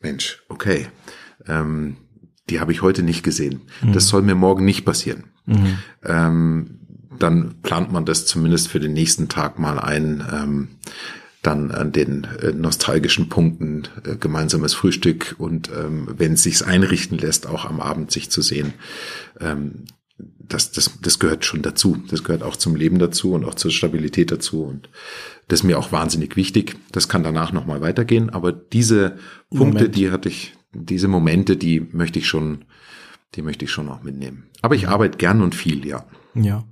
[0.00, 0.88] Mensch, okay,
[1.48, 1.96] ähm,
[2.50, 3.62] die habe ich heute nicht gesehen.
[3.94, 5.24] Das soll mir morgen nicht passieren.
[5.46, 5.78] Mhm.
[6.04, 6.78] Ähm,
[7.18, 10.22] dann plant man das zumindest für den nächsten Tag mal ein.
[10.30, 10.68] Ähm,
[11.40, 17.18] dann an den äh, nostalgischen Punkten äh, gemeinsames Frühstück und ähm, wenn es sich einrichten
[17.18, 18.74] lässt, auch am Abend sich zu sehen.
[19.40, 19.86] Ähm,
[20.18, 21.96] das, das, das gehört schon dazu.
[22.08, 24.62] Das gehört auch zum Leben dazu und auch zur Stabilität dazu.
[24.64, 24.88] Und
[25.48, 26.76] das ist mir auch wahnsinnig wichtig.
[26.92, 28.30] Das kann danach nochmal weitergehen.
[28.30, 29.16] Aber diese
[29.50, 29.96] Punkte, Moment.
[29.96, 32.64] die hatte ich, diese Momente, die möchte ich schon,
[33.34, 34.44] die möchte ich schon auch mitnehmen.
[34.60, 36.04] Aber ich arbeite gern und viel, ja.
[36.34, 36.64] Ja.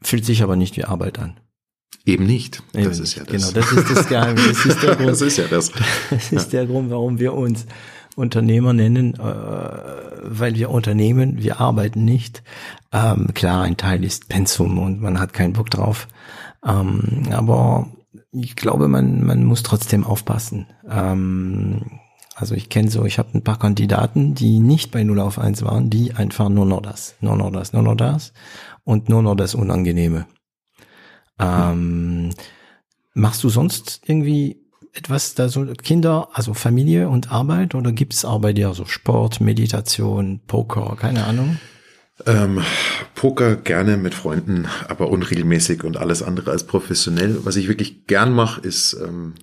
[0.00, 1.38] Fühlt sich aber nicht wie Arbeit an.
[2.06, 2.62] Eben nicht.
[2.72, 3.16] Das Eben ist nicht.
[3.16, 3.32] ja das.
[3.32, 4.46] Genau, das ist das Geheimnis.
[4.46, 5.08] Das ist der Grund.
[5.08, 5.72] das ist ja das.
[6.10, 7.66] Das ist der Grund, warum wir uns
[8.18, 9.20] Unternehmer nennen, äh,
[10.22, 12.42] weil wir Unternehmen, wir arbeiten nicht.
[12.92, 16.08] Ähm, klar, ein Teil ist Pensum und man hat keinen Bock drauf.
[16.66, 17.86] Ähm, aber
[18.32, 20.66] ich glaube, man, man muss trotzdem aufpassen.
[20.90, 22.00] Ähm,
[22.34, 25.62] also ich kenne so, ich habe ein paar Kandidaten, die nicht bei 0 auf 1
[25.62, 28.32] waren, die einfach nur noch das, nur noch das, nur noch das
[28.84, 30.26] und nur noch das Unangenehme.
[31.38, 32.30] Ähm,
[33.14, 34.57] machst du sonst irgendwie
[34.92, 39.40] etwas da so Kinder, also Familie und Arbeit oder gibt's auch bei dir so Sport,
[39.40, 41.58] Meditation, Poker, keine Ahnung?
[42.26, 42.60] Ähm,
[43.14, 47.44] Poker gerne mit Freunden, aber unregelmäßig und alles andere als professionell.
[47.44, 49.34] Was ich wirklich gern mache, ist ähm,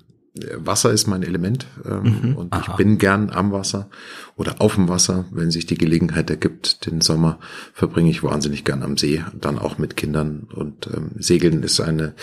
[0.58, 2.76] Wasser ist mein Element ähm, und ich aha.
[2.76, 3.90] bin gern am Wasser
[4.36, 6.86] oder auf dem Wasser, wenn sich die Gelegenheit ergibt.
[6.86, 7.40] Den Sommer
[7.74, 12.16] verbringe ich wahnsinnig gern am See, dann auch mit Kindern und ähm, Segeln ist eine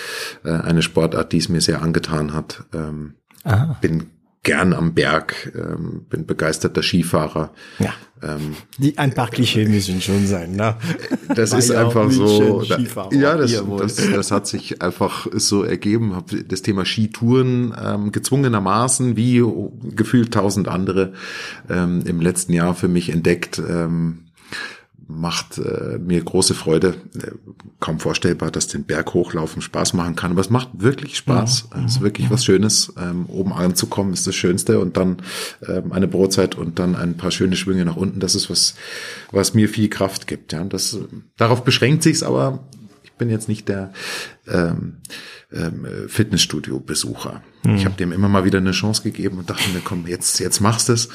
[0.45, 2.65] äh, eine Sportart, die es mir sehr angetan hat.
[2.75, 3.15] Ähm,
[3.45, 3.79] Aha.
[3.81, 4.12] bin
[4.43, 7.53] gern am Berg, ähm, bin begeisterter Skifahrer.
[7.79, 7.95] Ja.
[8.23, 10.77] Ähm, Die ein paar Klischee müssen schon sein, ne?
[11.35, 12.63] das ist einfach so.
[12.65, 16.17] Skifahrer, ja, das, das, das hat sich einfach so ergeben.
[16.17, 19.43] Hab das Thema Skitouren ähm, gezwungenermaßen, wie
[19.95, 21.13] gefühlt tausend andere,
[21.71, 23.59] ähm, im letzten Jahr für mich entdeckt.
[23.59, 24.22] Ähm,
[25.15, 26.95] macht äh, mir große Freude.
[27.15, 27.33] Äh,
[27.81, 31.69] kaum vorstellbar, dass den Berg hochlaufen Spaß machen kann, aber es macht wirklich Spaß.
[31.73, 31.85] Ja.
[31.85, 32.93] Es ist wirklich was Schönes.
[32.99, 35.19] Ähm, oben anzukommen ist das Schönste und dann
[35.67, 38.21] ähm, eine Brotzeit und dann ein paar schöne Schwünge nach unten.
[38.21, 38.75] Das ist was,
[39.31, 40.53] was mir viel Kraft gibt.
[40.53, 40.99] Ja, das
[41.37, 42.61] darauf beschränkt sich's, aber
[43.03, 43.93] ich bin jetzt nicht der
[44.49, 44.99] ähm,
[45.55, 47.43] ähm, Fitnessstudio-Besucher.
[47.65, 47.75] Mhm.
[47.75, 50.61] Ich habe dem immer mal wieder eine Chance gegeben und dachte mir, komm, jetzt, jetzt
[50.61, 51.09] machst es.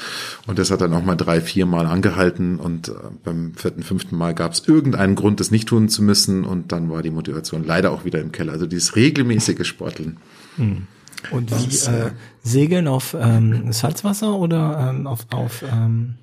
[0.46, 2.92] Und das hat dann auch mal drei, vier Mal angehalten und äh,
[3.24, 6.90] beim vierten, fünften Mal gab es irgendeinen Grund, das nicht tun zu müssen und dann
[6.90, 8.52] war die Motivation leider auch wieder im Keller.
[8.52, 10.18] Also dieses regelmäßige Sporteln.
[10.56, 10.86] Mhm.
[11.30, 12.12] Und wie ist, äh,
[12.42, 16.14] Segeln auf ähm, Salzwasser oder ähm, auf, auf ähm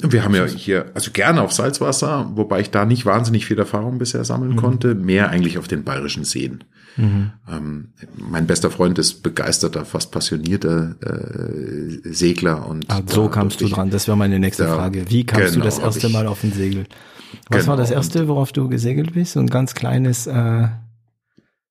[0.00, 3.98] wir haben ja hier, also gerne auf Salzwasser, wobei ich da nicht wahnsinnig viel Erfahrung
[3.98, 4.56] bisher sammeln mhm.
[4.56, 6.64] konnte, mehr eigentlich auf den bayerischen Seen.
[6.96, 7.32] Mhm.
[7.50, 13.68] Ähm, mein bester Freund ist begeisterter, fast passionierter äh, Segler und ah, so kamst du
[13.68, 13.90] dran.
[13.90, 15.10] Das wäre meine nächste da, Frage.
[15.10, 16.86] Wie kamst genau, du das erste Mal auf den Segel?
[17.48, 19.32] Was genau, war das erste, worauf du gesegelt bist?
[19.32, 20.26] So ein ganz kleines.
[20.26, 20.68] Äh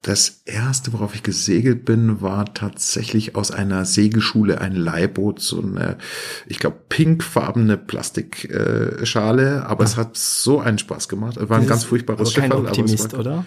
[0.03, 5.97] das erste, worauf ich gesegelt bin, war tatsächlich aus einer Segelschule ein Leihboot, so eine,
[6.45, 9.89] ich glaube, pinkfarbene Plastikschale, äh, aber ja.
[9.89, 11.37] es hat so einen Spaß gemacht.
[11.37, 12.41] Es war ein ganz furchtbares Schiff.
[12.41, 13.45] Kein Optimist, oder?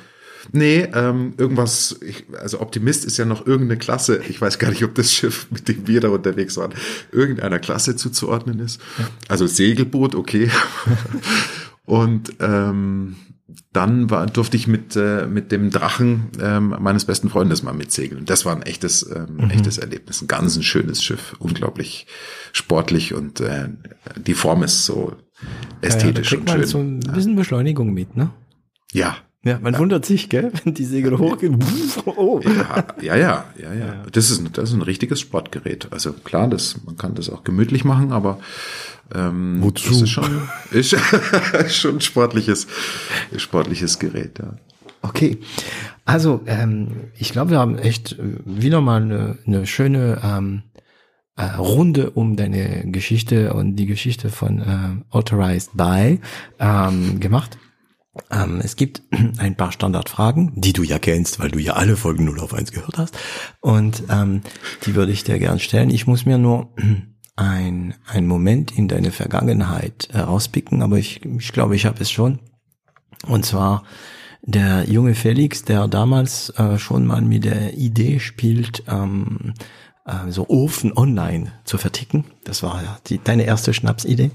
[0.52, 4.22] Nee, ähm, irgendwas, ich, also Optimist ist ja noch irgendeine Klasse.
[4.28, 6.72] Ich weiß gar nicht, ob das Schiff, mit dem wir da unterwegs waren,
[7.12, 8.80] irgendeiner Klasse zuzuordnen ist.
[9.28, 10.50] Also Segelboot, okay.
[11.84, 13.16] Und ähm,
[13.72, 18.24] dann war, durfte ich mit, äh, mit dem Drachen ähm, meines besten Freundes mal mitsegeln.
[18.24, 19.50] Das war ein echtes, ähm, mhm.
[19.50, 20.22] echtes Erlebnis.
[20.22, 22.06] Ein ganz ein schönes Schiff, unglaublich
[22.52, 23.68] sportlich und äh,
[24.16, 25.14] die Form ist so
[25.82, 26.66] ästhetisch ja, ja, da und schön.
[26.66, 28.30] so ein bisschen Beschleunigung mit, ne?
[28.92, 29.16] Ja,
[29.46, 29.78] ja, man ja.
[29.78, 31.58] wundert sich, gell, wenn die Segel hochgehen.
[32.04, 32.40] Oh.
[32.42, 34.02] Ja, ja, ja, ja, ja.
[34.10, 35.88] Das ist, das ist ein richtiges Sportgerät.
[35.90, 38.38] Also klar, das, man kann das auch gemütlich machen, aber
[39.14, 39.90] ähm, Wozu?
[39.90, 40.96] das ist schon, ist
[41.76, 42.66] schon ein sportliches,
[43.36, 44.54] sportliches Gerät, ja.
[45.02, 45.38] Okay.
[46.04, 50.62] Also, ähm, ich glaube, wir haben echt wieder mal eine, eine schöne ähm,
[51.36, 56.20] äh, Runde um deine Geschichte und die Geschichte von äh, Authorized By
[56.58, 57.58] ähm, gemacht.
[58.30, 59.02] Ähm, es gibt
[59.38, 62.72] ein paar Standardfragen, die du ja kennst, weil du ja alle Folgen 0 auf 1
[62.72, 63.16] gehört hast.
[63.60, 64.42] Und ähm,
[64.84, 65.90] die würde ich dir gern stellen.
[65.90, 66.74] Ich muss mir nur
[67.36, 72.38] ein, ein Moment in deine Vergangenheit herauspicken, aber ich, ich glaube, ich habe es schon.
[73.26, 73.84] Und zwar
[74.42, 79.54] der junge Felix, der damals äh, schon mal mit der Idee spielt, ähm,
[80.06, 82.24] äh, so Ofen online zu verticken.
[82.44, 84.30] Das war ja die, deine erste Schnapsidee.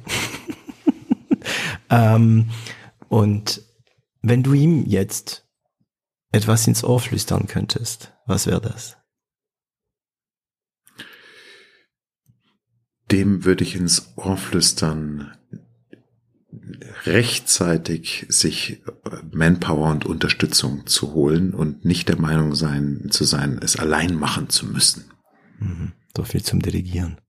[1.90, 2.50] ähm,
[3.08, 3.62] und
[4.22, 5.48] wenn du ihm jetzt
[6.32, 8.98] etwas ins Ohr flüstern könntest, was wäre das?
[13.12, 15.38] Dem würde ich ins Ohr flüstern,
[17.06, 18.82] rechtzeitig sich
[19.32, 24.50] Manpower und Unterstützung zu holen und nicht der Meinung sein, zu sein, es allein machen
[24.50, 25.12] zu müssen.
[25.60, 25.94] Mhm.
[26.16, 27.20] So viel zum Delegieren.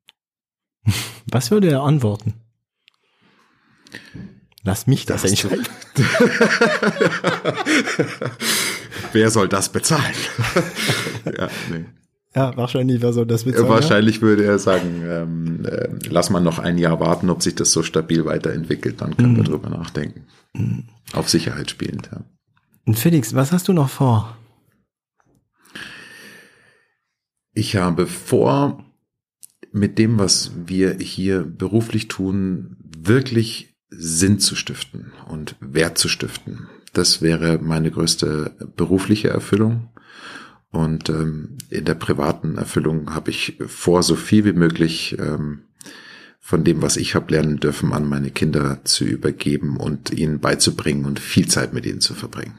[1.27, 2.35] Was würde er antworten?
[4.65, 5.67] Lass mich das, das entscheiden.
[9.13, 10.15] Wer soll das bezahlen?
[11.25, 11.85] ja, nee.
[12.35, 13.69] ja, wahrscheinlich, wer soll das bezahlen?
[13.69, 14.23] Wahrscheinlich ja?
[14.23, 17.83] würde er sagen, ähm, äh, lass mal noch ein Jahr warten, ob sich das so
[17.83, 19.37] stabil weiterentwickelt, dann können mhm.
[19.39, 20.27] wir drüber nachdenken.
[20.55, 20.85] Mhm.
[21.13, 22.25] Auf Sicherheit spielend, ja.
[22.87, 24.37] Und Felix, was hast du noch vor?
[27.55, 28.83] Ich habe vor,
[29.73, 36.69] mit dem, was wir hier beruflich tun, wirklich Sinn zu stiften und Wert zu stiften.
[36.93, 39.89] Das wäre meine größte berufliche Erfüllung.
[40.71, 45.65] Und ähm, in der privaten Erfüllung habe ich vor, so viel wie möglich ähm,
[46.41, 51.05] von dem, was ich habe lernen dürfen, an meine Kinder zu übergeben und ihnen beizubringen
[51.05, 52.59] und viel Zeit mit ihnen zu verbringen.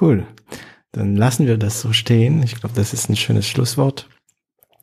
[0.00, 0.26] Cool.
[0.92, 2.42] Dann lassen wir das so stehen.
[2.42, 4.08] Ich glaube, das ist ein schönes Schlusswort.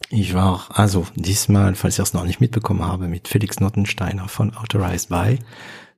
[0.09, 4.55] Ich war also diesmal, falls ihr es noch nicht mitbekommen habe, mit Felix Nottensteiner von
[4.55, 5.39] Authorized By.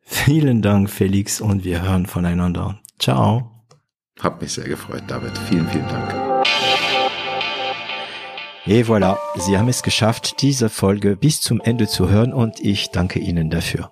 [0.01, 2.79] Vielen Dank, Felix, und wir hören voneinander.
[2.97, 3.51] Ciao.
[4.19, 5.37] Hab mich sehr gefreut, David.
[5.47, 6.45] Vielen, vielen Dank.
[8.65, 12.89] Et voilà, Sie haben es geschafft, diese Folge bis zum Ende zu hören und ich
[12.91, 13.91] danke Ihnen dafür.